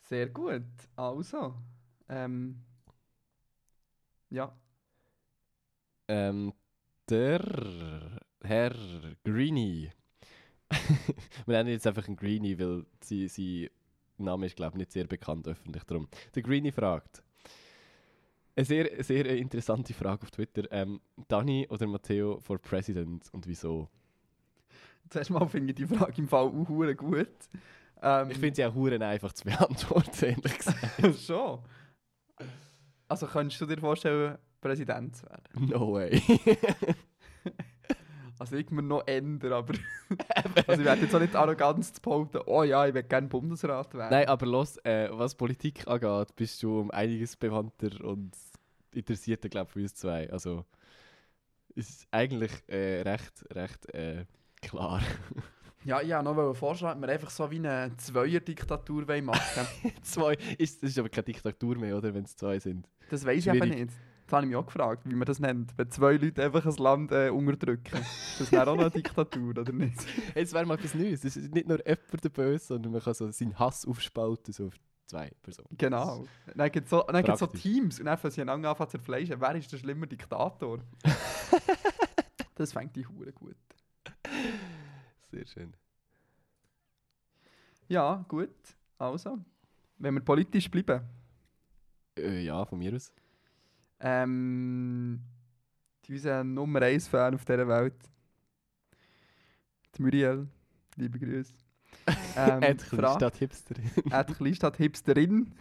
Sehr 0.02 0.28
gut. 0.28 0.62
Also, 0.94 1.54
ähm, 2.08 2.62
ja. 4.30 4.56
Ähm, 6.06 6.52
der 7.08 8.20
Herr 8.44 8.74
Greenie. 9.24 9.90
Wir 11.46 11.56
nennen 11.56 11.70
ihn 11.70 11.74
jetzt 11.74 11.86
einfach 11.88 12.06
einen 12.06 12.16
Greenie, 12.16 12.56
weil 12.60 12.86
sein, 13.02 13.28
sein 13.28 13.70
Name 14.18 14.46
ist, 14.46 14.54
glaube 14.54 14.74
ich, 14.74 14.78
nicht 14.78 14.92
sehr 14.92 15.06
bekannt 15.06 15.48
öffentlich. 15.48 15.82
Darum. 15.84 16.08
Der 16.34 16.42
Greenie 16.42 16.70
fragt. 16.70 17.24
Eine 18.54 18.64
sehr, 18.66 19.02
sehr 19.02 19.26
interessante 19.36 19.94
Frage 19.94 20.22
auf 20.24 20.30
Twitter. 20.30 20.64
Ähm, 20.70 21.00
Dani 21.28 21.66
oder 21.70 21.86
Matteo 21.86 22.38
for 22.40 22.58
President 22.58 23.28
und 23.32 23.46
wieso? 23.46 23.88
Zuerst 25.08 25.30
mal 25.30 25.46
finde 25.48 25.70
ich 25.72 25.76
die 25.76 25.86
Frage 25.86 26.14
im 26.18 26.28
Fall 26.28 26.46
auch 26.46 26.68
hure 26.68 26.94
gut. 26.94 27.28
Ähm, 28.02 28.30
Ich 28.30 28.38
finde 28.38 28.56
sie 28.56 28.64
auch 28.64 28.74
huren 28.74 29.02
einfach 29.02 29.32
zu 29.32 29.44
beantworten, 29.44 30.24
ehrlich 30.24 30.58
gesagt. 30.58 31.16
schon. 31.26 31.60
Also 33.08 33.26
könntest 33.26 33.60
du 33.60 33.66
dir 33.66 33.78
vorstellen, 33.78 34.38
Präsident 34.60 35.16
zu 35.16 35.26
werden? 35.26 35.68
No 35.68 35.92
way. 35.92 36.20
Also 38.42 38.57
ich 38.57 38.72
mir 38.72 38.83
noch 38.83 39.07
ändern, 39.07 39.52
aber... 39.52 39.72
also 40.66 40.81
ich 40.81 40.85
werde 40.85 41.02
jetzt 41.02 41.14
auch 41.14 41.20
nicht 41.20 41.37
arrogant 41.37 41.85
zu 41.85 42.02
behaupten, 42.02 42.40
oh 42.46 42.64
ja, 42.64 42.85
ich 42.88 42.92
will 42.92 43.05
gerne 43.05 43.28
Bundesrat 43.28 43.94
werden. 43.94 44.11
Nein, 44.11 44.26
aber 44.26 44.46
los, 44.46 44.78
äh, 44.78 45.09
was 45.12 45.37
Politik 45.37 45.87
angeht, 45.87 46.35
bist 46.35 46.61
du 46.61 46.81
um 46.81 46.90
einiges 46.90 47.37
bewandter 47.37 48.05
und 48.05 48.33
interessierter, 48.90 49.48
glaube 49.48 49.68
ich, 49.68 49.72
für 49.74 49.81
uns 49.83 49.94
zwei. 49.94 50.28
Also, 50.33 50.64
ist 51.76 52.09
eigentlich 52.11 52.50
äh, 52.66 53.02
recht, 53.02 53.44
recht 53.55 53.94
äh, 53.94 54.24
klar. 54.61 55.00
Ja, 55.85 56.00
ich 56.00 56.11
wollte 56.11 56.24
noch 56.24 56.55
vorschlagen, 56.55 57.00
dass 57.00 57.09
wir 57.09 57.14
einfach 57.14 57.31
so 57.31 57.50
wie 57.50 57.57
eine 57.57 57.90
Zweier-Diktatur 57.96 59.07
wollen 59.09 59.24
machen 59.24 59.66
zwei, 60.02 60.35
ist, 60.57 60.81
das 60.81 60.90
ist 60.90 60.98
aber 60.98 61.09
keine 61.09 61.24
Diktatur 61.24 61.76
mehr, 61.76 61.96
oder, 61.96 62.14
wenn 62.14 62.22
es 62.22 62.37
zwei 62.37 62.61
sind. 62.61 62.88
Das 63.11 63.24
weiß 63.24 63.38
ich 63.38 63.48
eben 63.48 63.59
Schwierig. 63.59 63.81
nicht. 63.87 63.92
Das 64.32 64.38
habe 64.38 64.46
ich 64.46 64.48
mich 64.52 64.56
auch 64.56 64.64
gefragt, 64.64 65.02
wie 65.04 65.14
man 65.14 65.26
das 65.26 65.40
nennt. 65.40 65.76
Wenn 65.76 65.90
zwei 65.90 66.14
Leute 66.14 66.42
einfach 66.42 66.64
ein 66.64 66.74
Land 66.76 67.12
äh, 67.12 67.28
unterdrücken. 67.28 68.00
Das 68.38 68.50
wäre 68.50 68.62
auch 68.70 68.76
noch 68.76 68.84
eine 68.84 68.90
Diktatur, 68.90 69.50
oder 69.50 69.70
nicht? 69.70 70.06
Jetzt 70.34 70.54
wäre 70.54 70.64
mal 70.64 70.76
etwas 70.76 70.94
Neues. 70.94 71.22
Es 71.22 71.36
ist 71.36 71.52
nicht 71.52 71.68
nur 71.68 71.86
jemand 71.86 72.24
der 72.24 72.30
Böse, 72.30 72.64
sondern 72.64 72.92
man 72.92 73.02
kann 73.02 73.12
so 73.12 73.30
seinen 73.30 73.58
Hass 73.58 73.86
aufspalten 73.86 74.54
so 74.54 74.68
auf 74.68 74.74
zwei 75.04 75.30
Personen. 75.42 75.68
Genau. 75.76 76.24
Dann 76.56 76.72
gibt 76.72 76.86
es 76.86 76.90
so, 76.90 77.02
dann 77.02 77.22
gibt's 77.22 77.40
so. 77.40 77.46
Teams 77.46 77.98
und 77.98 78.06
dann 78.06 78.16
fangen 78.16 78.32
sie 78.32 78.40
einander 78.40 78.70
an 78.70 78.76
zu 78.78 78.86
zerfleischen. 78.86 79.38
Wer 79.38 79.54
ist 79.54 79.70
der 79.70 79.76
schlimme 79.76 80.06
Diktator? 80.06 80.78
das 82.54 82.72
fängt 82.72 82.96
die 82.96 83.06
Hure 83.06 83.32
gut. 83.32 83.54
Sehr 85.30 85.44
schön. 85.44 85.74
Ja, 87.86 88.24
gut. 88.28 88.48
Also, 88.96 89.36
wenn 89.98 90.14
wir 90.14 90.22
politisch 90.22 90.70
bleiben. 90.70 91.02
Äh, 92.16 92.44
ja, 92.44 92.64
von 92.64 92.78
mir 92.78 92.94
aus. 92.94 93.12
Ähm, 94.02 95.20
unser 96.08 96.42
Nummer 96.44 96.82
1 96.82 97.06
Fan 97.08 97.34
auf 97.34 97.44
dieser 97.44 97.68
Welt. 97.68 97.94
Die 99.96 100.02
Muriel. 100.02 100.48
Liebe 100.96 101.18
Grüße. 101.18 101.54
Ähm, 102.34 102.62
Ed 102.62 102.80
Frage- 102.80 103.16
statt 103.16 103.36
Hipster. 103.36 103.74
Ed 104.10 104.34
Kleinstadt 104.36 104.76
Hipsterin. 104.78 105.52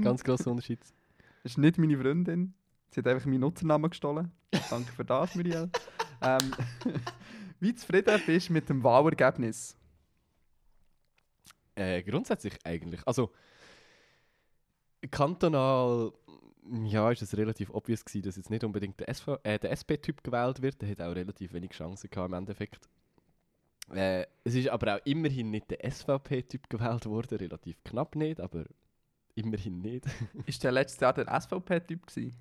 Ganz 0.00 0.22
grosser 0.22 0.52
Unterschied. 0.52 0.80
Das 1.42 1.52
ist 1.52 1.58
nicht 1.58 1.76
meine 1.76 1.98
Freundin. 1.98 2.54
Sie 2.90 3.00
hat 3.00 3.08
einfach 3.08 3.26
meinen 3.26 3.40
Nutzernamen 3.40 3.90
gestohlen. 3.90 4.30
Danke 4.70 4.92
für 4.92 5.04
das, 5.04 5.34
Muriel. 5.34 5.68
ähm, 6.22 6.54
wie 7.60 7.74
zufrieden 7.74 8.20
bist 8.24 8.48
du 8.48 8.52
mit 8.52 8.68
dem 8.68 8.84
Wahlergebnis? 8.84 9.76
Äh, 11.74 12.02
grundsätzlich 12.04 12.54
eigentlich. 12.64 13.00
Also, 13.06 13.32
kantonal, 15.10 16.12
ja, 16.84 17.10
ist 17.10 17.22
es 17.22 17.36
relativ 17.36 17.70
obvious 17.70 18.04
gewesen, 18.04 18.22
dass 18.22 18.36
jetzt 18.36 18.50
nicht 18.50 18.64
unbedingt 18.64 18.98
der, 19.00 19.08
SV, 19.08 19.38
äh, 19.42 19.58
der 19.58 19.72
SP-Typ 19.72 20.22
gewählt 20.22 20.62
wird. 20.62 20.80
Der 20.80 20.88
hat 20.90 21.00
auch 21.00 21.14
relativ 21.14 21.52
wenig 21.52 21.70
Chancen 21.72 22.08
gehabt 22.10 22.28
im 22.28 22.34
Endeffekt. 22.34 22.88
Äh, 23.92 24.26
es 24.44 24.54
ist 24.54 24.68
aber 24.68 24.96
auch 24.96 25.00
immerhin 25.04 25.50
nicht 25.50 25.70
der 25.70 25.84
SVP-Typ 25.90 26.70
gewählt 26.70 27.04
worden, 27.06 27.36
relativ 27.38 27.82
knapp 27.84 28.14
nicht, 28.16 28.40
aber 28.40 28.64
immerhin 29.34 29.80
nicht. 29.80 30.04
Ist 30.46 30.62
der 30.62 30.72
letztes 30.72 31.00
Jahr 31.00 31.12
der 31.12 31.26
SVP-Typ 31.40 32.06
gewesen? 32.06 32.36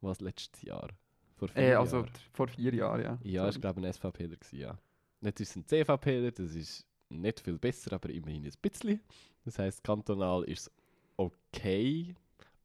Was 0.00 0.20
letztes 0.20 0.62
Jahr? 0.62 0.88
Vor 1.36 1.48
vier 1.48 1.62
Äh, 1.62 1.74
also 1.74 1.98
Jahren. 1.98 2.10
vor 2.32 2.48
vier 2.48 2.74
Jahren, 2.74 3.02
ja. 3.02 3.18
Ja, 3.22 3.48
ich 3.48 3.60
glaube 3.60 3.80
ein 3.80 3.92
SVPler 3.92 4.36
gewesen, 4.36 4.58
ja. 4.58 4.78
Jetzt 5.22 5.40
ist 5.40 5.50
es 5.50 5.56
ein 5.56 5.66
CVPler, 5.66 6.30
das 6.30 6.54
ist 6.54 6.86
nicht 7.08 7.40
viel 7.40 7.58
besser, 7.58 7.94
aber 7.94 8.10
immerhin 8.10 8.44
ein 8.44 8.52
bisschen. 8.60 9.00
Das 9.44 9.58
heisst, 9.58 9.82
kantonal 9.82 10.44
ist 10.44 10.60
es 10.68 10.70
okay. 11.16 12.14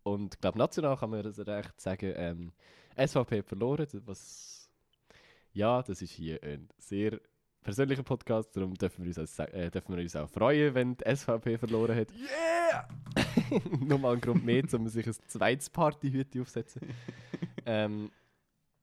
Und 0.05 0.35
ich 0.35 0.39
glaube, 0.39 0.59
national 0.59 0.95
kann 0.97 1.09
man 1.09 1.23
das 1.23 1.39
recht 1.39 1.81
sagen, 1.81 2.13
ähm, 2.15 2.51
SVP 2.95 3.39
hat 3.39 3.47
verloren, 3.47 3.87
was... 4.05 4.69
Ja, 5.51 5.81
das 5.81 6.01
ist 6.01 6.11
hier 6.11 6.43
ein 6.43 6.69
sehr 6.77 7.19
persönlicher 7.63 8.03
Podcast, 8.03 8.55
darum 8.55 8.75
dürfen 8.75 9.03
wir 9.03 9.07
uns, 9.07 9.17
als, 9.17 9.39
äh, 9.39 9.71
dürfen 9.71 9.95
wir 9.95 10.03
uns 10.03 10.15
auch 10.15 10.29
freuen, 10.29 10.75
wenn 10.75 10.95
die 10.95 11.15
SVP 11.15 11.57
verloren 11.57 11.95
hat. 11.95 12.09
Yeah! 12.13 12.87
Nochmal 13.79 14.15
ein 14.15 14.21
Grund 14.21 14.45
mehr, 14.45 14.63
um 14.73 14.87
sich 14.87 15.07
ein 15.07 15.15
zweites 15.27 15.71
Partyhüte 15.71 16.41
aufzusetzen. 16.41 16.81
ähm, 17.65 18.11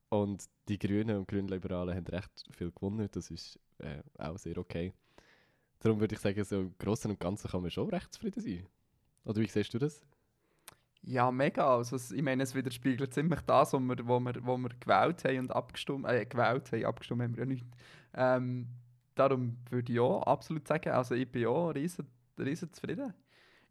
und 0.08 0.44
die 0.68 0.78
Grünen 0.78 1.18
und 1.18 1.28
Grünliberalen 1.28 1.94
haben 1.94 2.06
recht 2.06 2.46
viel 2.50 2.72
gewonnen. 2.72 3.08
Das 3.12 3.30
ist 3.30 3.61
äh, 3.78 4.02
auch 4.18 4.38
sehr 4.38 4.58
okay. 4.58 4.92
Darum 5.78 6.00
würde 6.00 6.16
ich 6.16 6.20
sagen, 6.20 6.42
so 6.42 6.62
im 6.62 6.74
Großen 6.78 7.11
und 7.11 7.20
Ganzen 7.20 7.48
kann 7.48 7.62
man 7.62 7.70
schon 7.70 7.88
recht 7.90 8.12
zufrieden 8.12 8.40
sein. 8.40 8.66
Oder 9.24 9.40
wie 9.40 9.46
siehst 9.46 9.72
du 9.72 9.78
das? 9.78 10.04
Ja, 11.05 11.31
mega. 11.33 11.77
Also, 11.77 11.97
es- 11.97 12.12
ich 12.12 12.23
meine, 12.23 12.43
es 12.45 12.55
widerspiegelt 12.55 13.12
ziemlich 13.12 13.41
das, 13.43 13.73
was 13.73 13.81
wir, 13.81 13.97
wo 14.07 14.21
wir, 14.21 14.35
wo 14.47 14.57
wir 14.57 14.71
gewählt 14.81 15.25
haben 15.25 15.38
und 15.41 15.51
abgestimmt 15.51 16.07
äh, 16.07 16.25
gewählt 16.27 16.71
haben. 16.73 16.85
Abgestimmt 16.85 17.23
haben 17.23 17.37
wir 17.37 17.43
ja 17.45 17.47
nicht. 17.49 17.67
Ähm, 18.15 18.69
darum 19.15 19.57
würde 19.71 19.93
ich 19.93 19.99
auch 20.01 20.23
absolut 20.23 20.67
sagen, 20.69 20.91
also 20.91 21.15
ich 21.15 21.29
bin 21.31 21.47
auch 21.47 21.71
riesen, 21.71 22.07
riesen 22.38 22.73
zufrieden. 22.73 23.12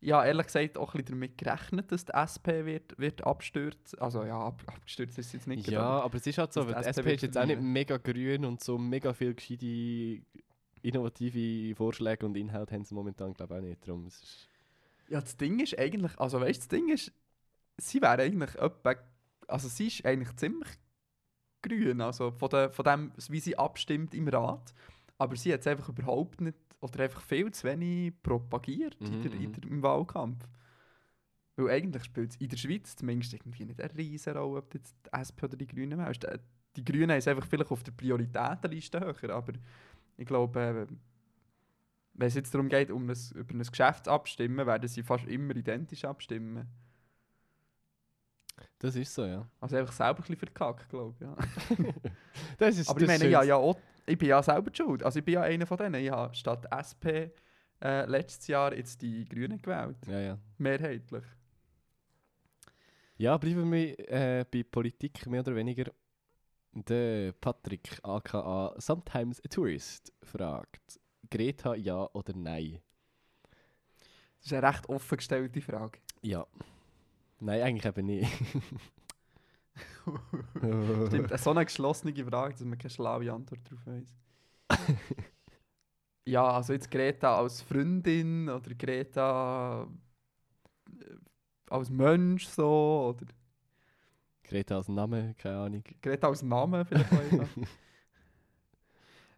Ich 0.04 0.12
habe 0.12 0.26
ehrlich 0.28 0.48
gesagt 0.48 0.78
auch 0.80 0.94
ein 0.96 1.04
bisschen 1.04 1.20
damit 1.20 1.38
gerechnet, 1.38 1.92
dass 1.92 2.06
die 2.06 2.12
SP 2.12 2.66
wird, 2.66 2.98
wird 2.98 3.24
abstürzen. 3.26 4.00
Also 4.00 4.24
ja, 4.26 4.38
ab, 4.48 4.62
abgestürzt 4.66 5.18
ist 5.20 5.30
sie 5.30 5.38
jetzt 5.38 5.46
nicht. 5.48 5.70
Ja, 5.70 5.82
aber- 5.82 6.04
aber 6.06 6.18
es 6.18 6.26
ist 6.28 6.38
halt 6.40 6.52
so, 6.52 6.62
weil 6.68 6.74
die 6.74 6.90
SP 6.90 7.00
SP 7.02 7.14
ist 7.16 7.22
jetzt 7.22 7.38
auch 7.38 7.46
nicht 7.46 7.62
mega 7.62 7.98
grün 7.98 8.44
und 8.46 8.62
so 8.64 8.78
mega 8.80 9.14
viel 9.14 9.36
gescheite, 9.36 10.22
innovative 10.82 11.76
Vorschläge 11.76 12.26
und 12.26 12.36
Inhalte 12.36 12.74
haben 12.74 12.84
sie 12.84 12.96
momentan, 12.96 13.34
glaube 13.34 13.54
ich, 13.56 13.60
auch 13.60 13.64
nicht. 13.68 13.88
Darum, 13.88 14.06
es 14.08 14.48
Ja, 15.10 15.22
das 15.22 15.38
Ding 15.38 15.60
ist 15.60 15.78
eigentlich, 15.78 16.18
also 16.20 16.40
weißt 16.42 16.56
du, 16.58 16.60
das 16.62 16.68
Ding 16.70 16.90
ist, 16.90 17.12
sie 17.82 18.02
wäre 18.02 18.22
eigentlich 18.24 18.56
etwa, 18.56 18.96
also 19.48 19.68
sie 19.68 19.88
ist 19.88 20.06
eigentlich 20.06 20.36
ziemlich 20.38 20.70
grün, 21.62 22.02
also 22.02 22.32
von, 22.32 22.50
der, 22.50 22.72
von 22.72 22.86
dem, 22.86 23.12
wie 23.30 23.40
sie 23.40 23.58
abstimmt 23.58 24.14
im 24.16 24.28
Rat, 24.28 24.74
aber 25.18 25.36
sie 25.36 25.54
hat 25.54 25.62
es 25.62 25.68
einfach 25.68 25.90
überhaupt 25.90 26.42
nicht, 26.42 26.58
oder 26.82 27.04
einfach 27.04 27.22
viel 27.22 27.52
zu 27.52 27.68
wenig 27.68 28.14
propagiert 28.24 29.10
in 29.12 29.22
der, 29.22 29.34
in 29.34 29.52
Mhm, 29.52 29.52
der, 29.52 29.64
im 29.70 29.84
Wahlkampf. 29.84 30.48
Weil 31.56 31.70
eigentlich 31.70 32.04
spielt 32.06 32.32
es 32.32 32.38
in 32.38 32.50
der 32.50 32.58
Schweiz 32.58 32.96
zumindest 32.96 33.34
irgendwie 33.34 33.66
nicht 33.66 33.82
eine 33.82 33.96
riesen 33.98 34.36
Rolle, 34.38 34.60
ob 34.60 34.74
jetzt 34.74 34.96
die 35.06 35.14
SP 35.14 35.46
oder 35.46 35.58
die 35.58 35.68
Grünen 35.68 36.00
wählst. 36.00 36.24
Äh, 36.24 36.40
Die 36.76 36.84
Grünen 36.86 37.18
ist 37.18 37.28
einfach 37.28 37.46
vielleicht 37.46 37.72
auf 37.72 37.84
der 37.84 37.92
Prioritätenliste 37.92 39.00
höher, 39.02 39.30
aber 39.36 39.54
ich 40.18 40.26
glaube, 40.26 40.60
äh, 40.62 40.94
wenn 42.14 42.28
es 42.28 42.36
jetzt 42.36 42.54
darum 42.54 42.70
geht, 42.70 42.92
um 42.92 43.10
ein, 43.10 43.18
über 43.36 43.54
ein 43.54 43.64
Geschäft 43.64 44.06
zu 44.06 44.12
abstimmen, 44.12 44.66
werden 44.68 44.88
sie 44.88 45.04
fast 45.04 45.28
immer 45.28 45.56
identisch 45.56 46.06
abstimmen. 46.06 46.68
Das 48.80 48.96
ist 48.96 49.14
so, 49.14 49.26
ja. 49.26 49.48
Also 49.60 49.78
einfach 49.78 49.94
selber 49.94 50.20
ein 50.20 50.22
bisschen 50.22 50.38
verkackt, 50.38 50.90
glaube 50.90 51.16
ich. 51.20 51.22
Ja. 51.22 51.36
Das 52.58 52.78
ist 52.78 52.90
Aber 52.90 53.02
ich 53.02 53.08
das 53.08 53.20
meine, 53.20 53.32
ja, 53.32 53.44
ja, 53.44 53.56
auch, 53.56 53.78
ich 54.06 54.18
bin 54.18 54.30
ja 54.30 54.42
selber 54.42 54.72
schuld. 54.74 55.04
Also 55.04 55.20
ich 55.20 55.26
bin 55.26 55.36
ja 55.36 55.42
einer 55.42 55.66
von 55.66 55.78
denen. 55.78 55.96
Ich 55.96 56.12
habe 56.12 56.34
statt 56.36 56.68
SP 56.72 57.32
äh, 57.82 58.06
letztes 58.06 58.48
Jahr 58.48 58.76
jetzt 58.76 59.02
die 59.02 59.26
Grünen 59.26 59.62
gewählt. 59.62 59.98
Ja, 60.08 60.20
ja. 60.20 60.38
Mehrheitlich. 60.58 61.24
Ja, 63.18 63.38
bleiben 63.38 63.72
wir 63.72 64.00
äh, 64.10 64.46
bei 64.52 64.64
Politik 64.64 65.28
mehr 65.28 65.42
oder 65.42 65.56
weniger. 65.56 65.92
Der 66.74 67.34
Patrick, 67.34 68.00
aka 68.04 68.74
Sometimes 68.78 69.44
a 69.44 69.48
Tourist, 69.50 70.14
fragt: 70.24 71.00
Greta 71.30 71.76
ja 71.76 72.10
oder 72.14 72.34
nein? 72.36 72.80
Das 74.38 74.48
ist 74.48 74.54
eine 74.54 74.68
recht 74.68 74.90
offen 74.90 75.18
gestellte 75.18 75.62
Frage. 75.62 76.00
Ja. 76.22 76.48
Nein, 77.42 77.62
eigentlich 77.62 77.86
eben 77.86 78.06
nicht. 78.06 78.32
Stimmt, 81.08 81.40
so 81.40 81.50
eine 81.50 81.66
geschlossene 81.66 82.14
Frage, 82.26 82.54
dass 82.54 82.64
man 82.64 82.78
keine 82.78 82.92
schlaue 82.92 83.34
Antwort 83.34 83.62
darauf 83.66 83.84
weiss. 83.88 84.16
ja, 86.26 86.44
also 86.44 86.74
jetzt 86.74 86.92
Greta 86.92 87.36
als 87.36 87.64
Freundin 87.64 88.48
oder 88.48 88.76
Greta 88.76 89.88
äh, 90.88 91.16
als 91.70 91.90
Mensch 91.90 92.46
so 92.48 93.16
oder 93.16 93.26
Greta 94.44 94.78
als 94.78 94.88
Name, 94.88 95.34
keine 95.36 95.58
Ahnung. 95.58 95.84
Greta 96.02 96.28
als 96.28 96.44
Name 96.44 96.86
vielleicht 96.86 97.12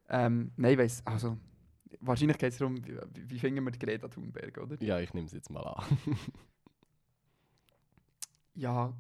ähm, 0.10 0.52
nein, 0.58 0.74
ich 0.74 0.78
weiss, 0.78 1.02
also 1.06 1.38
wahrscheinlich 2.02 2.38
geht 2.38 2.52
es 2.52 2.58
darum, 2.58 2.86
wie, 2.86 2.98
wie 3.30 3.40
finden 3.40 3.64
wir 3.64 3.72
Greta 3.72 4.10
Thunberg, 4.10 4.58
oder? 4.58 4.76
Ja, 4.82 5.00
ich 5.00 5.14
nehme 5.14 5.28
es 5.28 5.34
jetzt 5.34 5.50
mal 5.50 5.62
an. 5.62 5.86
Ja, 8.56 8.94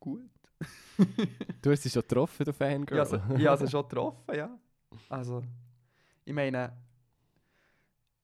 gut. 0.00 0.30
Du 1.62 1.70
hast 1.70 1.82
sie 1.82 1.90
schon 1.90 2.02
getroffen, 2.02 2.44
du 2.44 2.52
Fangirl. 2.52 2.96
Ja, 2.96 3.02
also, 3.04 3.16
ich 3.36 3.46
habe 3.46 3.64
sie 3.64 3.70
schon 3.70 3.82
getroffen, 3.88 4.34
ja. 4.34 4.58
Also, 5.08 5.42
ich 6.24 6.34
meine, 6.34 6.72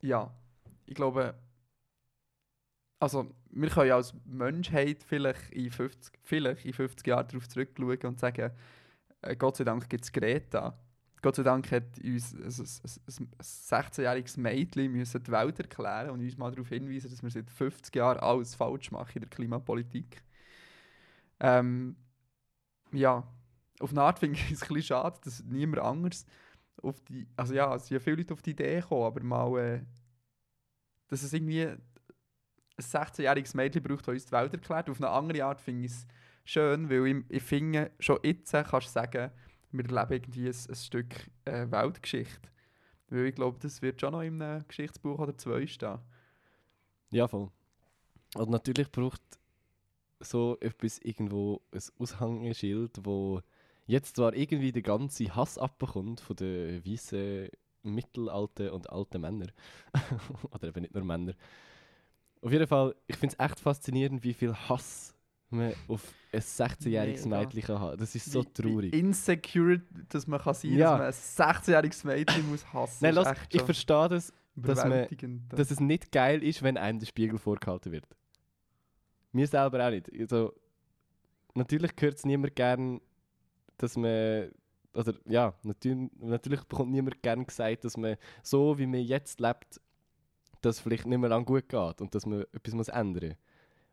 ja, 0.02 0.32
ich 0.86 0.94
glaube, 0.94 1.34
also 2.98 3.30
wir 3.50 3.68
können 3.68 3.88
ja 3.88 3.96
als 3.96 4.14
Menschheit 4.24 5.02
vielleicht 5.02 5.50
in 5.50 5.70
50, 5.70 6.18
vielleicht 6.22 6.64
in 6.64 6.72
50 6.72 7.06
Jahren 7.06 7.28
darauf 7.28 7.48
zurückschauen 7.48 7.98
und 8.04 8.18
sagen, 8.18 8.50
äh, 9.22 9.36
Gott 9.36 9.56
sei 9.56 9.64
Dank 9.64 9.88
gibt 9.88 10.04
es 10.04 10.12
Greta. 10.12 10.78
Gott 11.22 11.36
sei 11.36 11.42
Dank 11.42 11.70
hat 11.70 11.98
uns 12.02 12.34
ein, 12.34 12.42
ein, 12.42 12.50
ein, 12.50 13.28
ein 13.28 13.42
16-jähriges 13.42 14.38
Mädchen 14.38 14.92
müssen 14.92 15.22
die 15.22 15.32
Welt 15.32 15.58
erklären 15.58 16.10
und 16.10 16.20
uns 16.20 16.36
mal 16.36 16.50
darauf 16.50 16.68
hinweisen, 16.68 17.10
dass 17.10 17.22
wir 17.22 17.30
seit 17.30 17.50
50 17.50 17.94
Jahren 17.96 18.18
alles 18.18 18.54
falsch 18.54 18.90
machen 18.90 19.12
in 19.14 19.20
der 19.22 19.30
Klimapolitik. 19.30 20.22
Ähm, 21.44 21.96
ja, 22.92 23.22
auf 23.80 23.90
eine 23.90 24.00
Art 24.00 24.18
finde 24.18 24.36
ich 24.38 24.50
es 24.50 24.62
ein 24.62 24.68
bisschen 24.68 24.82
schade, 24.82 25.20
dass 25.22 25.44
niemand 25.44 25.82
anders 25.82 26.24
auf 26.82 27.00
die, 27.02 27.26
also 27.36 27.52
ja, 27.52 27.74
es 27.74 27.86
sind 27.86 27.96
ja 27.96 28.00
viele 28.00 28.16
Leute 28.16 28.32
auf 28.32 28.40
die 28.40 28.52
Idee 28.52 28.80
gekommen, 28.80 29.04
aber 29.04 29.22
mal, 29.22 29.58
äh, 29.58 29.80
dass 31.08 31.22
es 31.22 31.34
irgendwie 31.34 31.66
ein 31.66 31.82
16-jähriges 32.78 33.54
Mädchen 33.54 33.82
braucht, 33.82 34.08
das 34.08 34.14
uns 34.14 34.26
die 34.26 34.32
Welt 34.32 34.54
erklärt. 34.54 34.88
Auf 34.88 34.96
eine 34.96 35.10
andere 35.10 35.44
Art 35.44 35.60
finde 35.60 35.84
ich 35.84 35.92
es 35.92 36.06
schön, 36.44 36.88
weil 36.88 37.06
ich, 37.06 37.24
ich 37.28 37.42
finde, 37.42 37.90
schon 38.00 38.18
jetzt 38.22 38.52
kannst 38.52 38.88
du 38.88 38.92
sagen, 38.92 39.30
wir 39.70 39.84
erleben 39.84 40.12
irgendwie 40.12 40.48
ein, 40.48 40.56
ein 40.68 40.74
Stück 40.74 41.14
äh, 41.44 41.70
Weltgeschichte. 41.70 42.48
Weil 43.08 43.26
ich 43.26 43.34
glaube, 43.34 43.58
das 43.60 43.82
wird 43.82 44.00
schon 44.00 44.12
noch 44.12 44.22
in 44.22 44.40
einem 44.40 44.66
Geschichtsbuch 44.66 45.18
oder 45.18 45.36
zwei 45.36 45.66
stehen. 45.66 45.98
Ja, 47.10 47.28
voll. 47.28 47.50
Und 48.34 48.50
natürlich 48.50 48.90
braucht 48.90 49.20
so 50.24 50.56
etwas 50.60 50.98
irgendwo 50.98 51.60
ein 51.72 51.80
Aushängeschild, 51.98 53.00
wo 53.04 53.40
jetzt 53.86 54.16
zwar 54.16 54.34
irgendwie 54.34 54.72
der 54.72 54.82
ganze 54.82 55.34
Hass 55.34 55.58
abbekommt 55.58 56.20
von 56.20 56.36
den 56.36 56.84
weißen 56.86 57.48
mittelalten 57.82 58.70
und 58.70 58.90
alten 58.90 59.20
Männern. 59.20 59.52
Oder 60.52 60.68
eben 60.68 60.80
nicht 60.82 60.94
nur 60.94 61.04
Männer. 61.04 61.34
Auf 62.40 62.52
jeden 62.52 62.66
Fall, 62.66 62.94
ich 63.06 63.16
finde 63.16 63.36
es 63.38 63.44
echt 63.44 63.60
faszinierend, 63.60 64.22
wie 64.24 64.34
viel 64.34 64.54
Hass 64.54 65.14
man 65.50 65.72
auf 65.88 66.12
ein 66.32 66.40
16-jähriges 66.40 67.24
Mega. 67.24 67.40
Mädchen 67.40 67.62
kann 67.62 67.78
haben. 67.78 67.98
Das 67.98 68.14
ist 68.14 68.32
so 68.32 68.42
Wie- 68.42 68.52
traurig. 68.52 68.92
Wie 68.92 68.98
insecure, 68.98 69.80
dass 70.08 70.26
man 70.26 70.40
kann 70.40 70.54
sein 70.54 70.72
Ja. 70.72 70.98
dass 70.98 71.38
man 71.38 71.46
ein 71.46 71.54
16-jähriges 71.54 72.06
Mädchen 72.06 72.50
muss 72.50 72.72
hassen 72.72 72.98
Nein, 73.04 73.14
lass, 73.14 73.36
ich 73.50 73.62
verstehe 73.62 74.08
das, 74.08 74.32
dass 74.56 74.84
man- 74.84 75.06
dass 75.50 75.70
es 75.70 75.80
nicht 75.80 76.10
geil 76.10 76.42
ist, 76.42 76.62
wenn 76.62 76.76
einem 76.76 76.98
der 76.98 77.06
Spiegel 77.06 77.38
vorgehalten 77.38 77.92
wird. 77.92 78.06
Mir 79.34 79.48
selber 79.48 79.84
auch 79.84 79.90
nicht. 79.90 80.08
Also, 80.18 80.54
natürlich 81.54 81.96
gehört 81.96 82.18
es 82.18 82.24
niemand 82.24 82.54
gern, 82.54 83.00
dass 83.78 83.96
man. 83.96 84.52
Oder 84.94 85.14
ja, 85.26 85.52
natürlich, 85.64 86.08
natürlich 86.18 86.62
bekommt 86.62 86.92
niemand 86.92 87.20
gern 87.20 87.44
gesagt, 87.44 87.84
dass 87.84 87.96
man 87.96 88.16
so 88.44 88.78
wie 88.78 88.86
man 88.86 89.00
jetzt 89.00 89.40
lebt, 89.40 89.80
das 90.60 90.78
vielleicht 90.78 91.04
nicht 91.06 91.18
mehr 91.18 91.30
lang 91.30 91.44
gut 91.44 91.68
geht 91.68 92.00
und 92.00 92.14
dass 92.14 92.26
man 92.26 92.42
etwas 92.52 92.74
muss 92.74 92.88
ändern 92.88 93.30
muss. 93.30 93.38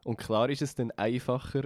Und 0.03 0.17
klar 0.17 0.47
ist 0.51 0.61
es 0.61 0.75
dann 0.75 0.91
einfacher, 0.91 1.63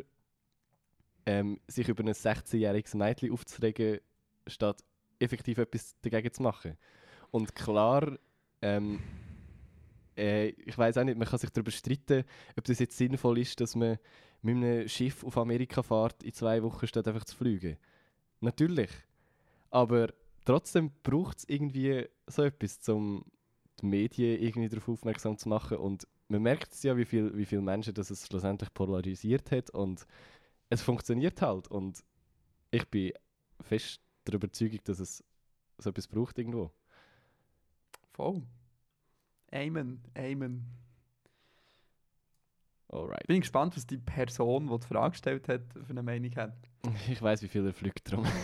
ähm, 1.25 1.59
sich 1.67 1.89
über 1.89 2.01
ein 2.01 2.13
16-jähriges 2.13 2.95
Mädchen 2.95 3.33
aufzuregen, 3.33 3.99
statt 4.47 4.81
effektiv 5.19 5.57
etwas 5.57 5.95
dagegen 6.01 6.31
zu 6.31 6.41
machen. 6.41 6.77
Und 7.31 7.55
klar, 7.55 8.17
ähm, 8.61 9.01
äh, 10.17 10.49
ich 10.49 10.77
weiß 10.77 10.97
auch 10.97 11.03
nicht, 11.03 11.17
man 11.17 11.27
kann 11.27 11.39
sich 11.39 11.49
darüber 11.49 11.71
streiten, 11.71 12.23
ob 12.57 12.63
das 12.65 12.79
jetzt 12.79 12.97
sinnvoll 12.97 13.39
ist, 13.39 13.59
dass 13.61 13.75
man 13.75 13.97
mit 14.41 14.55
einem 14.55 14.87
Schiff 14.87 15.23
auf 15.23 15.37
Amerika 15.37 15.81
fährt 15.81 16.23
in 16.23 16.33
zwei 16.33 16.61
Wochen, 16.63 16.87
statt 16.87 17.07
einfach 17.07 17.25
zu 17.25 17.35
fliegen. 17.35 17.77
Natürlich. 18.41 18.91
Aber 19.71 20.13
trotzdem 20.45 20.91
braucht 21.03 21.39
es 21.39 21.49
irgendwie 21.49 22.05
so 22.27 22.43
etwas, 22.43 22.87
um 22.89 23.25
die 23.81 23.87
Medien 23.87 24.41
irgendwie 24.41 24.69
darauf 24.69 24.87
aufmerksam 24.87 25.37
zu 25.37 25.49
machen. 25.49 25.77
Und 25.77 26.07
man 26.27 26.43
merkt 26.43 26.73
es 26.73 26.83
ja, 26.83 26.95
wie 26.95 27.05
viele 27.05 27.35
wie 27.35 27.45
viel 27.45 27.61
Menschen 27.61 27.93
das 27.93 28.09
es 28.09 28.27
schlussendlich 28.27 28.73
polarisiert 28.73 29.51
hat. 29.51 29.71
Und 29.71 30.05
es 30.69 30.81
funktioniert 30.81 31.41
halt. 31.41 31.67
Und 31.67 32.03
ich 32.71 32.87
bin 32.87 33.13
fest 33.61 33.99
der 34.27 34.35
Überzeugung, 34.35 34.79
dass 34.83 34.99
es 34.99 35.23
so 35.77 35.89
etwas 35.89 36.07
braucht 36.07 36.37
irgendwo. 36.37 36.71
Voll. 38.11 38.43
Amen, 39.51 40.01
Amen. 40.17 40.65
Alright. 42.89 43.27
Bin 43.27 43.41
gespannt, 43.41 43.75
was 43.75 43.85
die 43.85 43.97
Person, 43.97 44.67
die 44.67 44.79
die 44.79 44.87
Frage 44.87 45.11
gestellt 45.11 45.47
hat, 45.49 45.61
für 45.73 45.89
eine 45.89 46.03
Meinung 46.03 46.35
hat. 46.35 46.53
Ich 47.09 47.21
weiß, 47.21 47.41
wie 47.41 47.47
viel 47.47 47.65
er 47.65 47.73
fliegt 47.73 48.11
drum. 48.11 48.25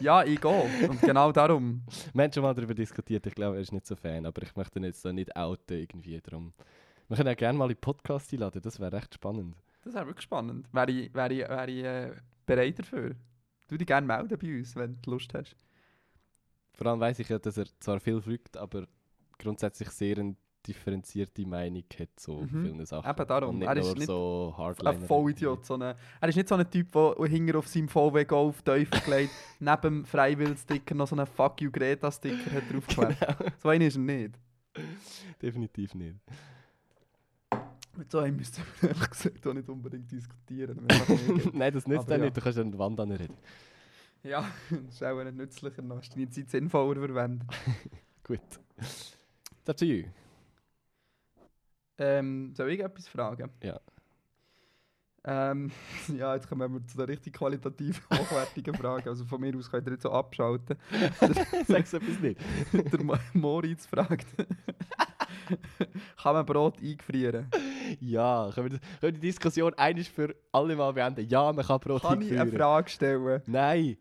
Ja, 0.00 0.24
ich 0.24 0.40
gehe. 0.40 0.88
Und 0.88 0.98
genau 1.02 1.30
darum. 1.30 1.82
Wir 2.14 2.24
haben 2.24 2.32
schon 2.32 2.42
mal 2.42 2.54
darüber 2.54 2.72
diskutiert, 2.72 3.26
ich 3.26 3.34
glaube, 3.34 3.56
er 3.56 3.62
ist 3.62 3.70
nicht 3.72 3.86
so 3.86 3.94
Fan, 3.96 4.24
aber 4.24 4.42
ich 4.42 4.56
möchte 4.56 4.78
ihn 4.78 4.84
jetzt 4.84 5.04
da 5.04 5.12
nicht 5.12 5.36
outen 5.36 5.76
irgendwie 5.78 6.18
drum. 6.22 6.54
Wir 7.08 7.18
können 7.18 7.28
auch 7.28 7.36
gerne 7.36 7.58
mal 7.58 7.70
in 7.70 7.76
Podcast 7.76 8.32
einladen, 8.32 8.62
das 8.62 8.80
wäre 8.80 8.92
recht 8.92 9.12
spannend. 9.12 9.56
Das 9.82 9.92
wäre 9.92 10.06
wirklich 10.06 10.22
spannend. 10.24 10.66
Wäre 10.72 10.90
ich, 10.90 11.12
wäre 11.12 11.34
ich, 11.34 11.40
wäre 11.40 11.70
ich 11.70 11.84
äh, 11.84 12.12
bereit 12.46 12.78
dafür. 12.78 13.14
Du 13.68 13.76
dich 13.76 13.86
gerne 13.86 14.06
melden 14.06 14.38
bei 14.38 14.58
uns, 14.58 14.74
wenn 14.74 14.98
du 15.02 15.10
Lust 15.10 15.34
hast. 15.34 15.54
Vor 16.72 16.86
allem 16.86 17.00
weiß 17.00 17.18
ich 17.18 17.28
ja, 17.28 17.38
dass 17.38 17.58
er 17.58 17.66
zwar 17.78 18.00
viel 18.00 18.22
fliegt, 18.22 18.56
aber 18.56 18.86
grundsätzlich 19.40 19.88
sehr 19.90 20.18
eine 20.18 20.36
differenzierte 20.66 21.46
Meinung 21.46 21.84
hat 21.98 22.08
zu 22.16 22.32
Mhm. 22.32 22.62
vielen 22.64 22.86
Sachen. 22.86 23.10
Eben 23.10 23.26
darum. 23.26 23.58
Nicht 23.58 23.66
Er 23.68 23.76
ist 23.78 23.94
nicht 23.96 24.06
so 24.06 24.54
Ein. 24.84 25.00
Vollidiot. 25.00 25.64
So 25.64 25.74
eine, 25.74 25.96
er 26.20 26.28
ist 26.28 26.36
nicht 26.36 26.48
so 26.48 26.54
ein 26.54 26.70
Typ, 26.70 26.92
der 26.92 27.14
hinter 27.26 27.58
auf 27.58 27.66
seinem 27.66 27.88
VW 27.88 28.24
Golf 28.26 28.60
Teufel 28.62 29.00
gelegt 29.00 29.30
neben 29.58 29.80
dem 29.82 30.04
Freiwill-Sticker 30.04 30.94
noch 30.94 31.08
so 31.08 31.16
einen 31.16 31.26
Fuck 31.26 31.62
you 31.62 31.70
Greta-Sticker 31.70 32.50
hat 32.52 32.64
draufgeklebt. 32.70 33.54
So 33.62 33.68
einen 33.70 33.86
ist 33.86 33.96
er 33.96 34.02
nicht. 34.02 34.38
Definitiv 35.40 35.94
nicht. 35.94 36.16
Mit 37.96 38.10
so 38.10 38.18
einem 38.18 38.36
müssten 38.36 38.62
wir 38.80 38.90
ehrlich 38.90 39.10
gesagt 39.10 39.46
auch 39.46 39.54
nicht 39.54 39.68
unbedingt 39.68 40.10
diskutieren. 40.12 40.86
Nein, 41.54 41.72
das 41.72 41.86
nützt 41.86 42.08
ja. 42.08 42.18
nicht, 42.18 42.36
du 42.36 42.40
kannst 42.40 42.58
an 42.58 42.70
die 42.70 42.78
Wand 42.78 43.00
anreden. 43.00 43.36
ja, 44.22 44.44
das 44.70 44.94
ist 44.94 45.02
auch 45.02 45.24
nicht 45.24 45.36
nützlicher. 45.36 45.82
Noch 45.82 45.98
hast 45.98 46.14
deine 46.14 46.28
Zeit 46.28 46.50
sinnvoller 46.50 47.00
verwendet. 47.00 47.48
Gut. 48.22 48.40
Up 49.70 49.76
to 49.76 49.84
you. 49.84 50.04
Ähm, 51.98 52.52
soll 52.56 52.70
ich 52.72 52.80
etwas 52.80 53.06
fragen? 53.06 53.50
Ja. 53.62 53.78
Ähm, 55.22 55.70
ja, 56.18 56.34
jetzt 56.34 56.48
kommen 56.48 56.72
wir 56.74 56.86
zu 56.88 56.96
den 56.96 57.06
richtig 57.06 57.34
qualitativ 57.34 58.02
hochwertigen 58.12 58.74
Fragen. 58.74 59.08
Also 59.08 59.24
von 59.24 59.40
mir 59.40 59.54
aus 59.56 59.70
könnt 59.70 59.86
ihr 59.86 59.92
jetzt 59.92 60.02
so 60.02 60.10
abschalten. 60.10 60.76
Sag's 61.68 61.92
etwas 61.92 62.18
nicht. 62.18 62.40
Der 62.72 63.02
Mo- 63.04 63.14
Moritz 63.34 63.86
fragt, 63.86 64.26
kann 66.20 66.34
man 66.34 66.46
Brot 66.46 66.80
eingefrieren? 66.82 67.48
Ja, 68.00 68.50
können 68.54 68.72
wir, 68.72 68.78
das, 68.78 68.88
können 68.98 69.02
wir 69.02 69.12
die 69.12 69.20
Diskussion 69.20 69.74
eines 69.74 70.08
für 70.08 70.34
alle 70.50 70.74
Mal 70.74 70.92
beenden? 70.94 71.28
Ja, 71.28 71.52
man 71.52 71.64
kann 71.64 71.78
Brot 71.78 72.02
Kann 72.02 72.22
ich 72.22 72.36
eine. 72.36 72.50
Frage 72.50 72.88
stellen? 72.88 73.42
Nein. 73.46 73.98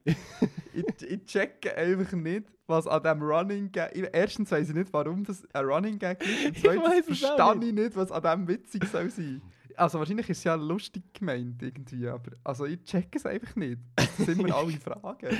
Ich, 0.73 0.85
ich 1.03 1.25
checke 1.25 1.75
einfach 1.75 2.13
nicht, 2.13 2.45
was 2.69 2.87
an 2.87 3.03
diesem 3.03 3.21
Running 3.21 3.71
Gag... 3.71 3.91
Erstens 4.13 4.51
weiss 4.51 4.69
ich 4.69 4.75
nicht, 4.75 4.93
warum 4.93 5.23
das 5.23 5.45
ein 5.53 5.65
Running 5.65 5.99
Gag 5.99 6.21
ist. 6.21 6.45
Und 6.45 6.55
Ich 6.57 6.61
zweitens 6.61 7.09
es 7.09 7.19
verstehe 7.19 7.55
nicht. 7.57 7.67
ich 7.67 7.73
nicht, 7.73 7.95
was 7.95 8.11
an 8.11 8.21
diesem 8.21 8.47
witzig 8.47 8.85
soll 8.85 9.09
sein 9.09 9.41
also 9.79 9.99
wahrscheinlich 9.99 10.29
ist 10.29 10.39
es 10.39 10.43
ja 10.43 10.55
lustig 10.55 11.03
gemeint 11.13 11.61
irgendwie, 11.61 12.07
aber 12.07 12.31
also 12.43 12.65
ich 12.65 12.83
check 12.83 13.15
es 13.15 13.25
einfach 13.25 13.55
nicht. 13.55 13.79
Das 13.95 14.17
sind 14.17 14.45
wir 14.45 14.53
alle 14.53 14.71
Fragen. 14.79 15.37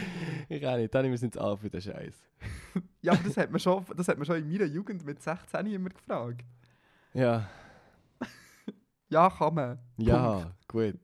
Ich 0.48 0.66
auch 0.66 0.78
nicht. 0.78 0.94
Dani, 0.96 1.10
wir 1.10 1.18
sind 1.18 1.38
alt 1.38 1.60
für 1.60 1.70
den 1.70 1.82
Scheiß. 1.82 2.16
Ja, 3.02 3.14
aber 3.14 3.24
das 3.24 3.38
hat 3.38 3.50
man 3.50 3.60
schon, 3.60 3.86
das 3.96 4.08
hat 4.10 4.18
man 4.18 4.26
schon 4.26 4.38
in 4.38 4.50
meiner 4.50 4.66
Jugend 4.66 5.06
mit 5.06 5.22
16 5.22 5.66
immer 5.68 5.90
gefragt. 5.90 6.44
Ja. 7.14 7.50
Ja, 9.10 9.30
kann 9.30 9.56
man. 9.56 9.80
Ja, 9.98 10.52
gut. 10.68 11.00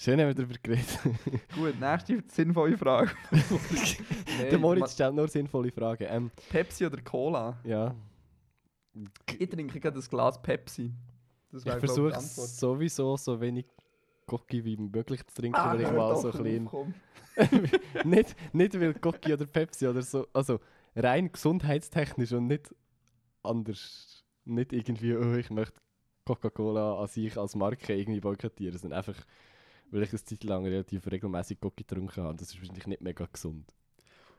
Schön 0.00 0.20
haben 0.20 0.28
wir 0.28 0.34
darüber 0.34 0.54
geredet. 0.62 1.00
Gut, 1.56 1.80
nächste 1.80 2.22
sinnvolle 2.28 2.78
Frage. 2.78 3.10
Nee, 4.38 4.50
Der 4.50 4.58
Moritz 4.60 4.92
stellt 4.92 5.16
nur 5.16 5.26
sinnvolle 5.26 5.72
Fragen. 5.72 6.06
Ähm, 6.08 6.30
Pepsi 6.50 6.86
oder 6.86 7.00
Cola? 7.02 7.58
ja. 7.64 7.92
Ich 9.38 9.48
trinke 9.50 9.80
gerade 9.80 9.98
ein 9.98 10.08
Glas 10.08 10.40
Pepsi. 10.40 10.92
Das 11.50 11.64
Ich 11.64 11.72
versuche 11.72 12.20
sowieso 12.20 13.16
so 13.16 13.40
wenig 13.40 13.66
Gocki 14.26 14.64
wie 14.64 14.76
möglich 14.76 15.26
zu 15.26 15.34
trinken, 15.34 15.58
Ah, 15.58 15.72
weil 15.72 15.80
ich 15.80 15.90
mal 15.90 16.16
so 16.16 16.30
klein. 16.30 16.68
nicht, 18.04 18.36
nicht 18.54 18.80
weil 18.80 18.94
Gocki 18.94 19.32
oder 19.32 19.46
Pepsi 19.46 19.88
oder 19.88 20.02
so. 20.02 20.28
Also 20.32 20.60
rein 20.94 21.32
gesundheitstechnisch 21.32 22.32
und 22.32 22.46
nicht 22.46 22.72
anders. 23.42 24.24
Nicht 24.44 24.72
irgendwie, 24.72 25.16
oh, 25.16 25.34
ich 25.34 25.50
möchte 25.50 25.80
Coca-Cola 26.24 27.00
an 27.00 27.06
sich 27.08 27.36
als 27.36 27.56
Marke 27.56 27.94
irgendwie 27.94 28.20
boykottieren, 28.20 28.78
sondern 28.78 28.98
einfach, 28.98 29.16
weil 29.90 30.02
ich 30.02 30.10
eine 30.10 30.22
Zeit 30.24 30.44
lang 30.44 30.64
relativ 30.64 31.06
regelmäßig 31.10 31.60
Gocki 31.60 31.84
getrunken 31.84 32.22
habe. 32.22 32.36
Das 32.36 32.48
ist 32.48 32.58
wahrscheinlich 32.60 32.86
nicht 32.86 33.00
mega 33.02 33.26
gesund. 33.26 33.74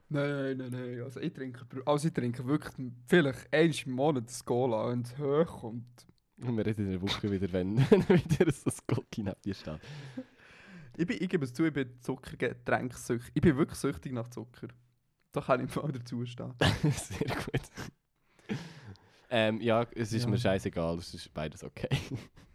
Nein, 0.10 0.58
nein, 0.58 0.70
nein. 0.72 1.02
Also 1.04 1.20
ich 1.20 1.34
trinke, 1.34 1.66
also 1.86 2.08
ich 2.08 2.14
trinke 2.14 2.46
wirklich 2.48 2.74
vielleicht 3.08 3.54
einmal 3.54 3.76
im 3.86 3.92
Monat 3.92 4.28
das 4.28 4.44
Cola, 4.44 4.90
wenn 4.90 5.02
es 5.02 5.18
hochkommt. 5.18 6.08
Und 6.42 6.58
wir 6.58 6.66
reden 6.66 6.86
in 6.86 6.92
einer 6.94 7.02
Woche 7.02 7.30
wieder, 7.32 7.52
wenn, 7.52 7.78
wenn 7.92 8.08
wieder 8.10 8.52
so 8.52 8.70
ein 8.70 8.76
Gocki 8.88 9.24
neben 9.24 9.42
dir 9.44 9.54
steht. 9.54 9.80
Ich, 10.98 11.06
bin, 11.06 11.18
ich 11.20 11.30
gebe 11.30 11.46
es 11.46 11.54
zu, 11.54 11.64
ich 11.66 11.74
bin 11.74 12.00
Zuckergetränksüchtig. 12.02 13.32
Ich 13.36 13.42
bin 13.42 13.56
wirklich 13.58 13.78
süchtig 13.80 14.12
nach 14.14 14.28
Zucker. 14.30 14.68
Da 15.32 15.42
kann 15.42 15.64
ich 15.64 15.76
mal 15.76 15.92
dazu 15.92 16.26
stehen. 16.26 16.54
Sehr 16.92 17.28
gut. 17.36 17.62
Ähm, 19.30 19.62
ja, 19.62 19.86
es 19.96 20.12
ist 20.12 20.24
Ja. 20.24 20.30
mir 20.30 20.40
scheißegal, 20.40 20.98
es 20.98 21.14
ist 21.14 21.32
beides 21.34 21.64
okay. 21.64 21.90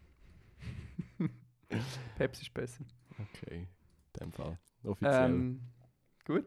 Pepsi 2.16 2.42
ist 2.42 2.54
besser. 2.54 2.84
Okay, 3.18 3.66
in 4.14 4.20
dem 4.20 4.32
Fall. 4.32 4.58
Offiziell. 4.84 5.24
Ähm, 5.24 5.60
gut. 6.26 6.46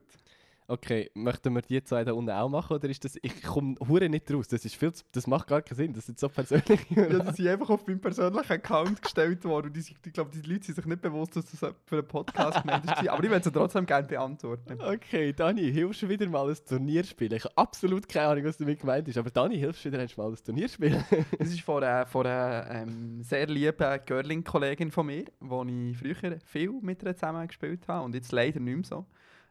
Okay, 0.70 1.10
möchten 1.14 1.56
wir 1.56 1.62
die 1.62 1.82
zwei 1.82 2.04
da 2.04 2.12
unten 2.12 2.32
auch 2.32 2.50
machen 2.50 2.76
oder 2.76 2.90
ist 2.90 3.04
das. 3.06 3.18
Ich 3.22 3.42
komme 3.42 3.76
hure 3.88 4.10
nicht 4.10 4.30
raus. 4.30 4.50
Das 4.50 4.66
ist 4.66 4.76
viel 4.76 4.92
zu, 4.92 5.06
Das 5.14 5.26
macht 5.26 5.48
gar 5.48 5.62
keinen 5.62 5.78
Sinn. 5.78 5.94
Das 5.94 6.06
sind 6.06 6.20
so 6.20 6.28
persönliche. 6.28 6.78
Ja, 6.90 7.20
die 7.20 7.36
sind 7.36 7.48
einfach 7.48 7.70
auf 7.70 7.88
meinen 7.88 8.02
persönlichen 8.02 8.52
Account 8.52 9.02
gestellt 9.02 9.46
worden. 9.46 9.68
Und 9.68 9.78
ich 9.78 9.96
glaube, 10.12 10.30
die 10.32 10.42
Leute 10.42 10.66
sind 10.66 10.76
sich 10.76 10.86
nicht 10.86 11.02
bewusst, 11.02 11.38
dass 11.38 11.46
das 11.46 11.74
für 11.86 11.98
einen 11.98 12.08
Podcast 12.08 12.62
gemeint 12.64 12.84
ist. 12.84 13.08
Aber 13.08 13.24
ich 13.24 13.30
würde 13.30 13.44
sie 13.46 13.52
trotzdem 13.52 13.86
gerne 13.86 14.08
beantworten. 14.08 14.78
okay, 14.82 15.32
Dani, 15.32 15.72
hilfst 15.72 16.02
du 16.02 16.10
wieder 16.10 16.28
mal 16.28 16.50
ein 16.50 16.58
Turnier 16.68 17.06
spielen? 17.06 17.34
Ich 17.34 17.46
habe 17.46 17.58
absolut 17.58 18.10
keine 18.10 18.28
Ahnung, 18.28 18.44
was 18.44 18.58
damit 18.58 18.82
gemeint 18.82 19.08
ist. 19.08 19.18
Aber 19.18 19.30
Dani, 19.30 19.58
hilfst 19.58 19.86
du 19.86 19.92
wieder 19.92 20.06
mal 20.18 20.30
ein 20.30 20.38
Turnier 20.44 20.68
spielen? 20.68 21.04
Es 21.40 21.50
ist 21.50 21.62
von 21.62 21.82
einer, 21.82 22.06
von 22.06 22.26
einer 22.26 22.70
ähm, 22.72 23.22
sehr 23.22 23.48
lieben 23.48 24.00
Girling-Kollegin 24.06 24.92
von 24.92 25.06
mir, 25.06 25.26
wo 25.40 25.64
ich 25.64 25.98
früher 25.98 26.40
viel 26.46 26.74
mit 26.82 27.04
ihr 27.04 27.14
zusammen 27.16 27.48
gespielt 27.48 27.88
habe 27.88 28.04
und 28.04 28.16
jetzt 28.16 28.32
leider 28.34 28.60
nicht 28.60 28.76
mehr 28.76 28.84
so. 28.84 29.06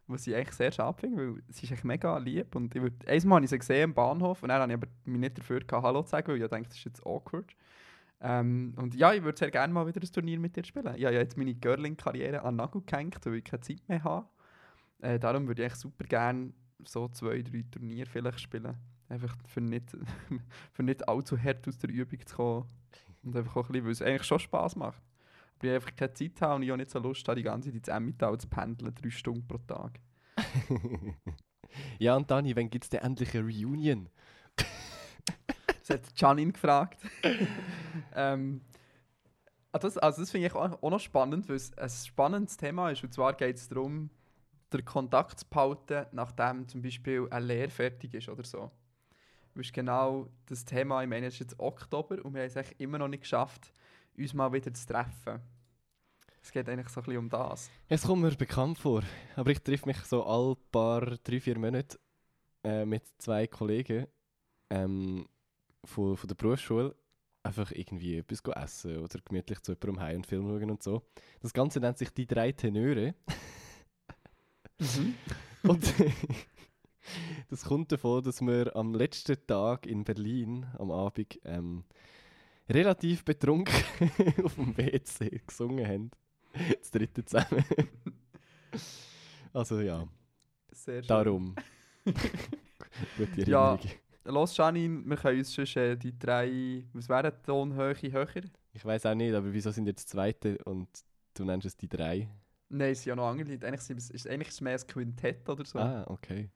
Was 0.09 0.27
ich 0.27 0.37
eigentlich 0.37 0.55
sehr 0.55 0.71
schade 0.71 0.99
finde, 1.01 1.35
weil 1.35 1.43
sie 1.49 1.67
ist 1.67 1.73
echt 1.73 1.85
mega 1.85 2.17
lieb. 2.19 2.55
Und 2.55 2.75
ich 2.75 2.83
würd, 2.83 3.09
einmal 3.09 3.37
habe 3.37 3.45
ich 3.45 3.51
sie 3.51 3.59
gesehen 3.59 3.91
am 3.91 3.95
Bahnhof 3.95 4.43
und 4.43 4.51
dann 4.51 4.63
habe 4.63 4.73
ich 4.73 4.77
aber 4.77 4.87
mich 5.05 5.21
nicht 5.21 5.39
dafür 5.39 5.61
gehabt, 5.61 5.85
Hallo 5.85 6.03
zu 6.03 6.11
sagen, 6.11 6.29
weil 6.29 6.37
ich 6.37 6.49
dachte, 6.49 6.63
das 6.63 6.77
ist 6.77 6.85
jetzt 6.85 7.07
awkward. 7.07 7.55
Ähm, 8.21 8.75
und 8.77 8.95
ja, 8.95 9.13
ich 9.13 9.23
würde 9.23 9.39
sehr 9.39 9.51
gerne 9.51 9.73
mal 9.73 9.87
wieder 9.87 10.01
ein 10.01 10.13
Turnier 10.13 10.39
mit 10.39 10.57
dir 10.57 10.65
spielen. 10.65 10.95
Ich 10.97 11.05
habe 11.05 11.15
ja 11.15 11.21
jetzt 11.21 11.37
meine 11.37 11.55
Girling-Karriere 11.55 12.43
an 12.43 12.57
Nagel 12.57 12.83
gehängt, 12.87 13.25
weil 13.27 13.37
ich 13.37 13.45
keine 13.45 13.61
Zeit 13.61 13.89
mehr 13.89 14.05
habe. 14.05 14.27
Äh, 15.01 15.19
darum 15.19 15.47
würde 15.47 15.63
ich 15.63 15.67
echt 15.73 15.77
super 15.81 16.05
gerne 16.05 16.53
so 16.85 17.09
zwei, 17.09 17.43
drei 17.43 17.65
Turniere 17.71 18.09
vielleicht 18.09 18.41
spielen. 18.41 18.77
Einfach 19.09 19.37
für 19.47 19.61
nicht, 19.61 19.97
für 20.73 20.83
nicht 20.83 21.09
allzu 21.09 21.39
hart 21.39 21.67
aus 21.69 21.79
der 21.79 21.91
Übung 21.91 22.25
zu 22.25 22.37
kommen. 22.37 22.69
Und 23.23 23.37
einfach 23.37 23.57
auch 23.57 23.69
ein 23.69 23.73
bisschen, 23.73 23.85
weil 23.85 23.93
es 23.93 24.03
eigentlich 24.03 24.25
schon 24.25 24.39
Spass 24.39 24.77
macht. 24.77 25.03
Aber 25.59 25.69
ich 25.69 25.75
einfach 25.75 25.97
keine 25.97 26.13
Zeit 26.13 26.41
habe 26.41 26.57
und 26.57 26.63
ich 26.63 26.73
auch 26.73 26.77
nicht 26.77 26.91
so 26.91 26.99
Lust 26.99 27.27
habe, 27.29 27.37
die 27.37 27.43
ganze 27.43 27.69
Zeit 27.69 27.77
ins 27.77 27.89
Emmental 27.89 28.39
zu 28.39 28.49
pendeln, 28.49 28.95
drei 28.95 29.11
Stunden 29.11 29.47
pro 29.47 29.59
Tag. 29.59 30.01
ja, 31.99 32.17
und 32.17 32.31
Dani, 32.31 32.55
wann 32.55 32.71
gibt 32.71 32.85
es 32.85 32.91
denn 32.91 33.01
endlich 33.01 33.35
eine 33.35 33.45
Reunion? 33.45 34.09
Das 35.89 35.99
hat 35.99 36.21
Janine 36.21 36.51
gefragt. 36.51 37.01
ähm, 38.17 38.61
ah, 39.71 39.79
das, 39.79 39.97
also 39.97 40.21
das 40.23 40.33
finde 40.33 40.49
ich 40.49 40.53
auch, 40.53 40.83
auch 40.83 40.91
noch 40.91 40.99
spannend, 40.99 41.49
weil 41.49 41.55
es 41.55 41.79
ein 41.79 41.89
spannendes 41.89 42.57
Thema 42.57 42.91
ist. 42.91 43.05
Und 43.05 43.15
zwar 43.15 43.35
geht 43.35 43.55
es 43.55 43.69
darum, 43.69 44.11
den 44.73 44.85
Kontakt 44.85 45.39
zu 45.39 45.47
behalten, 45.49 46.07
nachdem 46.11 46.67
zum 46.67 46.83
Beispiel 46.83 47.29
eine 47.31 47.47
Lehre 47.47 47.71
fertig 47.71 48.15
ist 48.15 48.29
oder 48.29 48.43
so. 48.43 48.73
Das 49.55 49.67
ist 49.67 49.73
genau 49.73 50.29
das 50.47 50.65
Thema. 50.65 51.03
Ich 51.03 51.09
meine, 51.09 51.27
es 51.27 51.35
ist 51.35 51.41
jetzt 51.41 51.61
Oktober 51.61 52.25
und 52.25 52.35
wir 52.35 52.43
haben 52.43 52.49
es 52.49 52.57
eigentlich 52.57 52.81
immer 52.81 52.99
noch 52.99 53.09
nicht 53.09 53.23
geschafft, 53.23 53.73
uns 54.19 54.35
mal 54.35 54.53
wieder 54.53 54.73
zu 54.73 54.87
treffen. 54.87 55.41
Es 56.43 56.53
geht 56.53 56.69
eigentlich 56.69 56.89
so 56.89 57.01
ein 57.01 57.05
bisschen 57.05 57.19
um 57.19 57.29
das. 57.29 57.71
Es 57.89 58.03
kommt 58.03 58.23
mir 58.23 58.31
bekannt 58.31 58.79
vor. 58.79 59.03
Aber 59.35 59.51
ich 59.51 59.61
treffe 59.61 59.87
mich 59.87 59.99
so 59.99 60.25
all 60.25 60.57
paar 60.71 61.01
drei, 61.25 61.41
vier 61.41 61.59
Monate 61.59 61.99
äh, 62.63 62.85
mit 62.85 63.03
zwei 63.19 63.47
Kollegen 63.47 64.07
ähm, 64.71 65.27
von, 65.85 66.17
von 66.17 66.29
der 66.29 66.37
Berufsschule. 66.37 66.95
Einfach 67.43 67.73
irgendwie 67.73 68.19
etwas 68.19 68.43
essen 68.55 68.99
oder 68.99 69.19
gemütlich 69.25 69.61
zu 69.61 69.73
jemandem 69.73 70.01
heim 70.01 70.17
und 70.17 70.27
Film 70.27 70.49
schauen 70.49 70.71
und 70.71 70.83
so. 70.83 71.03
Das 71.41 71.53
Ganze 71.53 71.81
nennt 71.81 71.99
sich 71.99 72.11
die 72.11 72.27
drei 72.27 72.53
Tenöre. 72.53 73.15
Und 75.63 75.95
das 77.49 77.65
kommt 77.65 77.93
davon, 77.93 78.23
dass 78.23 78.41
wir 78.41 78.77
am 78.77 78.95
letzten 78.95 79.37
Tag 79.47 79.87
in 79.87 80.05
Berlin 80.05 80.67
am 80.79 80.91
Abend 80.91 81.41
ähm, 81.45 81.85
relativ 82.69 83.25
betrunken 83.25 83.75
auf 84.45 84.55
dem 84.55 84.77
WC 84.77 85.41
gesungen 85.47 85.87
haben. 85.87 86.11
Das 86.81 86.91
dritte 86.91 87.25
zusammen. 87.25 87.65
also 89.53 89.81
ja, 89.81 90.07
Sehr 90.73 91.03
schön. 91.03 91.09
darum. 91.09 91.55
Gute 92.05 93.43
Ja. 93.51 93.73
Erinnerung. 93.75 93.91
Los, 94.25 94.57
Janine, 94.57 95.05
wir 95.07 95.17
können 95.17 95.39
uns 95.39 95.53
sonst 95.53 95.77
äh, 95.77 95.97
die 95.97 96.19
drei, 96.19 96.83
was 96.93 97.09
wären 97.09 97.31
die 97.33 97.43
Tonhöhe 97.47 97.95
höher? 97.95 98.27
Ich 98.73 98.85
weiß 98.85 99.07
auch 99.07 99.15
nicht, 99.15 99.33
aber 99.35 99.53
wieso 99.53 99.71
sind 99.71 99.87
jetzt 99.87 100.09
zweite 100.09 100.59
und 100.65 100.89
du 101.35 101.45
nennst 101.45 101.67
es 101.67 101.77
die 101.77 101.89
drei? 101.89 102.29
Nein, 102.69 102.91
es 102.91 103.03
sind 103.03 103.11
ja 103.11 103.17
noch 103.17 103.29
andere 103.29 103.51
Leute. 103.53 103.67
Eigentlich 103.69 103.83
sind 103.83 103.99
es- 103.99 104.11
ist, 104.11 104.27
eigentlich 104.29 104.49
ist 104.49 104.55
es 104.55 104.61
mehr 104.63 104.73
ein 104.81 104.87
Quintett 104.89 105.49
oder 105.49 105.65
so. 105.65 105.79
Ah, 105.79 106.05
okay. 106.09 106.51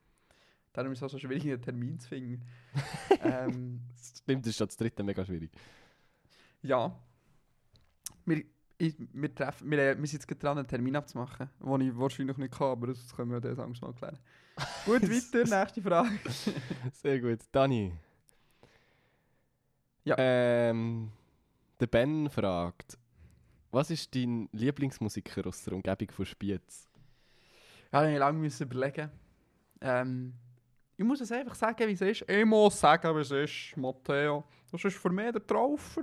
Darum 0.73 0.91
ist 0.93 0.99
es 0.99 1.03
auch 1.05 1.11
so 1.11 1.19
schwierig, 1.19 1.45
einen 1.45 1.63
Termin 1.63 1.99
zu 2.01 2.09
finden. 2.09 2.45
ähm, 3.23 3.81
Stimmt, 4.17 4.45
das 4.47 4.51
ist 4.51 4.57
schon 4.59 4.67
das 4.67 4.77
dritte 4.77 5.05
mega 5.05 5.25
schwierig. 5.25 5.53
Ja. 6.63 6.95
Wir, 8.25 8.45
ich, 8.79 8.95
wir, 8.99 9.35
treffen, 9.35 9.71
wir, 9.71 9.79
äh, 9.79 9.99
wir 9.99 10.07
sind 10.07 10.21
jetzt 10.21 10.29
gerade 10.29 10.41
dran, 10.41 10.59
einen 10.59 10.69
Termin 10.69 10.97
abzumachen, 10.97 11.51
den 11.61 11.81
ich 11.81 11.99
wahrscheinlich 11.99 12.37
nicht 12.37 12.55
kann, 12.55 12.69
aber 12.69 12.89
das 12.89 13.15
können 13.15 13.31
wir 13.31 13.41
dann 13.41 13.59
Angst 13.59 13.83
mal 13.83 13.93
klären. 13.93 14.19
Gut, 14.85 15.03
weiter, 15.11 15.63
nächste 15.63 15.83
Frage. 15.83 16.19
Sehr 16.93 17.21
gut. 17.21 17.41
Dani. 17.53 17.93
Ja. 20.05 20.17
Ähm, 20.19 21.13
der 21.79 21.87
Ben 21.87 22.29
fragt, 22.31 22.99
was 23.71 23.91
ist 23.91 24.15
dein 24.15 24.49
Lieblingsmusiker 24.53 25.47
aus 25.47 25.63
der 25.63 25.75
Umgebung 25.75 26.11
von 26.11 26.27
Spiez? 26.27 26.89
Ja, 27.93 28.09
ich 28.09 28.19
lange 28.19 28.49
überlegen. 28.61 29.11
Ähm, 29.81 30.35
ich 31.01 31.07
muss 31.07 31.19
es 31.23 31.33
einfach 31.33 31.55
sagen, 31.55 31.89
wie 31.89 31.93
es 31.93 32.01
ist. 32.03 32.25
Ich 32.29 32.45
muss 32.45 32.79
sagen, 32.79 33.17
wie 33.17 33.21
es 33.23 33.31
ist, 33.31 33.75
Matteo. 33.77 34.45
Das 34.71 34.85
ist 34.85 34.99
für 34.99 35.09
mich 35.09 35.33
der 35.33 35.47
Traufer. 35.47 36.03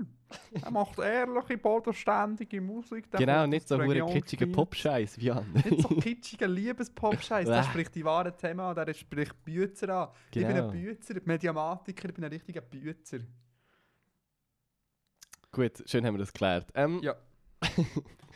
Er 0.60 0.72
macht 0.72 0.98
ehrliche, 0.98 1.56
bodenständige 1.58 2.60
Musik. 2.60 3.10
der 3.12 3.20
genau, 3.20 3.45
nicht 3.45 3.68
so 3.68 3.78
kitschiger 3.78 4.45
Spiez. 4.48 4.56
Pop-Scheiß 4.56 5.20
wie 5.20 5.30
an. 5.32 5.52
Nicht 5.54 5.82
so 5.84 5.89
kitschiger 5.89 6.48
Liebes-Pop-Scheiß. 6.48 7.45
Der 7.48 7.62
spricht 7.62 7.93
die 7.93 8.04
wahren 8.04 8.36
Themen 8.36 8.60
an, 8.60 8.76
der 8.76 8.91
spricht 8.95 9.36
Büzer 9.45 9.89
an. 9.89 10.10
Ich 10.32 10.41
bin 10.41 10.48
Genau. 10.48 10.70
ein 10.70 10.72
Büzer, 10.72 11.14
Mediamatiker, 11.24 12.10
ich 12.10 12.16
bin 12.16 12.24
ein 12.26 12.32
richtiger 12.32 12.62
Büzer. 12.62 13.20
Gut, 15.52 15.84
schön 15.86 16.06
haben 16.08 16.16
wir 16.16 16.20
das 16.20 16.34
geklärt. 16.34 16.72
Ähm, 16.74 17.00
Ja. 17.04 17.16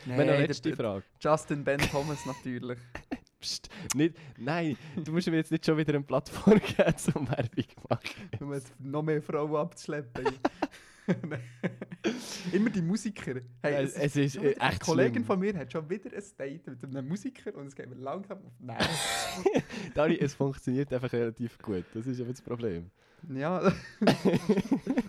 wenn 0.06 0.20
eine 0.20 0.26
der- 0.26 0.46
letzte 0.46 0.68
der 0.70 0.76
Frage. 0.76 1.04
Justin 1.20 1.64
Ben 1.64 1.80
Thomas 1.80 2.24
natürlich. 2.24 2.78
Psst, 3.42 3.68
nicht, 3.94 4.14
nein, 4.38 4.76
du 5.04 5.12
musst 5.12 5.26
mir 5.28 5.36
jetzt 5.36 5.50
nicht 5.50 5.66
schon 5.66 5.76
wieder 5.76 5.92
eine 5.94 6.02
Plattform 6.04 6.58
geben, 6.76 6.96
zum 6.96 7.28
Werbung 7.28 7.64
zu 7.68 7.86
machen. 7.90 8.38
um 8.40 8.52
jetzt 8.54 8.72
noch 8.80 9.02
mehr 9.02 9.20
Frauen 9.20 9.56
abzuschleppen. 9.56 10.24
Immer 12.52 12.70
die 12.70 12.80
Musiker. 12.82 13.40
Hey, 13.60 13.84
es, 13.84 13.94
es 13.94 14.16
ist, 14.16 14.34
schon 14.34 14.44
äh, 14.44 14.50
wieder- 14.50 14.62
eine 14.62 14.78
Kollegin 14.78 15.24
von 15.24 15.38
mir 15.40 15.56
hat 15.56 15.72
schon 15.72 15.88
wieder 15.90 16.10
ein 16.16 16.22
Date 16.38 16.66
mit 16.68 16.84
einem 16.84 17.08
Musiker 17.08 17.54
und 17.56 17.66
es 17.66 17.74
geht 17.74 17.88
mir 17.88 17.96
langsam 17.96 18.38
auf 18.38 18.52
Nein. 18.60 18.78
Dani, 19.94 20.16
es 20.18 20.34
funktioniert 20.34 20.92
einfach 20.92 21.12
relativ 21.12 21.58
gut. 21.58 21.84
Das 21.94 22.06
ist 22.06 22.20
aber 22.20 22.30
das 22.30 22.40
Problem. 22.40 22.90
Ja, 23.28 23.60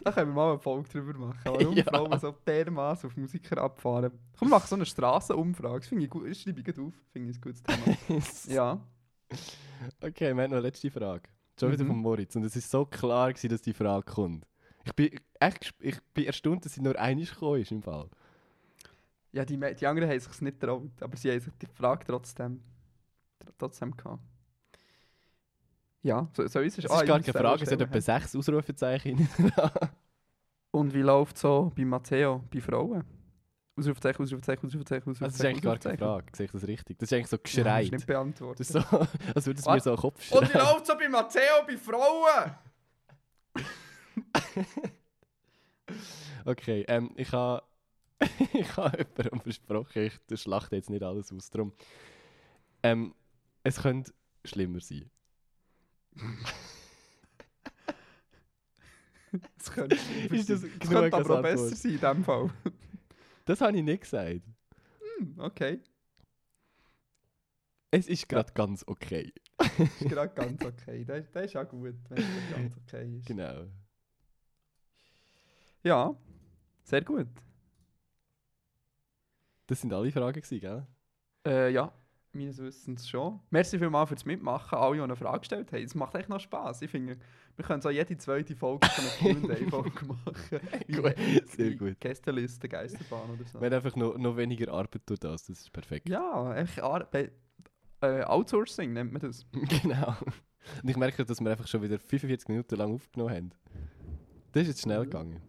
da 0.04 0.12
können 0.12 0.30
wir 0.30 0.34
mal 0.34 0.50
eine 0.52 0.60
Folge 0.60 0.88
drüber 0.90 1.18
machen. 1.28 1.40
Warum 1.46 1.74
Ja. 1.76 1.84
Frauen 1.84 2.20
so 2.20 2.32
dermaßen 2.46 3.10
auf 3.10 3.18
Musiker 3.18 3.58
abfahren. 3.60 4.12
Komm, 4.38 4.50
mach 4.50 4.66
so 4.68 4.76
eine 4.76 4.86
Strassenumfrage. 4.86 5.80
Das 5.80 5.88
finde 5.88 6.06
ich 6.06 6.10
gut. 6.10 6.36
Schreibe 6.36 6.62
ich 6.62 6.80
auf. 6.80 6.94
Finde 7.12 7.32
ich 7.32 7.38
ein 7.38 7.42
gutes 7.42 7.64
Thema. 7.64 7.98
ja. 8.48 8.80
Okay, 10.02 10.36
wir 10.36 10.44
haben 10.44 10.52
noch 10.52 10.58
eine 10.58 10.62
letzte 10.62 10.92
Frage. 10.92 11.24
Schon 11.60 11.72
wieder 11.72 11.84
Mhm. 11.84 11.88
von 11.90 11.98
Moritz. 11.98 12.36
Und 12.36 12.44
es 12.44 12.56
war 12.56 12.62
so 12.62 12.86
klar, 12.86 13.32
gewesen, 13.34 13.50
dass 13.50 13.62
die 13.62 13.74
Frage 13.74 14.04
kommt. 14.12 14.46
Ich 14.86 14.94
bin 14.96 15.20
echt 15.40 15.74
ich 15.80 16.02
bin 16.14 16.26
erstaunt, 16.26 16.66
dass 16.66 16.74
sie 16.74 16.82
nur 16.82 16.98
einmal 17.00 17.26
gekommen 17.26 17.62
ist 17.62 17.72
im 17.72 17.82
Fall. 17.82 18.10
Ja, 19.32 19.44
die, 19.46 19.58
die 19.58 19.88
anderen 19.88 20.10
haben 20.10 20.20
sich 20.20 20.42
nicht 20.42 20.60
getraut. 20.60 20.92
Aber 21.02 21.18
sie 21.18 21.32
haben 21.32 21.40
sich 21.40 21.54
die 21.62 21.66
Frage 21.68 22.06
trotzdem, 22.06 22.62
tr- 23.44 23.54
trotzdem 23.58 23.96
gehabt. 23.98 24.22
Ja, 26.04 26.28
so, 26.34 26.46
so 26.48 26.60
ist 26.60 26.78
es. 26.78 26.86
Es 26.86 26.92
Ah, 26.92 27.02
ist 27.02 27.08
gar 27.08 27.20
keine 27.20 27.34
Frage, 27.34 27.64
es 27.64 27.72
hat 27.72 27.82
etwa 27.82 28.02
sechs 28.02 28.36
Ausrufezeichen. 28.36 29.28
Und 30.72 30.94
wie 30.94 31.02
läuft 31.02 31.38
so 31.38 31.72
bei 31.76 31.86
Matteo, 31.86 32.44
bei 32.54 32.60
Frauen? 32.60 33.04
Ausrufezeichen, 33.76 34.22
Ausrufezeichen, 34.24 34.66
Ausrufezeichen, 34.68 35.10
Ausrufezeichen. 35.10 35.26
Das 35.32 35.36
ist 35.36 35.46
eigentlich 35.46 35.62
gar 35.64 35.78
keine 35.80 35.98
Frage, 35.98 36.26
sehe 36.36 36.46
ich 36.46 36.52
das 36.52 36.68
richtig? 36.68 37.00
Das 37.00 37.10
ist 37.10 37.14
eigentlich 37.14 37.28
so 37.28 37.38
Ja, 37.38 37.42
geschreit. 37.44 37.88
du 37.88 37.96
nicht 37.96 38.06
beantwortet. 38.08 38.60
das 38.60 38.70
ist 38.70 38.90
so, 38.90 38.98
als 39.34 39.46
würde 39.48 39.60
es 39.60 39.66
mir 39.66 39.80
so 39.80 39.92
den 39.96 40.00
Kopf 40.00 40.32
Und 40.32 40.42
wie 40.50 40.52
schreien. 40.52 40.66
läuft 40.68 40.86
so 40.86 40.94
bei 40.98 41.10
Matteo, 41.10 41.66
bei 41.66 41.78
Frauen? 41.78 42.56
Okay, 46.46 46.84
ähm, 46.88 47.12
ich 47.16 47.32
habe 47.32 47.64
ich 48.54 48.76
habe 48.78 48.98
jemandem 49.18 49.40
versprochen, 49.42 50.04
ich 50.04 50.14
das 50.28 50.42
schlachte 50.42 50.76
jetzt 50.76 50.90
nicht 50.90 51.04
alles 51.04 51.32
aus. 51.32 51.50
Darum, 51.50 51.74
ähm, 52.84 53.14
es 53.64 53.82
könnte 53.82 54.14
schlimmer 54.46 54.80
sein. 54.82 55.10
Das 59.58 59.72
könnte, 59.72 59.96
Ist 60.30 60.50
das 60.50 60.62
das 60.62 60.90
könnte 60.90 61.18
aber 61.18 61.18
auch 61.18 61.38
Antwort? 61.38 61.42
besser 61.44 61.76
sein 61.76 61.92
in 61.94 62.00
dem 62.00 62.24
Fall. 62.24 62.52
Das 63.46 63.62
habe 63.62 63.76
ich 63.78 63.84
nicht 63.84 64.02
gesagt. 64.02 64.42
Hm, 65.18 65.40
okay, 65.40 65.82
Es 67.92 68.08
ist 68.08 68.30
gerade 68.30 68.52
ganz 68.54 68.84
okay. 68.88 69.34
ist 69.78 70.00
gerade 70.10 70.34
ganz 70.34 70.64
okay. 70.64 71.04
Das, 71.06 71.30
das 71.32 71.46
ist 71.46 71.58
auch 71.58 71.68
gut, 71.68 71.96
wenn 72.10 72.18
es 72.18 72.52
ganz 72.56 72.78
okay 72.78 73.18
ist. 73.18 73.26
Genau. 73.26 73.66
Ja, 75.84 76.16
sehr 76.84 77.02
gut. 77.04 77.28
Das 79.68 79.82
sind 79.82 79.94
alle 79.94 80.12
Fragen, 80.12 80.42
gewesen, 80.42 80.60
gell? 80.60 80.88
Äh, 81.46 81.72
ja, 81.74 81.92
meines 82.36 82.58
Wissens 82.60 83.08
schon. 83.08 83.40
Merci 83.50 83.78
vielmals 83.78 84.10
fürs 84.10 84.26
Mitmachen, 84.26 84.78
alle, 84.78 84.96
die 84.98 85.02
eine 85.02 85.16
Frage 85.16 85.40
gestellt 85.40 85.72
haben. 85.72 85.84
Es 85.84 85.96
macht 85.96 86.16
echt 86.16 86.30
noch 86.30 86.40
Spass. 86.40 86.82
Ich 86.82 86.90
finde, 86.92 87.18
wir 87.56 87.66
können 87.66 87.82
so 87.82 87.90
jede 87.90 88.18
zweite 88.18 88.56
Folge 88.56 88.88
so 88.96 89.26
eine 89.26 89.40
Q&A-Folge 89.40 90.06
machen. 90.06 90.60
Gut, 90.92 91.16
sehr 91.50 91.76
gut. 91.76 92.00
Gästeliste, 92.00 92.68
Geisterbahn 92.68 93.30
oder 93.32 93.44
so. 93.46 93.60
Wir 93.60 93.68
haben 93.68 93.74
einfach 93.74 93.96
noch, 93.96 94.18
noch 94.18 94.36
weniger 94.38 94.72
Arbeit 94.74 95.02
durch 95.06 95.20
das, 95.20 95.46
das 95.46 95.60
ist 95.62 95.72
perfekt. 95.74 96.10
Ja, 96.10 96.56
Arbeit. 96.82 97.32
Äh, 98.02 98.24
Outsourcing 98.24 98.92
nennt 98.94 99.14
man 99.14 99.22
das. 99.22 99.46
genau. 99.82 100.16
Und 100.82 100.90
ich 100.90 100.98
merke, 100.98 101.24
dass 101.24 101.40
wir 101.40 101.52
einfach 101.52 101.68
schon 101.68 101.82
wieder 101.82 101.98
45 102.00 102.50
Minuten 102.50 102.76
lang 102.76 102.94
aufgenommen 102.94 103.34
haben. 103.34 103.52
Das 104.52 104.64
ist 104.64 104.68
jetzt 104.70 104.82
schnell 104.82 105.00
Mhm. 105.00 105.04
gegangen. 105.06 105.42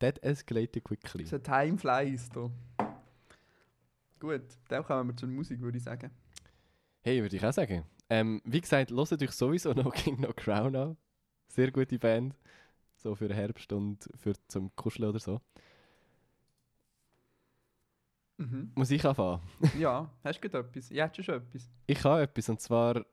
That 0.00 0.22
escalated 0.22 0.84
quickly. 0.84 1.24
So 1.24 1.38
Time 1.38 1.78
flies 1.78 2.28
da. 2.28 2.50
Gut, 4.18 4.42
dann 4.68 4.84
kommen 4.84 5.10
wir 5.10 5.16
zur 5.16 5.28
Musik, 5.28 5.60
würde 5.60 5.78
ich 5.78 5.84
sagen. 5.84 6.10
Hey, 7.02 7.22
würde 7.22 7.36
ich 7.36 7.44
auch 7.44 7.52
sagen. 7.52 7.84
Ähm, 8.08 8.40
wie 8.44 8.60
gesagt, 8.60 8.90
hört 8.90 9.22
euch 9.22 9.30
sowieso 9.32 9.72
noch 9.72 9.92
King 9.94 10.20
No 10.20 10.32
Crown 10.34 10.74
an. 10.76 10.96
Sehr 11.48 11.70
gute 11.70 11.98
Band. 11.98 12.34
So 12.96 13.14
für 13.14 13.28
den 13.28 13.36
Herbst 13.36 13.72
und 13.72 14.08
für 14.16 14.32
zum 14.48 14.74
Kuscheln 14.74 15.08
oder 15.10 15.18
so. 15.18 15.40
Mhm. 18.38 18.72
Muss 18.74 18.90
ich 18.90 19.04
anfangen? 19.04 19.40
Ja, 19.78 20.10
hast 20.24 20.40
du 20.40 20.48
etwas? 20.48 20.90
Ja, 20.90 21.04
hast 21.08 21.18
du 21.18 21.22
schon 21.22 21.36
etwas? 21.36 21.68
Ich 21.86 22.04
habe 22.04 22.22
etwas 22.22 22.48
und 22.48 22.60
zwar 22.60 23.04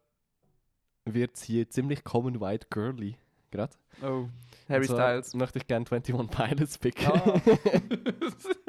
wird 1.06 1.36
es 1.36 1.43
hier 1.43 1.70
ziemlich 1.70 2.04
common 2.04 2.39
white 2.39 2.68
girly. 2.70 3.18
Gerade. 3.51 3.76
Oh, 4.01 4.28
Harry 4.68 4.86
Styles. 4.86 5.36
möchte 5.36 5.60
ich 5.60 5.68
gerne 5.68 5.86
21 5.86 6.16
Pilots 6.32 6.78
picken. 6.80 7.06
Ah. 7.08 7.41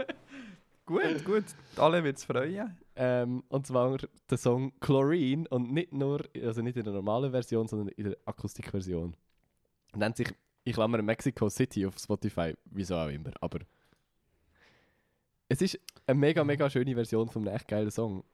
gut, 0.87 1.24
gut. 1.24 1.45
Alle 1.76 2.03
wird 2.05 2.16
es 2.16 2.24
freuen. 2.24 2.76
Ähm, 2.97 3.43
und 3.49 3.66
zwar 3.66 3.99
der 4.30 4.39
Song 4.39 4.72
Chlorine 4.80 5.49
und 5.49 5.72
nicht 5.72 5.93
nur, 5.93 6.24
also 6.43 6.62
nicht 6.62 6.76
in 6.76 6.85
der 6.85 6.93
normalen 6.93 7.30
Version, 7.32 7.66
sondern 7.66 7.89
in 7.89 8.05
der 8.05 8.16
Akustikversion. 8.24 9.16
Nennt 9.95 10.16
sich, 10.16 10.32
ich 10.64 10.74
klammer 10.74 11.03
Mexico 11.03 11.49
City 11.49 11.87
auf 11.87 11.99
Spotify, 11.99 12.55
wieso 12.66 12.97
auch 12.97 13.09
immer, 13.09 13.30
aber 13.41 13.61
es 15.49 15.61
ist 15.61 15.78
eine 16.07 16.18
mega, 16.18 16.43
mega 16.43 16.68
schöne 16.70 16.95
Version 16.95 17.28
von 17.28 17.47
einem 17.47 17.57
echt 17.57 17.68
geilen 17.68 17.91
Song. 17.91 18.24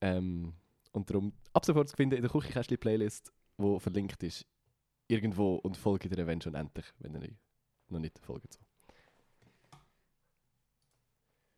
Ähm, 0.00 0.52
und 0.92 1.10
darum 1.10 1.32
ab 1.52 1.64
sofort 1.64 1.88
zu 1.88 1.96
finden 1.96 2.16
in 2.16 2.22
der 2.22 2.30
Küchenkästchen-Playlist, 2.30 3.32
die 3.58 3.80
verlinkt 3.80 4.22
ist, 4.22 4.46
irgendwo 5.06 5.56
und 5.56 5.76
folge 5.76 6.08
dir 6.08 6.26
wenn 6.26 6.40
schon 6.40 6.54
endlich, 6.54 6.86
wenn 6.98 7.14
ihr 7.14 7.30
noch 7.88 8.00
nicht 8.00 8.18
folgt. 8.18 8.54
So. 8.54 8.60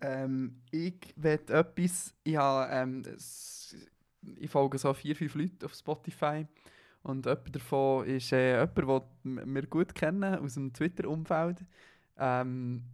Ähm, 0.00 0.62
ich 0.70 1.14
will 1.16 1.40
etwas. 1.48 2.14
Ich, 2.24 2.36
habe, 2.36 2.72
ähm, 2.72 3.02
ich 4.36 4.50
folge 4.50 4.78
so 4.78 4.92
vier, 4.94 5.14
fünf 5.16 5.34
Leute 5.34 5.66
auf 5.66 5.74
Spotify. 5.74 6.46
Und 7.02 7.26
jemand 7.26 7.54
davon 7.54 8.06
ist 8.06 8.32
äh, 8.32 8.60
jemand, 8.60 9.04
den 9.24 9.54
wir 9.54 9.66
gut 9.66 9.94
kennen 9.94 10.34
aus 10.34 10.54
dem 10.54 10.72
Twitter-Umfeld, 10.72 11.64
ähm, 12.18 12.84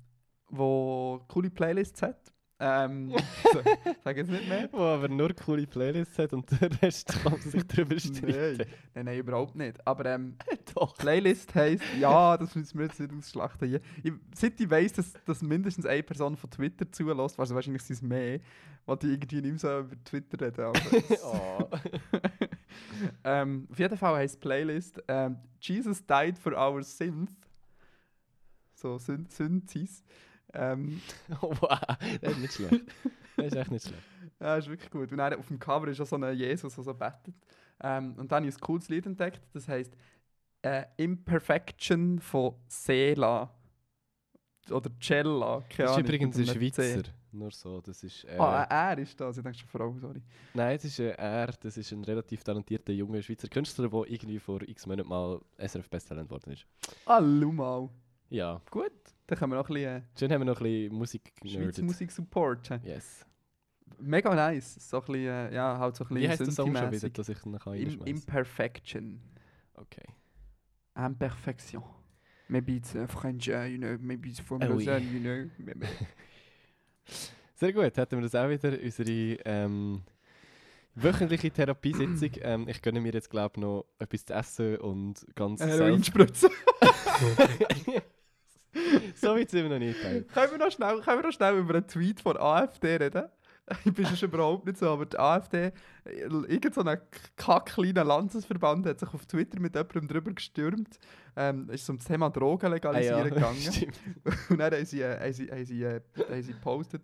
wo 0.48 1.24
coole 1.28 1.50
Playlists 1.50 2.02
hat. 2.02 2.32
Ähm, 2.58 3.10
so, 3.52 3.60
sag 4.02 4.16
jetzt 4.16 4.30
nicht 4.30 4.48
mehr. 4.48 4.68
Wo 4.72 4.80
aber 4.80 5.08
nur 5.08 5.34
coole 5.34 5.66
Playlists 5.66 6.18
hat 6.18 6.32
und 6.32 6.50
der 6.60 6.70
Rest 6.82 7.08
kann 7.22 7.38
sich 7.40 7.66
darüber 7.66 7.98
streiten. 7.98 8.56
Nein, 8.58 8.66
nein, 8.94 9.04
nein, 9.04 9.18
überhaupt 9.18 9.54
nicht. 9.54 9.86
Aber 9.86 10.06
ähm, 10.06 10.36
Doch. 10.74 10.96
Playlist 10.96 11.54
heisst, 11.54 11.84
ja, 12.00 12.36
das 12.36 12.54
müssen 12.54 12.78
wir 12.78 12.86
jetzt 12.86 12.98
nicht 12.98 13.12
ausschlachten 13.12 13.68
hier. 13.68 13.80
Ich, 14.02 14.12
seit 14.34 14.58
ich 14.58 14.70
weiss, 14.70 14.94
dass, 14.94 15.12
dass 15.26 15.42
mindestens 15.42 15.84
eine 15.84 16.02
Person 16.02 16.36
von 16.36 16.50
Twitter 16.50 16.90
zulässt, 16.90 17.38
also 17.38 17.54
wahrscheinlich 17.54 17.82
sind 17.82 17.94
es 17.96 18.02
mehr, 18.02 18.40
weil 18.86 18.96
die 18.96 19.08
irgendwie 19.08 19.42
nicht 19.42 19.50
mehr 19.50 19.58
so 19.58 19.80
über 19.80 20.04
Twitter 20.04 20.46
reden. 20.46 20.72
Oh. 21.24 21.68
ähm, 23.24 23.66
auf 23.70 23.78
jeden 23.78 23.96
Fall 23.96 24.16
heisst 24.16 24.40
Playlist 24.40 25.02
ähm, 25.08 25.36
Jesus 25.60 26.04
died 26.06 26.38
for 26.38 26.52
our 26.52 26.82
sins. 26.82 27.30
So, 28.74 28.98
Syn 28.98 29.26
Synthis. 29.28 30.04
Ähm, 30.56 31.00
Oh, 31.42 31.52
wow, 31.60 31.78
das 32.20 32.32
ist 32.32 32.38
nicht 32.38 32.54
schlecht. 32.54 32.84
Das 33.36 33.46
ist 33.46 33.56
echt 33.56 33.70
nicht 33.70 33.86
schlecht. 33.86 34.02
ja, 34.40 34.56
ist 34.56 34.68
wirklich 34.68 34.90
gut. 34.90 35.12
Und 35.12 35.18
dann 35.18 35.34
auf 35.34 35.46
dem 35.48 35.58
Cover 35.58 35.88
ist 35.88 36.00
auch 36.00 36.06
so 36.06 36.16
ein 36.16 36.36
Jesus, 36.36 36.74
der 36.74 36.84
so 36.84 36.94
bettet. 36.94 37.34
Ähm, 37.82 38.14
und 38.16 38.32
dann 38.32 38.36
habe 38.44 38.48
ich 38.48 38.54
ein 38.56 38.60
cooles 38.60 38.88
Lied 38.88 39.04
entdeckt, 39.06 39.40
das 39.52 39.68
heisst 39.68 39.92
äh, 40.62 40.84
Imperfection 40.96 42.18
von 42.18 42.54
Sela. 42.68 43.50
Oder 44.70 44.90
Cella, 45.00 45.62
keine 45.68 45.88
Das 45.88 45.96
ist 45.98 46.02
übrigens 46.02 46.36
ein 46.36 46.42
einem 46.48 46.72
C. 46.72 46.72
Schweizer. 46.72 47.02
Nur 47.32 47.50
so, 47.50 47.80
das 47.82 48.02
ist... 48.02 48.24
Äh, 48.24 48.36
Ah, 48.38 48.62
er 48.64 48.98
ist 48.98 49.20
das. 49.20 49.36
Ich 49.36 49.42
denke 49.42 49.58
schon 49.58 49.68
Frau, 49.68 49.94
sorry. 49.98 50.22
Nein, 50.54 50.76
es 50.76 50.86
ist 50.86 50.98
äh, 50.98 51.10
er, 51.10 51.48
das 51.48 51.76
ist 51.76 51.92
ein 51.92 52.02
relativ 52.02 52.42
talentierter 52.42 52.92
junger 52.94 53.20
Schweizer 53.22 53.48
Künstler, 53.48 53.88
der 53.90 54.04
irgendwie 54.10 54.38
vor 54.38 54.62
x 54.62 54.86
Monaten 54.86 55.08
mal 55.08 55.40
SRF 55.58 55.88
Besttalent 55.90 56.28
geworden 56.28 56.50
ist. 56.52 56.66
Hallo 57.06 57.52
mal. 57.52 57.88
Ja, 58.30 58.60
Gut, 58.70 58.90
dann 59.26 59.38
können 59.38 59.52
wir 59.52 59.56
noch 59.56 59.68
ein 59.68 59.74
bisschen 59.74 60.02
schön 60.18 60.32
haben 60.32 60.40
wir 60.40 60.44
noch 60.46 60.60
ein 60.60 60.64
bisschen 60.64 60.94
Musik 60.94 61.32
äh, 61.44 61.48
Schweizer. 61.48 61.82
Musik 61.82 62.12
supporten. 62.12 62.80
Yes. 62.84 63.26
Mega 63.98 64.34
nice. 64.34 64.74
So 64.90 64.98
ein 64.98 65.06
bisschen, 65.06 65.26
äh, 65.26 65.54
ja, 65.54 65.78
halt 65.78 65.96
so 65.96 66.04
ein 66.04 66.08
bisschen 66.08 66.22
Wie 66.22 66.28
heißt 66.28 66.40
der 66.40 66.52
Song 66.52 66.76
schon 66.76 66.92
wieder, 66.92 67.10
dass 67.10 67.28
ich 67.28 67.46
ihn 67.46 67.52
noch 67.52 67.66
Im, 67.66 68.00
Imperfection. 68.04 69.20
Okay. 69.74 70.06
Imperfection. 70.94 71.82
Maybe 72.48 72.74
it's 72.74 72.94
uh, 72.94 73.06
French, 73.08 73.48
uh, 73.48 73.64
you 73.64 73.78
know, 73.78 73.96
maybe 74.00 74.28
it's 74.28 74.38
from 74.40 74.62
Oh, 74.62 74.66
Lausanne, 74.66 75.04
yeah. 75.04 75.12
you 75.12 75.20
know. 75.20 75.50
Sehr 77.54 77.72
gut, 77.72 77.96
hätten 77.96 78.16
wir 78.16 78.22
das 78.22 78.34
auch 78.34 78.48
wieder, 78.48 78.78
unsere 78.80 79.38
ähm, 79.44 80.02
wöchentliche 80.94 81.50
Therapiesitzung. 81.50 82.30
ähm, 82.42 82.68
ich 82.68 82.82
gönne 82.82 83.00
mir 83.00 83.12
jetzt, 83.12 83.30
glaube 83.30 83.54
ich, 83.56 83.60
noch 83.62 83.86
etwas 83.98 84.24
zu 84.24 84.34
essen 84.34 84.76
und 84.76 85.26
ganz 85.34 85.60
Äh, 85.60 85.68
Heroinspritze. 85.68 86.50
So 89.14 89.34
weit 89.36 89.50
sind 89.50 89.62
wir 89.62 89.70
noch 89.70 89.78
nicht. 89.78 90.00
Können, 90.00 90.50
wir 90.50 90.58
noch 90.58 90.70
schnell, 90.70 91.00
können 91.00 91.18
wir 91.18 91.26
noch 91.26 91.32
schnell 91.32 91.58
über 91.58 91.74
einen 91.74 91.86
Tweet 91.86 92.20
von 92.20 92.36
AfD 92.36 92.96
reden? 92.96 93.24
Ich 93.84 93.92
bin 93.92 94.06
schon 94.06 94.28
überhaupt 94.28 94.64
nicht 94.64 94.78
so, 94.78 94.88
aber 94.88 95.06
die 95.06 95.18
AfD, 95.18 95.72
äh, 96.04 96.20
irgend 96.46 96.72
so 96.72 96.82
ein 96.82 96.98
kackkleiner 97.34 98.04
Landesverband 98.04 98.86
hat 98.86 99.00
sich 99.00 99.12
auf 99.12 99.26
Twitter 99.26 99.58
mit 99.58 99.74
jemandem 99.74 100.06
drüber 100.06 100.32
gestürmt. 100.32 101.00
Ähm, 101.34 101.68
ist 101.70 101.90
um 101.90 101.98
das 101.98 102.06
Thema 102.06 102.30
Drogen 102.30 102.70
legalisieren 102.70 103.28
gegangen. 103.28 103.58
Ah 103.66 103.72
stimmt. 103.72 103.98
Und 104.50 104.58
dann 104.58 104.72
haben 104.72 104.84
sie, 104.84 105.00
äh, 105.00 105.18
haben 105.18 105.32
sie, 105.32 105.50
haben 105.50 105.64
sie, 105.64 105.82
äh, 105.82 106.00
haben 106.30 106.42
sie 106.42 106.52
gepostet. 106.52 107.02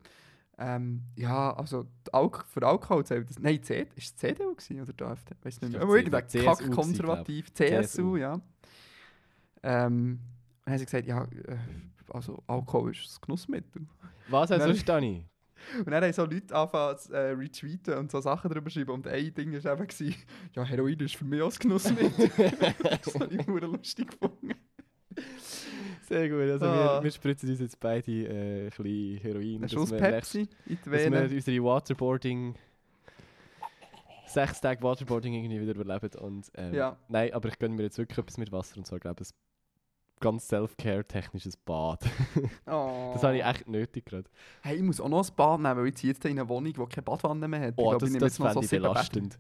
Ähm, 0.59 1.03
ja, 1.17 1.53
also 1.55 1.87
Alk 2.13 2.45
für 2.47 2.65
Alkohol 2.65 3.05
zählt 3.05 3.29
das. 3.29 3.39
Nein, 3.41 3.63
C 3.63 3.89
ist 3.97 4.07
es 4.07 4.17
CDU 4.17 4.55
gewesen, 4.55 4.83
oder 4.83 4.93
die 4.93 5.05
AfD? 5.05 5.35
Weiß 5.43 5.61
nicht 5.61 5.73
mehr. 5.73 5.83
irgendein 5.83 6.27
glaub. 6.29 7.27
CSU, 7.27 7.43
CSU. 7.55 8.17
ja. 8.17 8.41
Ähm, 9.65 10.21
dann 10.65 10.73
haben 10.75 10.79
sie 10.79 10.85
gesagt, 10.85 11.07
ja, 11.07 11.25
äh, 11.25 11.57
also 12.11 12.43
Alkohol 12.47 12.91
ist 12.93 13.17
ein 13.17 13.21
Genussmittel. 13.23 13.87
Was 14.29 14.51
du, 14.51 14.85
Dani? 14.85 15.25
Und 15.79 15.91
dann 15.91 16.03
haben 16.03 16.13
so 16.13 16.25
Leute 16.25 16.55
angefangen 16.55 16.99
zu 16.99 17.13
äh, 17.13 17.31
retweeten 17.31 17.95
und 17.95 18.11
so 18.11 18.21
Sachen 18.21 18.51
drüber 18.51 18.69
schreiben. 18.69 18.91
Und 18.91 19.07
ein 19.07 19.33
Ding 19.33 19.53
war 19.53 19.73
eben, 19.75 19.87
gewesen, 19.87 20.15
ja, 20.55 20.65
Heroin 20.65 20.99
ist 20.99 21.15
für 21.15 21.25
mich 21.25 21.41
auch 21.41 21.53
ein 21.53 21.59
Genussmittel. 21.59 22.31
das 23.05 23.15
habe 23.15 23.33
ich 23.33 23.47
nur 23.47 23.61
lustig 23.61 24.11
gefunden. 24.11 24.55
Sehr 26.09 26.29
gut. 26.29 26.41
Also 26.41 26.67
Ah. 26.67 26.97
wir, 26.99 27.05
wir 27.05 27.11
spritzen 27.13 27.49
uns 27.49 27.61
jetzt 27.61 27.79
beide 27.79 28.11
äh, 28.11 28.65
ein 28.65 28.71
bisschen 28.71 29.19
Heroin. 29.19 29.63
Ein 29.63 29.69
Schuss 29.69 29.91
Pepsi 29.91 30.49
in 30.67 30.79
die 30.85 30.91
Dass 30.91 31.11
wir 31.11 31.23
unsere 31.37 31.65
Waterboarding. 31.65 32.55
Sechs 34.27 34.61
Tage 34.61 34.83
Waterboarding 34.83 35.35
irgendwie 35.35 35.61
wieder 35.61 35.75
überleben. 35.75 36.11
Und, 36.19 36.51
ähm, 36.55 36.75
Ja. 36.75 36.97
Nein, 37.09 37.33
aber 37.35 37.49
ich 37.51 37.59
gönne 37.59 37.75
mir 37.75 37.83
jetzt 37.85 37.99
wirklich 37.99 38.19
etwas 38.19 38.39
mit 38.39 38.51
Wasser 38.51 38.79
und 38.79 38.87
zwar, 38.87 38.99
glaube 38.99 39.23
ich, 39.23 39.29
ein 39.29 39.35
ganz 40.23 40.49
self-care-technisches 40.49 41.59
Bad. 41.59 42.05
Oh. 42.67 43.11
Das 43.13 43.23
habe 43.23 43.37
ich 43.37 43.45
echt 43.45 43.69
nötig 43.69 44.07
gerade. 44.07 44.31
Hey, 44.63 44.77
ich 44.77 44.83
muss 44.83 45.01
auch 45.01 45.09
noch 45.09 45.29
ein 45.29 45.35
Bad 45.37 45.61
nehmen, 45.61 45.77
weil 45.77 45.89
ich 45.89 45.97
ziehe 45.97 46.13
jetzt 46.13 46.25
in 46.25 46.39
eine 46.39 46.49
Wohnung, 46.49 46.73
die 46.73 46.87
keine 46.87 47.03
Badwanne 47.03 47.47
mehr 47.47 47.61
hat. 47.61 47.75
Oh, 47.77 47.91
glaube, 47.91 48.07
das, 48.07 48.15
ich 48.15 48.19
das 48.21 48.39
noch 48.39 48.53
fände 48.53 48.65
ich 48.65 48.71
belastend. 48.71 49.39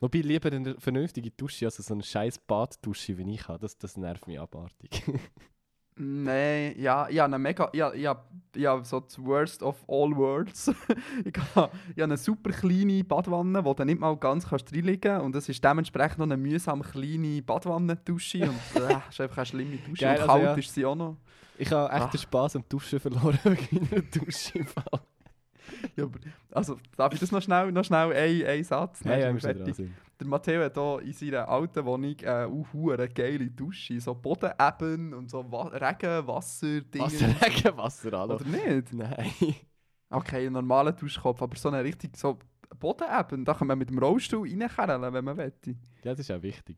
Wobei 0.00 0.18
lieber 0.18 0.50
eine 0.50 0.80
vernünftige 0.80 1.30
Dusche, 1.30 1.66
also 1.66 1.82
so 1.82 1.94
eine 1.94 2.02
scheiß 2.02 2.38
Baddusche, 2.38 3.18
wie 3.18 3.34
ich 3.34 3.46
habe, 3.46 3.60
das, 3.60 3.76
das 3.76 3.96
nervt 3.96 4.26
mich 4.26 4.40
abartig. 4.40 5.02
Nein, 5.96 6.74
ja, 6.78 7.08
ja, 7.08 7.26
eine 7.26 7.38
mega, 7.38 7.68
ja, 7.74 7.92
ja, 7.94 8.24
ja, 8.56 8.82
so 8.82 9.00
das 9.00 9.22
Worst 9.22 9.62
of 9.62 9.76
all 9.88 10.16
worlds. 10.16 10.70
ich 11.24 11.34
habe 11.54 11.70
ja 11.94 12.04
eine 12.04 12.16
super 12.16 12.50
kleine 12.50 13.04
Badwanne, 13.04 13.64
wo 13.64 13.74
du 13.74 13.84
nicht 13.84 14.00
mal 14.00 14.16
ganz 14.16 14.48
kannst 14.48 14.72
reinliegen 14.72 15.20
und 15.20 15.36
es 15.36 15.48
ist 15.48 15.62
dementsprechend 15.62 16.18
noch 16.18 16.24
eine 16.24 16.36
mühsam 16.36 16.82
kleine 16.82 17.42
Badwannendusche 17.42 18.48
und 18.48 18.82
äh, 18.82 18.96
ist 19.10 19.20
einfach 19.20 19.38
eine 19.38 19.46
schlimme 19.46 19.76
Dusche. 19.76 20.04
Geil, 20.04 20.22
und 20.22 20.30
also 20.30 20.32
kalt 20.32 20.44
ja. 20.44 20.54
ist 20.54 20.74
sie 20.74 20.86
auch 20.86 20.94
noch. 20.94 21.16
Ich 21.58 21.70
habe 21.70 21.92
echt 21.92 22.02
Ach. 22.02 22.10
den 22.10 22.20
Spass 22.20 22.56
am 22.56 22.64
Duschen 22.68 22.98
verloren 22.98 23.38
wegen 23.44 23.88
meiner 23.90 24.02
Dusche. 24.02 24.58
im 24.58 24.66
Fall. 24.66 25.00
Ja, 25.96 26.04
aber, 26.04 26.18
also, 26.50 26.78
darf 26.96 27.12
ich 27.12 27.20
das 27.20 27.32
noch 27.32 27.42
schnell, 27.42 27.70
noch 27.70 27.84
schnell 27.84 28.12
ein, 28.12 28.46
ein 28.46 28.64
Satz? 28.64 29.00
Ja, 29.04 29.16
ja, 29.16 29.38
sind 29.38 29.42
wir 29.42 29.54
dran. 29.54 29.74
sind. 29.74 29.94
Der 30.22 30.28
Matteo 30.28 30.62
hat 30.62 30.74
hier 30.74 31.00
in 31.02 31.12
seiner 31.12 31.48
alten 31.48 31.84
Wohnung 31.84 32.14
äh, 32.20 32.46
uh, 32.46 32.92
eine 32.92 33.08
geile 33.08 33.50
Dusche, 33.50 34.00
so 34.00 34.14
Bodeneben 34.14 35.14
und 35.14 35.28
so 35.28 35.44
Wa 35.50 35.64
Regen, 35.64 36.24
Wasser, 36.28 36.80
Dinge. 36.80 37.04
Wasser, 37.06 37.26
Regenwasser, 37.44 38.12
hallo. 38.12 38.36
Oder 38.36 38.44
nicht? 38.44 38.92
Nein. 38.92 39.56
Okay, 40.10 40.46
einen 40.46 40.52
normalen 40.52 40.94
Duschkopf, 40.94 41.42
aber 41.42 41.56
so 41.56 41.70
eine 41.70 41.82
richtig 41.82 42.16
so 42.16 42.38
Bodeneben, 42.78 43.44
da 43.44 43.52
kann 43.54 43.66
man 43.66 43.76
mit 43.76 43.90
dem 43.90 43.98
Rollstuhl 43.98 44.48
reinkerlen, 44.48 45.12
wenn 45.12 45.24
man 45.24 45.36
will. 45.36 45.52
Ja, 46.04 46.12
das 46.12 46.20
ist 46.20 46.30
auch 46.30 46.42
wichtig. 46.42 46.76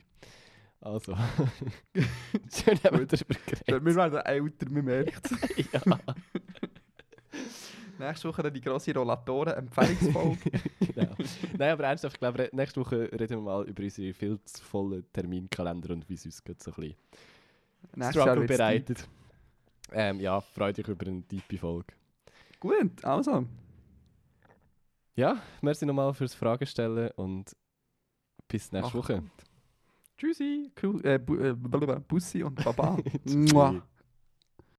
Also. 0.81 1.15
Schön 1.15 2.79
haben 2.83 2.99
wir 2.99 3.07
darüber 3.07 3.35
geredet. 3.45 3.85
Wir 3.85 3.95
werden 3.95 4.21
älter, 4.21 4.71
man 4.71 4.85
merkt 4.87 5.31
ja. 5.73 5.81
Nächste 7.99 8.29
Woche 8.29 8.43
dann 8.43 8.53
die 8.53 8.61
grosse 8.61 8.93
Rollatoren-Empfehlungsfolge. 8.95 10.51
genau. 10.95 11.15
Nein, 11.57 11.73
aber 11.73 11.85
ernsthaft, 11.85 12.17
ich 12.17 12.21
glaube, 12.21 12.49
nächste 12.53 12.81
Woche 12.81 13.11
reden 13.13 13.31
wir 13.31 13.41
mal 13.41 13.65
über 13.67 13.83
unsere 13.83 14.13
viel 14.13 14.39
zu 14.45 14.63
vollen 14.63 15.05
Terminkalender 15.13 15.93
und 15.93 16.09
wie 16.09 16.15
es 16.15 16.25
uns 16.25 16.43
gerade 16.43 16.63
so 16.63 16.73
ein 16.73 16.95
bisschen 17.95 18.11
Struggle 18.11 18.47
bereitet. 18.47 19.09
Ähm, 19.93 20.21
ja, 20.21 20.41
freut 20.41 20.79
euch 20.79 20.89
über 20.89 21.07
eine 21.07 21.23
tiefe 21.23 21.59
Folge. 21.59 21.95
Gut, 22.59 23.05
also. 23.05 23.47
Ja, 25.17 25.41
merci 25.61 25.87
nochmal 25.87 26.13
fürs 26.15 26.35
Fragen 26.35 26.67
stellen 26.67 27.11
und 27.17 27.55
bis 28.49 28.73
nächste 28.73 28.91
Ach, 28.91 28.95
Woche. 28.95 29.23
Tschüssi, 30.17 30.71
cool, 30.83 31.05
äh, 31.05 31.19
bu 31.19 31.37
äh, 31.37 31.55
Bussi 32.09 32.43
und 32.43 32.65
Baba. 32.65 32.99